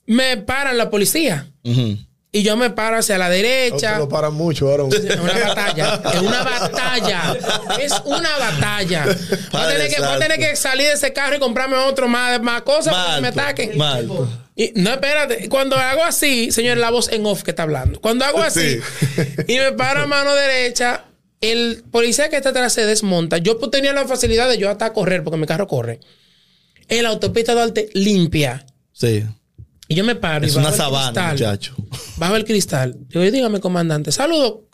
me 0.05 0.35
paran 0.35 0.77
la 0.77 0.89
policía. 0.89 1.49
Ujú. 1.63 1.97
Y 2.33 2.43
yo 2.43 2.55
me 2.55 2.69
paro 2.69 2.97
hacia 2.97 3.17
la 3.17 3.25
No 3.27 3.33
derecha. 3.33 3.97
lo 3.99 4.07
para 4.07 4.29
mucho 4.29 4.69
ahora. 4.71 4.83
Es 4.95 5.19
una 5.19 5.33
batalla. 5.33 6.01
Es 6.13 6.21
una 6.21 6.43
batalla. 6.43 7.37
Es 7.81 7.93
una 8.05 8.37
batalla. 8.37 9.05
Voy 9.51 9.61
a, 9.61 9.67
tener 9.67 9.89
que, 9.89 9.95
voy 9.97 10.05
a 10.05 10.09
santo. 10.11 10.19
tener 10.19 10.39
que 10.39 10.55
salir 10.55 10.87
de 10.87 10.93
ese 10.93 11.11
carro 11.11 11.35
y 11.35 11.39
comprarme 11.39 11.75
otro 11.75 12.07
más, 12.07 12.41
más 12.41 12.61
cosas 12.61 12.93
para 12.93 13.15
que 13.15 13.21
me 13.21 13.27
ataquen. 13.27 13.77
malto. 13.77 14.29
Y, 14.55 14.71
no, 14.75 14.91
espérate. 14.91 15.49
Cuando 15.49 15.75
hago 15.75 16.03
así, 16.05 16.51
señor, 16.51 16.77
la 16.77 16.89
voz 16.89 17.09
en 17.11 17.25
off 17.25 17.43
que 17.43 17.49
está 17.51 17.63
hablando. 17.63 17.99
Cuando 17.99 18.23
hago 18.23 18.41
así 18.41 18.79
Sí. 19.15 19.23
y 19.47 19.57
me 19.57 19.73
paro 19.73 20.03
a 20.03 20.07
mano 20.07 20.33
derecha, 20.33 21.03
el 21.41 21.83
policía 21.91 22.29
que 22.29 22.37
está 22.37 22.49
atrás 22.49 22.71
se 22.71 22.85
desmonta. 22.85 23.39
Yo 23.39 23.57
tenía 23.69 23.91
la 23.91 24.07
facilidad 24.07 24.47
de 24.47 24.57
yo 24.57 24.69
hasta 24.69 24.93
correr, 24.93 25.23
porque 25.23 25.37
mi 25.37 25.47
carro 25.47 25.67
corre. 25.67 25.99
En 26.87 27.03
la 27.03 27.09
autopista 27.09 27.53
Duarte 27.53 27.89
limpia. 27.93 28.65
Sí. 28.93 29.25
Y 29.91 29.95
yo 29.95 30.05
me 30.05 30.15
paro. 30.15 30.45
Es 30.45 30.53
y 30.53 30.55
bajo 30.55 30.69
una 30.69 30.77
sabana, 30.77 31.11
cristal. 31.11 31.31
muchacho. 31.33 31.75
Bajo 32.15 32.35
el 32.37 32.45
cristal. 32.45 32.97
Digo, 33.09 33.29
dígame, 33.29 33.59
comandante. 33.59 34.13
Saludo. 34.13 34.69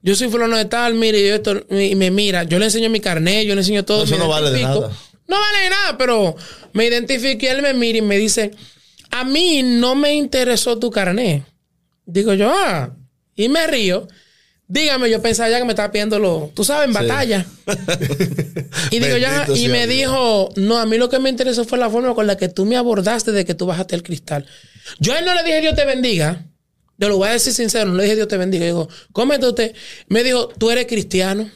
Yo 0.00 0.14
soy 0.14 0.28
fulano 0.28 0.56
de 0.56 0.64
tal, 0.64 0.94
mire, 0.94 1.20
yo 1.26 1.34
esto, 1.34 1.66
y 1.68 1.94
me 1.96 2.10
mira. 2.10 2.44
Yo 2.44 2.58
le 2.58 2.64
enseño 2.64 2.88
mi 2.88 3.00
carnet, 3.00 3.46
yo 3.46 3.54
le 3.54 3.60
enseño 3.60 3.84
todo. 3.84 4.04
Eso 4.04 4.16
no 4.16 4.26
vale 4.26 4.50
de 4.50 4.62
nada. 4.62 4.90
No 5.26 5.36
vale 5.38 5.64
de 5.64 5.70
nada, 5.70 5.98
pero 5.98 6.34
me 6.72 6.86
identifico 6.86 7.44
y 7.44 7.48
él 7.48 7.60
me 7.60 7.74
mira 7.74 7.98
y 7.98 8.02
me 8.02 8.16
dice, 8.16 8.52
a 9.10 9.24
mí 9.24 9.62
no 9.62 9.94
me 9.94 10.14
interesó 10.14 10.78
tu 10.78 10.90
carnet. 10.90 11.44
Digo 12.06 12.32
yo, 12.32 12.50
ah, 12.50 12.96
y 13.36 13.50
me 13.50 13.66
río. 13.66 14.08
Dígame, 14.70 15.08
yo 15.08 15.22
pensaba 15.22 15.48
ya 15.48 15.58
que 15.58 15.64
me 15.64 15.70
estaba 15.70 15.90
pidiendo 15.90 16.18
lo, 16.18 16.52
tú 16.54 16.62
sabes, 16.62 16.88
en 16.88 16.92
batalla. 16.92 17.46
y 18.90 18.98
digo 18.98 19.16
ya, 19.16 19.46
y 19.54 19.68
me 19.68 19.86
Dios. 19.86 19.88
dijo, 19.88 20.50
no, 20.56 20.78
a 20.78 20.84
mí 20.84 20.98
lo 20.98 21.08
que 21.08 21.18
me 21.18 21.30
interesó 21.30 21.64
fue 21.64 21.78
la 21.78 21.88
forma 21.88 22.14
con 22.14 22.26
la 22.26 22.36
que 22.36 22.50
tú 22.50 22.66
me 22.66 22.76
abordaste 22.76 23.32
de 23.32 23.46
que 23.46 23.54
tú 23.54 23.64
bajaste 23.64 23.96
el 23.96 24.02
cristal. 24.02 24.46
Yo 25.00 25.14
a 25.14 25.18
él 25.20 25.24
no 25.24 25.34
le 25.34 25.42
dije 25.42 25.62
Dios 25.62 25.74
te 25.74 25.86
bendiga. 25.86 26.44
Yo 26.98 27.08
lo 27.08 27.16
voy 27.16 27.28
a 27.28 27.32
decir 27.32 27.54
sincero, 27.54 27.86
no 27.86 27.94
le 27.94 28.02
dije 28.02 28.16
Dios 28.16 28.28
te 28.28 28.36
bendiga. 28.36 28.66
Digo, 28.66 28.88
cómete 29.12 29.46
usted. 29.46 29.74
Me 30.08 30.22
dijo, 30.22 30.48
tú 30.48 30.70
eres 30.70 30.86
cristiano. 30.86 31.50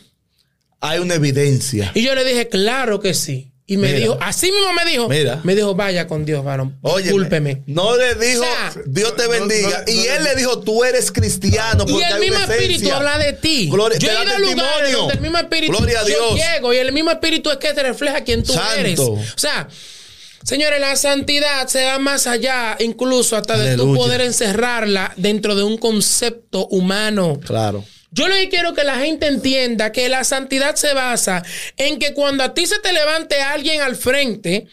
Hay 0.81 0.99
una 0.99 1.15
evidencia. 1.15 1.93
Y 1.95 2.03
yo 2.03 2.15
le 2.15 2.25
dije, 2.25 2.49
claro 2.49 2.99
que 3.01 3.13
sí. 3.13 3.52
Y 3.73 3.77
me 3.79 3.87
Mira. 3.89 3.99
dijo, 4.01 4.19
así 4.21 4.53
mismo 4.53 4.73
me 4.75 4.85
dijo, 4.91 5.09
Mira. 5.09 5.41
me 5.45 5.55
dijo, 5.55 5.75
vaya 5.75 6.07
con 6.07 6.25
Dios, 6.27 6.45
varón. 6.45 6.77
Oye, 6.83 7.05
Discúlpeme. 7.05 7.63
no 7.67 7.97
le 7.97 8.15
dijo 8.17 8.43
O 8.43 8.45
sea, 8.45 8.73
Dios 8.87 9.17
te 9.17 9.25
no- 9.25 9.31
bendiga. 9.31 9.85
no- 9.87 9.93
y 9.93 9.97
no- 9.97 10.13
él 10.13 10.25
le 10.25 10.35
dijo 10.37 10.61
tú 10.61 10.85
eres 10.85 11.11
cristiano. 11.11 11.85
Y 11.89 11.97
el 11.97 12.03
hay 12.05 12.21
mismo 12.21 12.37
una 12.37 12.55
espíritu 12.55 12.93
habla 12.93 13.17
de 13.19 13.33
ti. 13.33 13.69
Gloria- 13.71 13.99
yo 13.99 14.09
he 14.11 14.13
ido 14.13 14.21
a 14.21 14.39
lugares 14.39 14.57
testimonio. 14.59 14.99
donde 14.99 15.15
el 15.15 15.21
mismo 15.23 15.39
espíritu 15.39 15.73
Gloria 15.79 16.01
a 16.01 16.07
yo 16.07 16.35
llego 16.37 16.73
y 16.75 16.77
el 16.77 16.93
mismo 16.93 17.11
espíritu 17.11 17.51
es 17.51 17.57
que 17.57 17.73
te 17.73 17.83
refleja 17.83 18.23
quién 18.23 18.43
tú 18.43 18.53
Santo. 18.53 18.75
eres. 18.79 19.01
O 19.01 19.19
sea, 19.37 19.69
señores, 20.45 20.81
la 20.81 20.95
santidad 20.97 21.67
se 21.69 21.85
va 21.85 21.99
más 21.99 22.27
allá, 22.27 22.77
incluso 22.81 23.37
hasta 23.37 23.57
de 23.57 23.77
tu 23.77 23.83
Aleluya. 23.85 23.99
poder 24.03 24.21
encerrarla 24.21 25.15
dentro 25.17 25.55
de 25.55 25.63
un 25.63 25.79
concepto 25.79 26.67
humano. 26.67 27.41
Claro. 27.47 27.85
Yo 28.13 28.29
lo 28.29 28.35
que 28.35 28.49
quiero 28.51 28.75
que 28.75 28.85
la 28.85 28.97
gente 28.99 29.27
entienda 29.27 29.91
que 29.91 30.09
la 30.09 30.23
santidad 30.25 30.75
se 30.77 30.93
basa 30.95 31.43
en 31.77 31.99
que 31.99 32.13
cuando 32.13 32.45
a 32.45 32.53
ti 32.55 32.67
se 32.67 32.79
te 32.79 32.93
levante 32.93 33.41
alguien 33.41 33.81
al 33.81 33.97
frente, 33.97 34.67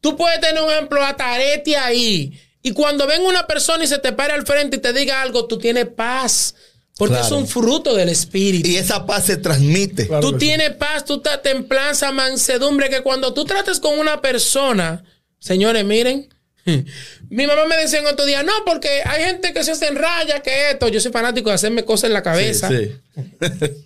tú 0.00 0.16
puedes 0.16 0.40
tener 0.40 0.60
un 0.62 0.70
ejemplo 0.70 1.02
atarete 1.04 1.76
ahí. 1.76 2.38
Y 2.62 2.72
cuando 2.72 3.06
venga 3.06 3.28
una 3.28 3.46
persona 3.46 3.84
y 3.84 3.86
se 3.86 3.98
te 3.98 4.12
pare 4.12 4.32
al 4.32 4.44
frente 4.44 4.76
y 4.76 4.80
te 4.80 4.92
diga 4.92 5.22
algo, 5.22 5.46
tú 5.46 5.58
tienes 5.58 5.86
paz. 5.86 6.54
Porque 6.96 7.14
Claro. 7.14 7.26
es 7.26 7.32
un 7.32 7.46
fruto 7.48 7.94
del 7.94 8.08
espíritu. 8.08 8.68
Y 8.68 8.76
esa 8.76 9.04
paz 9.04 9.26
se 9.26 9.36
transmite. 9.36 10.06
Claro 10.06 10.20
tú 10.20 10.32
sí. 10.32 10.46
tienes 10.46 10.70
paz, 10.74 11.04
tú 11.04 11.14
estás 11.16 11.42
templanza, 11.42 12.12
mansedumbre, 12.12 12.88
que 12.88 13.02
cuando 13.02 13.34
tú 13.34 13.44
trates 13.44 13.80
con 13.80 13.98
una 13.98 14.20
persona, 14.20 15.04
señores, 15.40 15.84
miren, 15.84 16.28
mi 17.30 17.46
mamá 17.46 17.66
me 17.66 17.76
decía 17.76 17.98
en 18.00 18.06
otro 18.06 18.24
día, 18.24 18.42
no, 18.42 18.52
porque 18.64 19.02
hay 19.04 19.24
gente 19.24 19.52
que 19.52 19.62
se 19.64 19.72
hace 19.72 19.86
en 19.88 19.96
raya, 19.96 20.40
que 20.40 20.70
esto, 20.72 20.88
yo 20.88 21.00
soy 21.00 21.12
fanático 21.12 21.48
de 21.50 21.54
hacerme 21.56 21.84
cosas 21.84 22.08
en 22.08 22.14
la 22.14 22.22
cabeza. 22.22 22.68
Sí, 22.68 22.92
sí. 23.14 23.22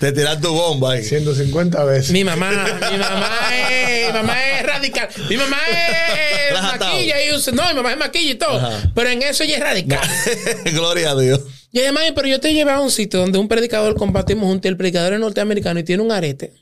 Te 0.00 0.10
tiras 0.10 0.40
tu 0.40 0.48
bomba 0.54 0.92
ahí. 0.92 1.04
150 1.04 1.84
veces. 1.84 2.10
Mi 2.10 2.24
mamá, 2.24 2.50
mi 2.50 2.96
mamá 2.96 3.30
es, 3.52 4.06
mi 4.06 4.12
mamá 4.14 4.50
es 4.50 4.62
radical. 4.66 5.08
Mi 5.28 5.36
mamá 5.36 5.58
es 5.68 6.62
maquilla 6.80 7.22
y 7.24 7.34
usa- 7.34 7.52
no, 7.52 7.68
mi 7.68 7.74
mamá 7.74 7.92
es 7.92 7.98
maquilla 7.98 8.30
y 8.32 8.34
todo. 8.36 8.56
Ajá. 8.56 8.90
Pero 8.94 9.10
en 9.10 9.20
eso 9.22 9.44
ella 9.44 9.56
es 9.56 9.62
radical. 9.62 10.00
Gloria 10.72 11.10
a 11.10 11.20
Dios. 11.20 11.40
Y 11.72 11.80
además, 11.80 12.04
pero 12.14 12.26
yo 12.26 12.40
te 12.40 12.54
llevé 12.54 12.70
a 12.70 12.80
un 12.80 12.90
sitio 12.90 13.20
donde 13.20 13.38
un 13.38 13.48
predicador 13.48 13.96
compartimos 13.96 14.46
juntos. 14.46 14.64
y 14.64 14.68
El 14.68 14.78
predicador 14.78 15.12
es 15.12 15.20
norteamericano 15.20 15.78
y 15.80 15.84
tiene 15.84 16.02
un 16.02 16.10
arete. 16.10 16.54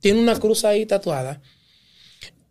Tiene 0.00 0.20
una 0.20 0.38
cruz 0.38 0.66
ahí 0.66 0.84
tatuada. 0.84 1.40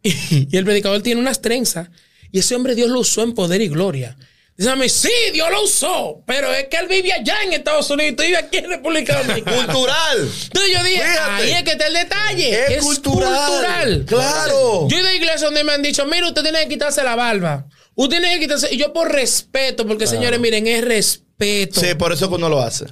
Y, 0.51 0.55
el 0.55 0.63
predicador 0.65 1.01
tiene 1.01 1.19
unas 1.19 1.41
trenzas. 1.41 1.89
Y 2.31 2.39
ese 2.39 2.55
hombre 2.55 2.75
Dios 2.75 2.89
lo 2.89 2.99
usó 2.99 3.23
en 3.23 3.33
poder 3.33 3.61
y 3.61 3.67
gloria. 3.69 4.15
Mí, 4.57 4.87
sí, 4.87 5.11
Dios 5.33 5.49
lo 5.51 5.63
usó. 5.63 6.23
Pero 6.25 6.53
es 6.53 6.65
que 6.69 6.77
él 6.77 6.87
vive 6.87 7.11
allá 7.11 7.35
en 7.43 7.51
Estados 7.53 7.89
Unidos 7.89 8.15
vives 8.25 8.39
aquí 8.39 8.57
en 8.59 8.69
República 8.69 9.17
Dominicana. 9.21 9.65
Cultural. 9.65 10.17
Entonces 10.43 10.71
yo 10.73 10.83
dije, 10.83 11.01
Fíjate. 11.01 11.31
ahí 11.31 11.51
es 11.51 11.63
que 11.63 11.71
está 11.71 11.87
el 11.87 11.93
detalle. 11.93 12.63
Es 12.65 12.69
Es, 12.77 12.83
cultural. 12.83 13.47
cultural. 13.49 14.05
Claro. 14.07 14.87
Yo 14.89 14.97
he 14.97 14.99
ido 15.01 15.09
a 15.09 15.13
iglesias 15.15 15.41
donde 15.41 15.63
me 15.63 15.73
han 15.73 15.81
dicho, 15.81 16.05
mira, 16.05 16.27
usted 16.27 16.43
tiene 16.43 16.59
que 16.63 16.69
quitarse 16.69 17.03
la 17.03 17.15
barba. 17.15 17.67
Usted 17.95 18.19
tiene 18.19 18.35
que 18.35 18.41
quitarse. 18.41 18.73
Y 18.73 18.77
yo 18.77 18.93
por 18.93 19.11
respeto, 19.11 19.85
porque 19.87 20.07
señores, 20.07 20.39
miren, 20.39 20.67
es 20.67 20.83
respeto. 20.85 21.81
Sí, 21.81 21.95
por 21.95 22.13
eso 22.13 22.29
que 22.29 22.35
uno 22.35 22.47
lo 22.47 22.61
hace. 22.61 22.85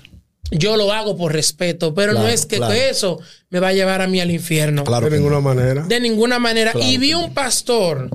Yo 0.54 0.78
lo 0.78 0.92
hago 0.92 1.18
por 1.18 1.34
respeto, 1.34 1.94
pero 1.94 2.14
no 2.14 2.28
es 2.28 2.46
que 2.46 2.58
claro. 2.58 2.74
eso 2.74 3.20
me 3.50 3.60
va 3.60 3.70
a 3.70 3.74
llevar 3.74 4.02
a 4.02 4.08
mí 4.08 4.22
al 4.22 4.32
infierno. 4.32 4.84
Claro. 4.84 5.10
de 5.10 5.18
ninguna 5.18 5.40
manera. 5.40 5.84
De 5.84 6.00
ninguna 6.00 6.40
manera. 6.40 6.72
Claro 6.72 6.88
y 6.88 6.98
vi 6.98 7.14
un 7.14 7.34
pastor, 7.34 8.10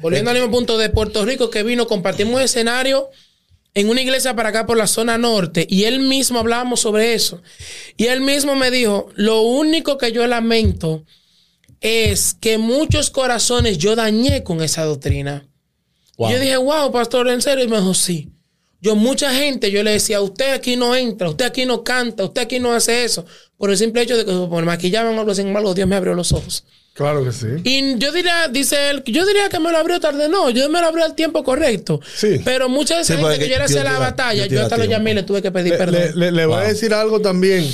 volviendo 0.00 0.30
al 0.30 0.36
mismo 0.36 0.50
punto 0.50 0.78
de 0.78 0.88
Puerto 0.90 1.24
Rico, 1.24 1.50
que 1.50 1.62
vino, 1.62 1.86
compartimos 1.86 2.40
escenario 2.40 3.10
en 3.74 3.88
una 3.88 4.02
iglesia 4.02 4.34
para 4.34 4.48
acá 4.48 4.66
por 4.66 4.76
la 4.76 4.86
zona 4.86 5.18
norte, 5.18 5.66
y 5.68 5.84
él 5.84 6.00
mismo 6.00 6.38
hablábamos 6.38 6.80
sobre 6.80 7.14
eso. 7.14 7.42
Y 7.96 8.06
él 8.06 8.20
mismo 8.20 8.56
me 8.56 8.70
dijo, 8.70 9.08
lo 9.14 9.42
único 9.42 9.98
que 9.98 10.10
yo 10.10 10.26
lamento 10.26 11.04
es 11.80 12.34
que 12.34 12.58
muchos 12.58 13.10
corazones 13.10 13.78
yo 13.78 13.94
dañé 13.94 14.42
con 14.42 14.62
esa 14.62 14.84
doctrina. 14.84 15.46
Wow. 16.16 16.30
Y 16.30 16.32
yo 16.32 16.40
dije, 16.40 16.56
wow, 16.56 16.90
pastor, 16.90 17.28
¿en 17.28 17.42
serio? 17.42 17.64
Y 17.64 17.68
me 17.68 17.76
dijo, 17.76 17.94
sí. 17.94 18.32
Yo, 18.80 18.94
mucha 18.94 19.32
gente, 19.34 19.70
yo 19.72 19.82
le 19.82 19.90
decía, 19.92 20.20
usted 20.20 20.52
aquí 20.52 20.76
no 20.76 20.94
entra, 20.94 21.28
usted 21.30 21.46
aquí 21.46 21.66
no 21.66 21.82
canta, 21.82 22.24
usted 22.24 22.42
aquí 22.42 22.60
no 22.60 22.72
hace 22.72 23.04
eso. 23.04 23.26
Por 23.56 23.70
el 23.70 23.76
simple 23.76 24.02
hecho 24.02 24.16
de 24.16 24.24
que 24.24 24.32
por 24.32 24.64
maquillaban 24.64 25.16
o 25.16 25.20
algo, 25.20 25.34
sin 25.34 25.48
embargo, 25.48 25.74
Dios 25.74 25.88
me 25.88 25.96
abrió 25.96 26.14
los 26.14 26.32
ojos. 26.32 26.64
Claro 26.94 27.24
que 27.24 27.32
sí. 27.32 27.46
Y 27.64 27.96
yo 27.98 28.10
diría, 28.12 28.48
dice 28.48 28.90
él, 28.90 29.02
yo 29.06 29.24
diría 29.26 29.48
que 29.48 29.58
me 29.60 29.70
lo 29.70 29.78
abrió 29.78 29.98
tarde. 30.00 30.28
No, 30.28 30.50
yo 30.50 30.68
me 30.68 30.80
lo 30.80 30.86
abrió 30.88 31.04
al 31.04 31.14
tiempo 31.14 31.42
correcto. 31.44 32.00
Sí. 32.16 32.40
Pero 32.44 32.68
muchas 32.68 33.06
de 33.06 33.14
Sí, 33.16 33.20
gente 33.20 33.38
que 33.38 33.48
yo 33.48 33.56
le 33.58 33.64
hacía 33.64 33.84
la 33.84 33.98
batalla, 33.98 34.46
yo 34.46 34.62
hasta 34.62 34.76
lo 34.76 34.84
llamé 34.84 35.12
y 35.12 35.14
le 35.14 35.22
tuve 35.24 35.40
que 35.42 35.50
pedir 35.52 35.72
Le, 35.72 35.78
perdón. 35.78 36.00
le- 36.00 36.12
le- 36.16 36.32
le 36.32 36.46
voy 36.46 36.56
a 36.56 36.68
decir 36.68 36.92
algo 36.94 37.20
también 37.20 37.64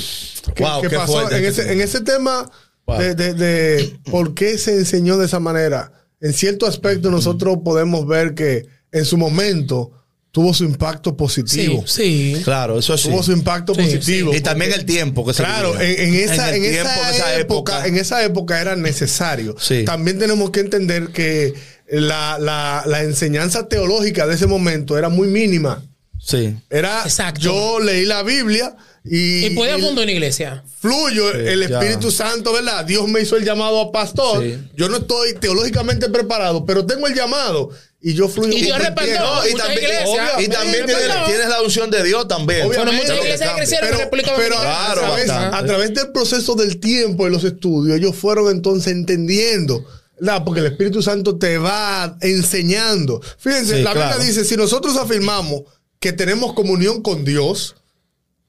que, 0.54 0.62
Wow, 0.62 0.82
que 0.82 0.88
qué 0.88 0.96
pasó 0.96 1.12
fuerte 1.12 1.36
en 1.38 1.44
ese, 1.46 1.72
en 1.72 1.80
ese 1.80 2.00
tema 2.02 2.50
Wow. 2.86 2.98
de, 2.98 3.14
de- 3.14 3.34
de 3.34 3.96
por 4.10 4.34
qué 4.34 4.58
se 4.58 4.72
enseñó 4.74 5.16
de 5.16 5.24
esa 5.26 5.40
manera. 5.40 5.92
En 6.20 6.32
cierto 6.34 6.66
aspecto 6.66 7.10
nosotros 7.10 7.58
podemos 7.64 8.06
ver 8.06 8.34
que 8.34 8.66
en 8.92 9.04
su 9.06 9.16
momento 9.16 10.03
tuvo 10.34 10.52
su 10.52 10.64
impacto 10.64 11.16
positivo. 11.16 11.84
sí. 11.86 12.40
Claro, 12.42 12.76
eso 12.80 12.98
sí. 12.98 13.08
Tuvo 13.08 13.22
su 13.22 13.30
impacto 13.30 13.72
Sí, 13.72 13.82
positivo. 13.82 14.34
Y 14.34 14.40
también 14.40 14.72
el 14.72 14.84
tiempo 14.84 15.24
que 15.24 15.32
se 15.32 15.44
Claro, 15.44 15.80
en, 15.80 16.08
en 16.08 16.14
esa, 16.16 16.52
en, 16.52 16.60
tiempo 16.60 16.90
esa 17.08 17.38
época, 17.38 17.86
en 17.86 17.96
esa 17.96 18.24
época 18.24 18.60
era 18.60 18.74
necesario. 18.74 19.54
Sí. 19.60 19.84
También 19.84 20.18
tenemos 20.18 20.50
que 20.50 20.58
entender 20.58 21.10
que 21.10 21.54
la, 21.88 22.38
la- 22.40 22.82
la 22.84 23.02
enseñanza 23.04 23.68
teológica 23.68 24.26
de 24.26 24.34
ese 24.34 24.48
momento 24.48 24.98
era 24.98 25.08
muy 25.08 25.28
mínima. 25.28 25.84
Sí. 26.20 26.56
Era, 26.68 27.02
Exacto. 27.04 27.40
yo 27.40 27.78
leí 27.78 28.04
la 28.04 28.24
Biblia 28.24 28.74
y, 29.04 29.46
Y 29.46 29.50
podía 29.50 29.78
y 29.78 29.82
fundar 29.82 30.02
una 30.02 30.12
iglesia. 30.12 30.64
fluyo 30.80 31.30
el 31.32 31.68
ya. 31.68 31.78
Espíritu 31.78 32.10
Santo, 32.10 32.52
¿verdad? 32.52 32.84
Dios 32.84 33.06
me 33.06 33.20
hizo 33.20 33.36
el 33.36 33.44
llamado 33.44 33.80
a 33.80 33.92
pastor. 33.92 34.42
Sí. 34.42 34.58
Yo 34.76 34.88
no 34.88 34.96
estoy 34.96 35.34
teológicamente 35.34 36.08
preparado, 36.08 36.64
pero 36.66 36.84
tengo 36.86 37.06
el 37.06 37.14
llamado 37.14 37.70
y 38.06 38.12
yo 38.12 38.28
fluyo. 38.28 38.52
Y 38.52 38.60
Dios 38.64 38.78
respaldó. 38.78 39.18
No, 39.18 39.48
y 39.48 39.54
también, 39.54 39.82
iglesias. 39.82 40.08
obvio, 40.08 40.44
y 40.44 40.48
también 40.48 40.84
tienes, 40.84 41.24
tienes 41.24 41.48
la 41.48 41.62
unción 41.62 41.90
de 41.90 42.02
Dios 42.04 42.28
también. 42.28 42.66
Bueno, 42.66 42.92
muchas 42.92 43.16
iglesias 43.16 43.54
crecieron 43.56 43.86
en 43.88 43.92
Pero, 43.92 44.04
República 44.04 44.32
pero 44.36 44.56
Dominicana. 44.56 44.92
Claro, 44.92 45.00
a, 45.00 45.06
través, 45.06 45.30
a 45.30 45.64
través 45.64 45.94
del 45.94 46.12
proceso 46.12 46.54
del 46.54 46.80
tiempo 46.80 47.26
y 47.26 47.30
los 47.30 47.44
estudios, 47.44 47.96
ellos 47.96 48.14
fueron 48.14 48.50
entonces 48.50 48.92
entendiendo. 48.92 49.86
¿verdad? 50.20 50.44
Porque 50.44 50.60
el 50.60 50.66
Espíritu 50.66 51.00
Santo 51.00 51.38
te 51.38 51.56
va 51.56 52.18
enseñando. 52.20 53.22
Fíjense, 53.38 53.78
Sí, 53.78 53.82
la 53.82 53.92
claro. 53.92 54.18
Biblia 54.18 54.26
dice, 54.26 54.44
si 54.44 54.54
nosotros 54.58 54.98
afirmamos 54.98 55.62
que 55.98 56.12
tenemos 56.12 56.52
comunión 56.52 57.00
con 57.00 57.24
Dios, 57.24 57.74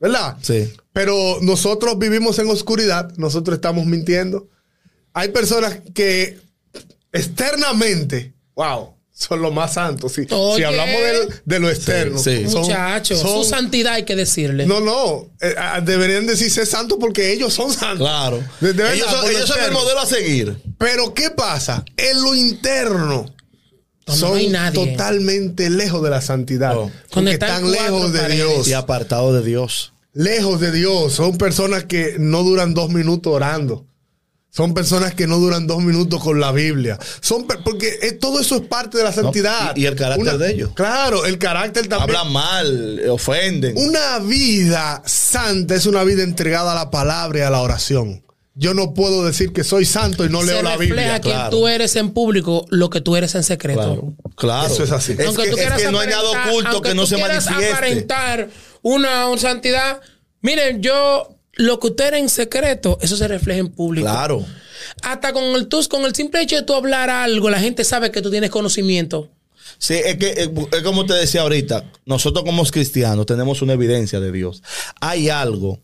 ¿verdad? 0.02 0.36
Sí. 0.42 0.70
Pero 0.92 1.40
nosotros 1.42 1.98
vivimos 1.98 2.40
en 2.40 2.50
oscuridad, 2.50 3.10
nosotros 3.16 3.56
estamos 3.56 3.86
mintiendo. 3.86 4.50
Hay 5.14 5.30
personas 5.30 5.80
que 5.94 6.40
externamente, 7.14 8.34
wow, 8.54 8.95
son 9.18 9.42
los 9.42 9.54
más 9.54 9.74
santos. 9.76 10.12
Si, 10.12 10.26
si 10.26 10.64
hablamos 10.64 11.00
del- 11.02 11.42
de 11.46 11.60
lo 11.60 11.70
externo, 11.70 12.18
Sí, 12.20 12.44
sí. 12.46 12.50
son- 12.52 12.64
Muchachos, 12.64 13.20
son- 13.20 13.44
su 13.44 13.50
santidad 13.50 13.94
hay 13.94 14.04
que 14.04 14.16
decirle. 14.16 14.66
no, 14.66 14.82
no, 14.82 15.30
eh, 15.42 15.56
ah, 15.58 15.80
deberían 15.82 16.26
decirse 16.28 16.66
santos 16.66 16.98
porque 17.00 17.32
ellos 17.32 17.54
son 17.54 17.72
santos. 17.72 18.00
Claro. 18.08 18.44
De- 18.60 18.74
de 18.74 18.84
verdad, 18.84 18.94
ellos 18.94 19.10
son, 19.10 19.30
ellos 19.32 19.54
el 19.66 19.72
modelo 19.72 20.00
a 20.02 20.06
seguir. 20.06 20.58
Pero 20.78 21.14
¿qué 21.14 21.30
pasa? 21.32 21.86
En 21.96 22.22
lo 22.22 22.36
interno. 22.36 23.34
No, 24.08 24.16
no 24.18 24.34
hay 24.36 24.50
nadie. 24.50 24.92
totalmente 24.92 25.70
lejos 25.70 26.04
de 26.04 26.10
la 26.12 26.22
santidad. 26.22 26.78
Oh. 26.78 26.92
Porque 26.92 27.16
Donde 27.16 27.32
están 27.32 27.50
están 27.66 27.72
lejos 27.72 28.14
de 28.14 28.20
paredes. 28.20 28.38
Dios. 28.50 28.68
Y 28.68 28.74
apartado 28.74 29.34
de 29.34 29.44
Dios. 29.44 29.94
lejos 30.14 30.60
de 30.60 30.72
Dios. 30.72 31.14
Son 31.14 31.38
personas 31.38 31.86
que 31.86 32.18
no 32.20 32.44
duran 32.44 32.74
dos 32.74 32.90
minutos 32.90 33.34
orando. 33.34 33.86
Son 34.56 34.74
personas 34.74 35.14
que 35.14 35.28
no 35.28 35.38
duran 35.38 35.68
dos 35.68 35.82
minutos 35.84 36.24
con 36.24 36.40
la 36.40 36.54
Biblia. 36.54 36.98
Son 37.20 37.46
porque 37.46 38.00
eh, 38.02 38.14
todo 38.14 38.40
eso 38.40 38.56
es 38.56 38.62
parte 38.62 38.98
de 38.98 39.04
la 39.04 39.12
santidad. 39.12 39.76
y- 39.76 39.82
y 39.82 39.86
el 39.86 39.96
carácter 39.96 40.38
de 40.38 40.52
ellos. 40.52 40.70
Claro, 40.76 41.26
el 41.26 41.38
carácter 41.38 41.88
también. 41.88 42.18
Hablan 42.18 42.32
mal, 42.32 43.02
ofenden. 43.10 43.74
Una 43.78 44.20
vida 44.20 45.02
santa 45.06 45.76
es 45.76 45.86
una 45.86 46.06
vida 46.06 46.24
entregada 46.24 46.72
a 46.72 46.76
la 46.76 46.90
palabra 46.90 47.40
y 47.40 47.42
a 47.42 47.50
la 47.50 47.60
oración. 47.62 48.24
Yo 48.58 48.74
no 48.74 48.94
puedo 48.94 49.26
decir 49.26 49.52
que 49.52 49.66
soy 49.66 49.84
santo 49.84 50.24
y 50.24 50.30
no 50.30 50.40
Se 50.40 50.46
leo 50.48 50.62
la 50.64 50.78
refleja 50.78 50.94
Biblia. 50.96 51.20
quien 51.20 51.34
claro. 51.36 51.50
tú 51.50 51.68
eres 51.68 51.94
en 51.98 52.12
público, 52.14 52.66
lo 52.70 52.90
que 52.90 53.02
tú 53.02 53.18
eres 53.18 53.36
en 53.36 53.44
secreto. 53.44 53.82
Claro. 53.82 54.14
Claro. 54.38 54.74
Eso 54.74 54.84
es 54.86 54.92
así. 54.94 55.12
Es 55.12 55.18
que, 55.36 55.50
es 55.50 55.72
que 55.74 55.92
no 55.92 56.00
hay 56.00 56.08
nada 56.08 56.24
oculto 56.48 56.82
que 56.82 56.96
no 56.96 57.02
tú 57.02 57.08
se 57.10 57.18
manifieste. 57.18 57.74
aparentar 57.74 58.50
una, 58.82 59.28
una 59.28 59.42
santidad. 59.42 60.00
Miren, 60.42 60.82
yo, 60.82 61.35
lo 61.56 61.80
que 61.80 61.88
usted 61.88 62.08
era 62.08 62.18
en 62.18 62.30
secreto, 62.30 62.98
eso 63.02 63.18
se 63.18 63.28
refleja 63.28 63.60
en 63.60 63.70
público. 63.70 64.08
Claro. 64.08 64.46
Hasta 65.02 65.34
con 65.34 65.44
el, 65.44 65.68
tú, 65.68 65.86
con 65.90 66.04
el 66.06 66.14
simple 66.14 66.42
hecho 66.42 66.56
de 66.56 66.64
tú 66.64 66.74
hablar 66.74 67.10
algo, 67.10 67.50
la 67.50 67.60
gente 67.60 67.84
sabe 67.84 68.12
que 68.12 68.22
tú 68.22 68.30
tienes 68.30 68.50
conocimiento. 68.50 69.30
Sí, 69.78 69.96
es 69.96 70.18
que 70.18 70.32
es, 70.32 70.50
es 70.72 70.84
como 70.84 71.06
te 71.06 71.14
decía 71.14 71.42
ahorita, 71.42 71.92
nosotros 72.06 72.46
como 72.46 72.64
cristianos 72.66 73.26
tenemos 73.26 73.62
una 73.62 73.74
evidencia 73.74 74.20
de 74.20 74.32
Dios. 74.32 74.62
Hay 75.02 75.30
algo 75.30 75.82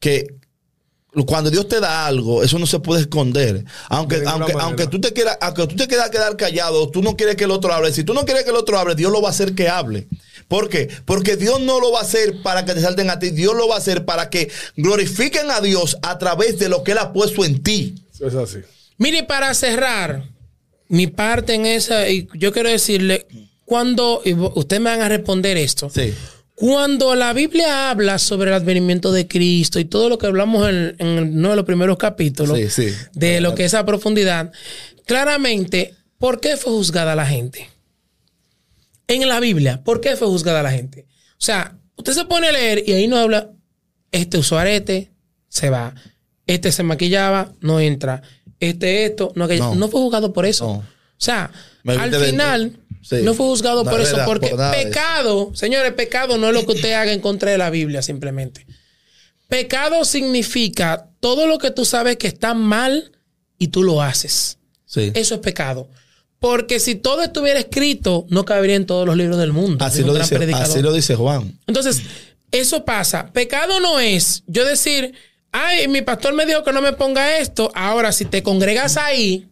que 0.00 0.38
cuando 1.26 1.50
Dios 1.50 1.68
te 1.68 1.80
da 1.80 2.06
algo, 2.06 2.42
eso 2.42 2.58
no 2.58 2.66
se 2.66 2.78
puede 2.80 3.02
esconder. 3.02 3.64
Aunque, 3.88 4.22
aunque, 4.26 4.52
aunque 4.58 4.86
tú 4.86 5.00
te 5.00 5.12
quieras, 5.12 5.38
aunque 5.40 5.66
tú 5.66 5.76
te 5.76 5.88
quieras 5.88 6.10
quedar 6.10 6.36
callado, 6.36 6.90
tú 6.90 7.02
no 7.02 7.16
quieres 7.16 7.36
que 7.36 7.44
el 7.44 7.50
otro 7.50 7.72
hable. 7.72 7.92
Si 7.92 8.04
tú 8.04 8.14
no 8.14 8.24
quieres 8.24 8.44
que 8.44 8.50
el 8.50 8.56
otro 8.56 8.78
hable, 8.78 8.94
Dios 8.94 9.10
lo 9.10 9.20
va 9.20 9.28
a 9.28 9.30
hacer 9.30 9.54
que 9.54 9.68
hable. 9.68 10.06
¿Por 10.48 10.68
qué? 10.70 10.88
Porque 11.04 11.36
Dios 11.36 11.60
no 11.60 11.78
lo 11.78 11.92
va 11.92 12.00
a 12.00 12.02
hacer 12.02 12.40
para 12.42 12.64
que 12.64 12.72
te 12.74 12.80
salten 12.80 13.10
a 13.10 13.18
ti, 13.18 13.30
Dios 13.30 13.54
lo 13.54 13.68
va 13.68 13.74
a 13.74 13.78
hacer 13.78 14.04
para 14.06 14.30
que 14.30 14.50
glorifiquen 14.76 15.50
a 15.50 15.60
Dios 15.60 15.98
a 16.02 16.18
través 16.18 16.58
de 16.58 16.68
lo 16.70 16.82
que 16.82 16.92
Él 16.92 16.98
ha 16.98 17.12
puesto 17.12 17.44
en 17.44 17.62
ti. 17.62 17.94
Eso 18.14 18.28
es 18.28 18.34
así. 18.34 18.58
Mire, 18.96 19.24
para 19.24 19.52
cerrar 19.54 20.24
mi 20.88 21.06
parte 21.06 21.52
en 21.54 21.66
esa, 21.66 22.08
y 22.08 22.26
yo 22.34 22.50
quiero 22.52 22.70
decirle, 22.70 23.26
cuando, 23.66 24.22
y 24.24 24.32
ustedes 24.32 24.80
me 24.80 24.88
van 24.90 25.02
a 25.02 25.08
responder 25.10 25.58
esto. 25.58 25.90
Sí. 25.90 26.14
Cuando 26.54 27.14
la 27.14 27.34
Biblia 27.34 27.90
habla 27.90 28.18
sobre 28.18 28.50
el 28.50 28.54
advenimiento 28.56 29.12
de 29.12 29.28
Cristo 29.28 29.78
y 29.78 29.84
todo 29.84 30.08
lo 30.08 30.16
que 30.18 30.26
hablamos 30.26 30.68
en, 30.68 30.96
en 30.98 31.38
uno 31.38 31.50
de 31.50 31.56
los 31.56 31.64
primeros 31.66 31.98
capítulos 31.98 32.58
Sí, 32.58 32.68
sí. 32.88 32.94
de 33.12 33.40
lo 33.42 33.54
que 33.54 33.66
es 33.66 33.74
a 33.74 33.84
profundidad, 33.86 34.50
claramente, 35.06 35.94
¿por 36.18 36.40
qué 36.40 36.56
fue 36.56 36.72
juzgada 36.72 37.14
la 37.14 37.26
gente? 37.26 37.70
En 39.08 39.26
la 39.26 39.40
Biblia, 39.40 39.82
¿por 39.82 40.00
qué 40.00 40.16
fue 40.16 40.28
juzgada 40.28 40.62
la 40.62 40.70
gente? 40.70 41.06
O 41.32 41.40
sea, 41.40 41.76
usted 41.96 42.12
se 42.12 42.24
pone 42.26 42.48
a 42.48 42.52
leer 42.52 42.84
y 42.86 42.92
ahí 42.92 43.08
no 43.08 43.16
habla, 43.16 43.50
este 44.12 44.38
usó 44.38 44.58
arete, 44.58 45.10
se 45.48 45.70
va. 45.70 45.94
Este 46.46 46.72
se 46.72 46.82
maquillaba, 46.82 47.52
no 47.60 47.80
entra. 47.80 48.22
Este 48.60 49.04
esto, 49.04 49.32
no 49.34 49.44
aquello. 49.44 49.64
No. 49.64 49.74
No, 49.74 49.88
fue 49.88 50.00
juzgado 50.00 50.32
por 50.32 50.46
eso. 50.46 50.66
No. 50.66 50.72
O 50.78 50.84
sea, 51.16 51.50
al 51.84 52.14
final. 52.14 52.80
Sí. 53.00 53.16
no 53.22 53.32
fue 53.32 53.46
juzgado 53.46 53.84
No, 53.84 53.90
por 53.90 54.00
es 54.00 54.08
eso, 54.08 54.16
verdad, 54.16 54.26
porque 54.26 54.48
por 54.50 54.70
pecado, 54.72 55.52
señores, 55.54 55.92
pecado 55.92 56.36
no 56.36 56.48
es 56.48 56.54
lo 56.54 56.66
que 56.66 56.72
usted 56.72 56.92
haga 56.92 57.12
en 57.12 57.20
contra 57.20 57.50
de 57.50 57.56
la 57.56 57.70
Biblia 57.70 58.02
simplemente. 58.02 58.66
Pecado 59.48 60.04
significa 60.04 61.08
todo 61.20 61.46
lo 61.46 61.58
que 61.58 61.70
tú 61.70 61.84
sabes 61.84 62.16
que 62.16 62.26
está 62.26 62.52
mal 62.54 63.12
y 63.56 63.68
tú 63.68 63.82
lo 63.82 64.02
haces. 64.02 64.58
Sí. 64.84 65.12
Eso 65.14 65.36
es 65.36 65.40
pecado. 65.40 65.88
Porque 66.40 66.78
si 66.78 66.94
todo 66.94 67.22
estuviera 67.22 67.58
escrito, 67.58 68.26
no 68.28 68.44
cabería 68.44 68.76
en 68.76 68.86
todos 68.86 69.06
los 69.06 69.16
libros 69.16 69.38
del 69.38 69.52
mundo. 69.52 69.84
Así 69.84 70.02
lo, 70.04 70.14
dice, 70.14 70.36
así 70.54 70.82
lo 70.82 70.92
dice 70.92 71.16
Juan. 71.16 71.58
Entonces, 71.66 72.02
eso 72.52 72.84
pasa. 72.84 73.32
Pecado 73.32 73.80
no 73.80 73.98
es 73.98 74.44
yo 74.46 74.64
decir, 74.64 75.12
ay, 75.52 75.88
mi 75.88 76.02
pastor 76.02 76.34
me 76.34 76.46
dijo 76.46 76.62
que 76.62 76.72
no 76.72 76.80
me 76.80 76.92
ponga 76.92 77.38
esto. 77.38 77.70
Ahora, 77.74 78.12
si 78.12 78.24
te 78.24 78.42
congregas 78.42 78.96
ahí, 78.96 79.48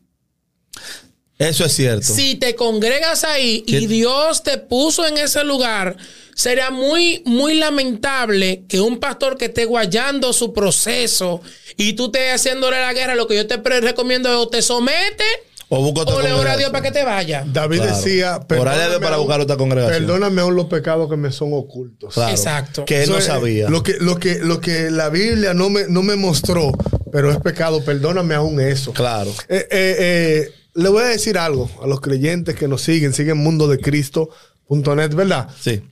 Eso 1.39 1.65
es 1.65 1.73
cierto. 1.73 2.07
si 2.07 2.37
te 2.37 2.55
congregas 2.55 3.25
ahí 3.25 3.63
¿Qué? 3.63 3.81
y 3.81 3.87
Dios 3.87 4.43
te 4.45 4.57
puso 4.59 5.07
en 5.07 5.19
ese 5.19 5.43
lugar, 5.45 5.97
sería 6.35 6.71
muy, 6.71 7.23
muy 7.27 7.55
lamentable 7.55 8.63
que 8.69 8.81
un 8.81 8.99
pastor 8.99 9.37
que 9.37 9.47
esté 9.47 9.65
guayando 9.65 10.33
su 10.33 10.53
proceso 10.53 11.41
y 11.77 11.95
tú 11.95 12.07
estés 12.07 12.35
haciéndole 12.35 12.79
la 12.79 12.93
guerra, 12.93 13.15
lo 13.17 13.27
que 13.27 13.37
yo 13.37 13.47
te 13.47 13.57
recomiendo 13.81 14.29
es 14.31 14.37
o 14.37 14.49
te 14.49 14.63
somete 14.63 15.25
O 15.69 15.83
busca 15.83 16.03
otra 16.03 16.15
o 16.15 16.23
le 16.23 16.33
ora 16.33 16.53
a. 16.53 16.57
Dios 16.57 16.71
para 16.71 16.83
que 16.83 16.93
te 16.93 17.05
vaya. 17.05 17.45
David 17.47 17.79
Claro. 17.79 17.97
decía, 17.97 18.41
Orale 18.57 18.83
a 18.83 18.89
Dios 18.89 19.01
para 19.01 19.17
buscar 19.17 19.41
otra 19.41 19.57
congregación. 19.57 20.07
Perdóname 20.07 20.41
aún 20.43 20.55
los 20.55 20.67
pecados 20.67 21.11
que 21.11 21.17
me 21.17 21.33
son 21.33 21.51
ocultos. 21.53 22.15
Claro. 22.15 22.31
Exacto. 22.31 22.85
Que 22.85 23.03
él 23.03 23.11
no 23.11 23.21
sabía. 23.21 23.69
Lo 23.69 23.83
que, 23.83 23.95
lo 23.99 24.19
que, 24.19 24.39
lo 24.39 24.61
que 24.61 24.91
la 24.91 25.09
Biblia 25.09 25.55
no 25.55 25.69
me, 25.69 25.89
no 25.89 26.03
me 26.03 26.15
mostró, 26.15 26.71
pero 27.11 27.31
es 27.33 27.39
pecado, 27.39 27.85
perdóname 27.85 28.35
aún 28.35 28.61
eso. 28.61 28.93
Claro. 28.93 29.31
Eh, 29.49 29.67
eh, 29.71 29.97
eh, 29.99 30.51
le 30.75 30.89
voy 30.89 31.03
a 31.03 31.07
decir 31.07 31.37
algo 31.39 31.69
a 31.83 31.87
los 31.87 32.01
creyentes 32.01 32.55
que 32.55 32.69
nos 32.69 32.83
siguen, 32.83 33.13
siguen 33.13 33.39
mundodecristo.net, 33.39 35.15
¿verdad? 35.15 35.49
Sí. 35.61 35.83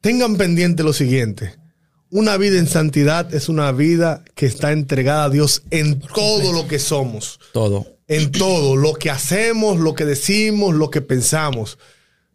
Tengan 0.00 0.36
pendiente 0.36 0.82
lo 0.82 0.92
siguiente. 0.92 1.54
Una 2.10 2.36
vida 2.36 2.58
en 2.58 2.68
santidad 2.68 3.34
es 3.34 3.48
una 3.48 3.72
vida 3.72 4.22
que 4.34 4.46
está 4.46 4.72
entregada 4.72 5.24
a 5.24 5.30
Dios 5.30 5.62
en 5.70 5.98
todo 6.00 6.52
lo 6.52 6.68
que 6.68 6.78
somos 6.78 7.40
Todo. 7.52 7.86
En 8.08 8.30
todo, 8.32 8.76
lo 8.76 8.94
que 8.94 9.10
hacemos, 9.10 9.78
lo 9.78 9.94
que 9.94 10.04
decimos, 10.04 10.74
lo 10.74 10.90
que 10.90 11.00
pensamos. 11.00 11.78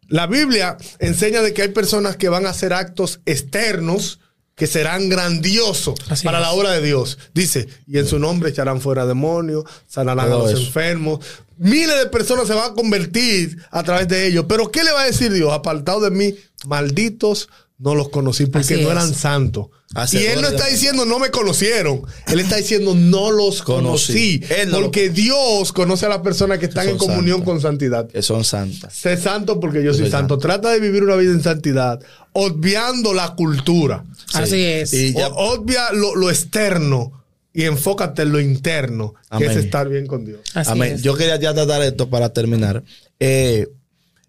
La 0.08 0.26
Biblia 0.26 0.76
enseña 0.98 1.40
de 1.42 1.54
que 1.54 1.62
hay 1.62 1.68
personas 1.68 2.16
que 2.16 2.28
van 2.28 2.46
a 2.46 2.50
hacer 2.50 2.72
actos 2.72 3.20
externos 3.26 4.18
que 4.56 4.66
serán 4.66 5.08
grandiosos 5.08 5.94
Así 6.10 6.24
para 6.24 6.38
es. 6.38 6.42
la 6.42 6.50
obra 6.52 6.72
de 6.72 6.82
Dios. 6.82 7.16
Dice, 7.32 7.68
y 7.86 7.98
en 7.98 8.06
su 8.06 8.18
nombre 8.18 8.50
echarán 8.50 8.80
fuera 8.80 9.06
demonios, 9.06 9.64
sanarán 9.86 10.26
Todo 10.28 10.40
a 10.40 10.42
los 10.42 10.52
eso. 10.52 10.60
enfermos. 10.66 11.24
Miles 11.56 11.96
de 11.96 12.06
personas 12.06 12.46
se 12.46 12.54
van 12.54 12.72
a 12.72 12.74
convertir 12.74 13.56
a 13.70 13.82
través 13.82 14.08
de 14.08 14.26
ellos. 14.26 14.44
Pero 14.48 14.70
¿qué 14.70 14.82
le 14.84 14.92
va 14.92 15.02
a 15.02 15.06
decir 15.06 15.32
Dios? 15.32 15.52
Apartado 15.52 16.00
de 16.00 16.10
mí, 16.10 16.34
malditos, 16.66 17.48
no 17.80 17.94
los 17.94 18.10
conocí 18.10 18.46
porque 18.46 18.74
Así 18.74 18.82
no 18.82 18.88
es. 18.90 18.92
eran 18.92 19.14
santos. 19.14 19.66
Hacedores 19.94 20.30
y 20.30 20.32
él 20.36 20.42
no 20.42 20.48
está 20.48 20.66
diciendo 20.66 21.04
no 21.04 21.18
me 21.18 21.30
conocieron. 21.30 22.02
Él 22.28 22.38
está 22.38 22.56
diciendo 22.56 22.94
no 22.94 23.32
los 23.32 23.62
Conocí. 23.62 24.40
lo 24.68 24.82
porque 24.82 25.10
Dios 25.10 25.72
conoce 25.72 26.06
a 26.06 26.10
las 26.10 26.18
personas 26.18 26.58
que 26.60 26.66
están 26.66 26.84
Son 26.84 26.92
en 26.92 26.98
comunión 26.98 27.42
con 27.42 27.60
santidad. 27.60 28.06
Que 28.06 28.22
son 28.22 28.44
santas. 28.44 28.92
Sé 28.94 29.16
santo 29.16 29.58
porque 29.58 29.82
yo 29.82 29.92
soy 29.92 30.02
soy 30.02 30.10
santo. 30.12 30.38
Trata 30.38 30.70
de 30.70 30.78
vivir 30.78 31.02
una 31.02 31.16
vida 31.16 31.32
en 31.32 31.42
santidad, 31.42 31.98
obviando 32.34 33.14
la 33.14 33.34
cultura. 33.34 34.04
Así 34.34 34.62
es. 34.62 34.92
Y 34.92 35.12
ya- 35.14 35.28
O- 35.28 35.54
obvia 35.54 35.90
lo, 35.92 36.14
lo 36.14 36.30
externo 36.30 37.12
y 37.52 37.64
enfócate 37.64 38.22
en 38.22 38.30
lo 38.32 38.38
interno, 38.40 39.14
que 39.36 39.44
es 39.46 39.50
Amén. 39.50 39.64
estar 39.64 39.88
bien 39.88 40.06
con 40.06 40.24
Dios. 40.24 40.40
Así 40.54 40.70
Amén. 40.70 40.92
es. 40.94 41.02
Yo 41.02 41.14
quería 41.16 41.36
ya 41.36 41.52
tratar 41.52 41.82
esto 41.82 42.08
para 42.08 42.32
terminar. 42.32 42.84
Eh, 43.18 43.66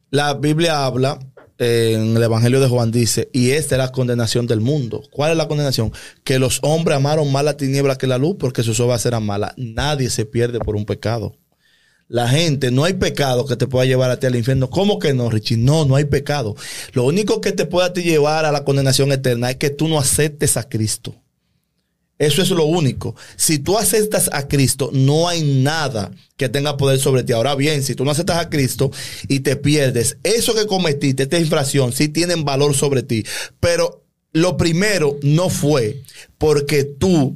la 0.09 0.33
Biblia 0.33 0.85
habla 0.85 1.19
en 1.61 2.17
el 2.17 2.23
Evangelio 2.23 2.59
de 2.59 2.67
Juan 2.67 2.89
dice, 2.89 3.29
y 3.33 3.51
esta 3.51 3.75
es 3.75 3.79
la 3.79 3.91
condenación 3.91 4.47
del 4.47 4.61
mundo. 4.61 5.03
¿Cuál 5.11 5.31
es 5.31 5.37
la 5.37 5.47
condenación? 5.47 5.91
Que 6.23 6.39
los 6.39 6.59
hombres 6.63 6.97
amaron 6.97 7.31
más 7.31 7.43
la 7.43 7.55
tiniebla 7.55 7.99
que 7.99 8.07
la 8.07 8.17
luz 8.17 8.37
porque 8.39 8.63
sus 8.63 8.79
obras 8.79 9.05
eran 9.05 9.23
malas. 9.23 9.53
Nadie 9.57 10.09
se 10.09 10.25
pierde 10.25 10.57
por 10.57 10.75
un 10.75 10.85
pecado. 10.85 11.35
La 12.07 12.27
gente, 12.27 12.71
no 12.71 12.83
hay 12.83 12.93
pecado 12.93 13.45
que 13.45 13.55
te 13.55 13.67
pueda 13.67 13.85
llevar 13.85 14.09
a 14.09 14.19
ti 14.19 14.25
al 14.25 14.35
infierno. 14.35 14.71
¿Cómo 14.71 14.97
que 14.97 15.13
no, 15.13 15.29
Richie? 15.29 15.55
No, 15.55 15.85
no 15.85 15.95
hay 15.95 16.05
pecado. 16.05 16.55
Lo 16.93 17.03
único 17.03 17.41
que 17.41 17.51
te 17.51 17.65
puede 17.65 17.87
a 17.87 17.93
ti 17.93 18.01
llevar 18.01 18.43
a 18.45 18.51
la 18.51 18.63
condenación 18.63 19.11
eterna 19.11 19.51
es 19.51 19.57
que 19.57 19.69
tú 19.69 19.87
no 19.87 19.99
aceptes 19.99 20.57
a 20.57 20.67
Cristo. 20.67 21.20
Eso 22.21 22.41
es 22.43 22.49
lo 22.51 22.65
único. 22.65 23.15
Si 23.35 23.57
tú 23.57 23.77
aceptas 23.77 24.29
a 24.31 24.47
Cristo, 24.47 24.91
no 24.93 25.27
hay 25.27 25.41
nada 25.41 26.11
que 26.37 26.49
tenga 26.49 26.77
poder 26.77 26.99
sobre 26.99 27.23
ti. 27.23 27.33
Ahora 27.33 27.55
bien, 27.55 27.81
si 27.83 27.95
tú 27.95 28.05
no 28.05 28.11
aceptas 28.11 28.37
a 28.37 28.49
Cristo 28.49 28.91
y 29.27 29.39
te 29.39 29.55
pierdes, 29.55 30.17
eso 30.23 30.53
que 30.53 30.67
cometiste, 30.67 31.23
esta 31.23 31.39
infracción, 31.39 31.91
sí 31.93 32.09
tienen 32.09 32.45
valor 32.45 32.75
sobre 32.75 33.01
ti. 33.01 33.25
Pero 33.59 34.03
lo 34.33 34.55
primero 34.55 35.17
no 35.23 35.49
fue 35.49 36.01
porque 36.37 36.83
tú 36.83 37.35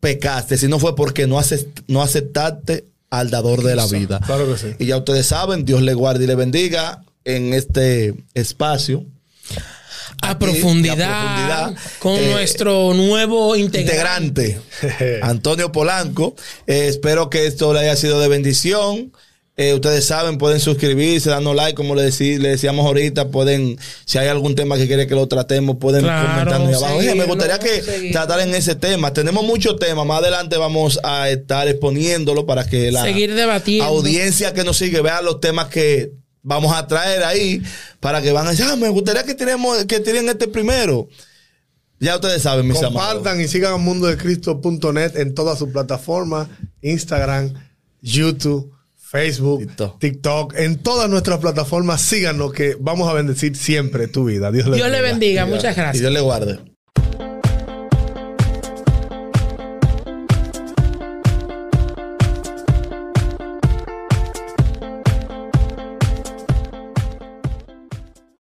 pecaste, 0.00 0.58
sino 0.58 0.78
fue 0.78 0.94
porque 0.94 1.26
no, 1.26 1.38
acep- 1.38 1.82
no 1.88 2.02
aceptaste 2.02 2.84
al 3.08 3.30
dador 3.30 3.62
de 3.62 3.74
la 3.74 3.86
vida. 3.86 4.20
Claro 4.26 4.52
que 4.52 4.58
sí. 4.58 4.66
Y 4.78 4.86
ya 4.86 4.98
ustedes 4.98 5.26
saben, 5.26 5.64
Dios 5.64 5.80
le 5.82 5.94
guarde 5.94 6.24
y 6.24 6.26
le 6.26 6.34
bendiga 6.34 7.02
en 7.24 7.54
este 7.54 8.14
espacio. 8.34 9.04
A 10.22 10.38
profundidad, 10.38 11.74
con 11.98 12.14
eh, 12.18 12.30
nuestro 12.32 12.94
nuevo 12.94 13.56
integrante. 13.56 14.60
integrante, 14.80 15.20
Antonio 15.22 15.72
Polanco. 15.72 16.34
Eh, 16.66 16.86
espero 16.88 17.30
que 17.30 17.46
esto 17.46 17.72
le 17.72 17.80
haya 17.80 17.96
sido 17.96 18.20
de 18.20 18.28
bendición. 18.28 19.12
Eh, 19.56 19.72
ustedes 19.72 20.04
saben, 20.04 20.36
pueden 20.36 20.58
suscribirse, 20.58 21.30
darnos 21.30 21.54
like, 21.54 21.74
como 21.74 21.94
le, 21.94 22.02
decí- 22.08 22.38
le 22.38 22.48
decíamos 22.48 22.84
ahorita. 22.86 23.28
Pueden, 23.28 23.78
si 24.04 24.18
hay 24.18 24.26
algún 24.26 24.56
tema 24.56 24.76
que 24.76 24.88
quiere 24.88 25.06
que 25.06 25.14
lo 25.14 25.28
tratemos, 25.28 25.76
pueden 25.76 26.02
Claro, 26.02 26.26
comentarnos 26.28 26.68
ahí 26.70 26.74
abajo. 26.74 26.96
Oye, 26.98 27.14
me 27.14 27.24
gustaría 27.24 27.60
que 27.60 27.80
seguirnos. 27.80 28.12
tratar 28.12 28.40
en 28.40 28.52
ese 28.52 28.74
tema. 28.74 29.12
Tenemos 29.12 29.44
muchos 29.44 29.78
temas. 29.78 30.04
Más 30.06 30.18
adelante 30.22 30.56
vamos 30.56 30.98
a 31.04 31.30
estar 31.30 31.68
exponiéndolo 31.68 32.46
para 32.46 32.66
que 32.68 32.90
la 32.90 33.04
Seguir 33.04 33.32
debatiendo. 33.36 33.84
audiencia 33.84 34.52
que 34.54 34.64
nos 34.64 34.76
sigue 34.76 35.00
vea 35.02 35.22
los 35.22 35.38
temas 35.38 35.68
que 35.68 36.10
vamos 36.44 36.72
a 36.72 36.86
traer 36.86 37.24
ahí 37.24 37.60
para 37.98 38.22
que 38.22 38.30
van 38.30 38.46
a 38.46 38.50
decir, 38.50 38.66
ah, 38.68 38.76
me 38.76 38.88
gustaría 38.90 39.24
que 39.24 39.34
tiremos, 39.34 39.84
que 39.86 39.98
tiren 39.98 40.28
este 40.28 40.46
primero. 40.46 41.08
Ya 41.98 42.14
ustedes 42.16 42.42
saben, 42.42 42.68
mis 42.68 42.76
amados. 42.78 43.14
Compartan 43.14 43.40
y 43.40 43.48
sigan 43.48 43.72
a 43.72 43.76
mundodecristo.net 43.78 45.16
en 45.16 45.34
todas 45.34 45.58
sus 45.58 45.70
plataformas, 45.70 46.48
Instagram, 46.82 47.54
YouTube, 48.02 48.72
Facebook, 48.96 49.60
TikTok. 49.60 49.98
TikTok, 49.98 50.54
en 50.58 50.82
todas 50.82 51.08
nuestras 51.08 51.38
plataformas, 51.38 52.02
síganos 52.02 52.52
que 52.52 52.76
vamos 52.78 53.08
a 53.08 53.14
bendecir 53.14 53.56
siempre 53.56 54.06
tu 54.06 54.24
vida. 54.26 54.52
Dios, 54.52 54.66
les 54.66 54.76
Dios 54.76 54.90
le 54.90 55.00
bendiga. 55.00 55.46
Muchas 55.46 55.72
Y 55.72 55.80
gracias. 55.80 56.00
Dios 56.00 56.12
le 56.12 56.20
guarde. 56.20 56.73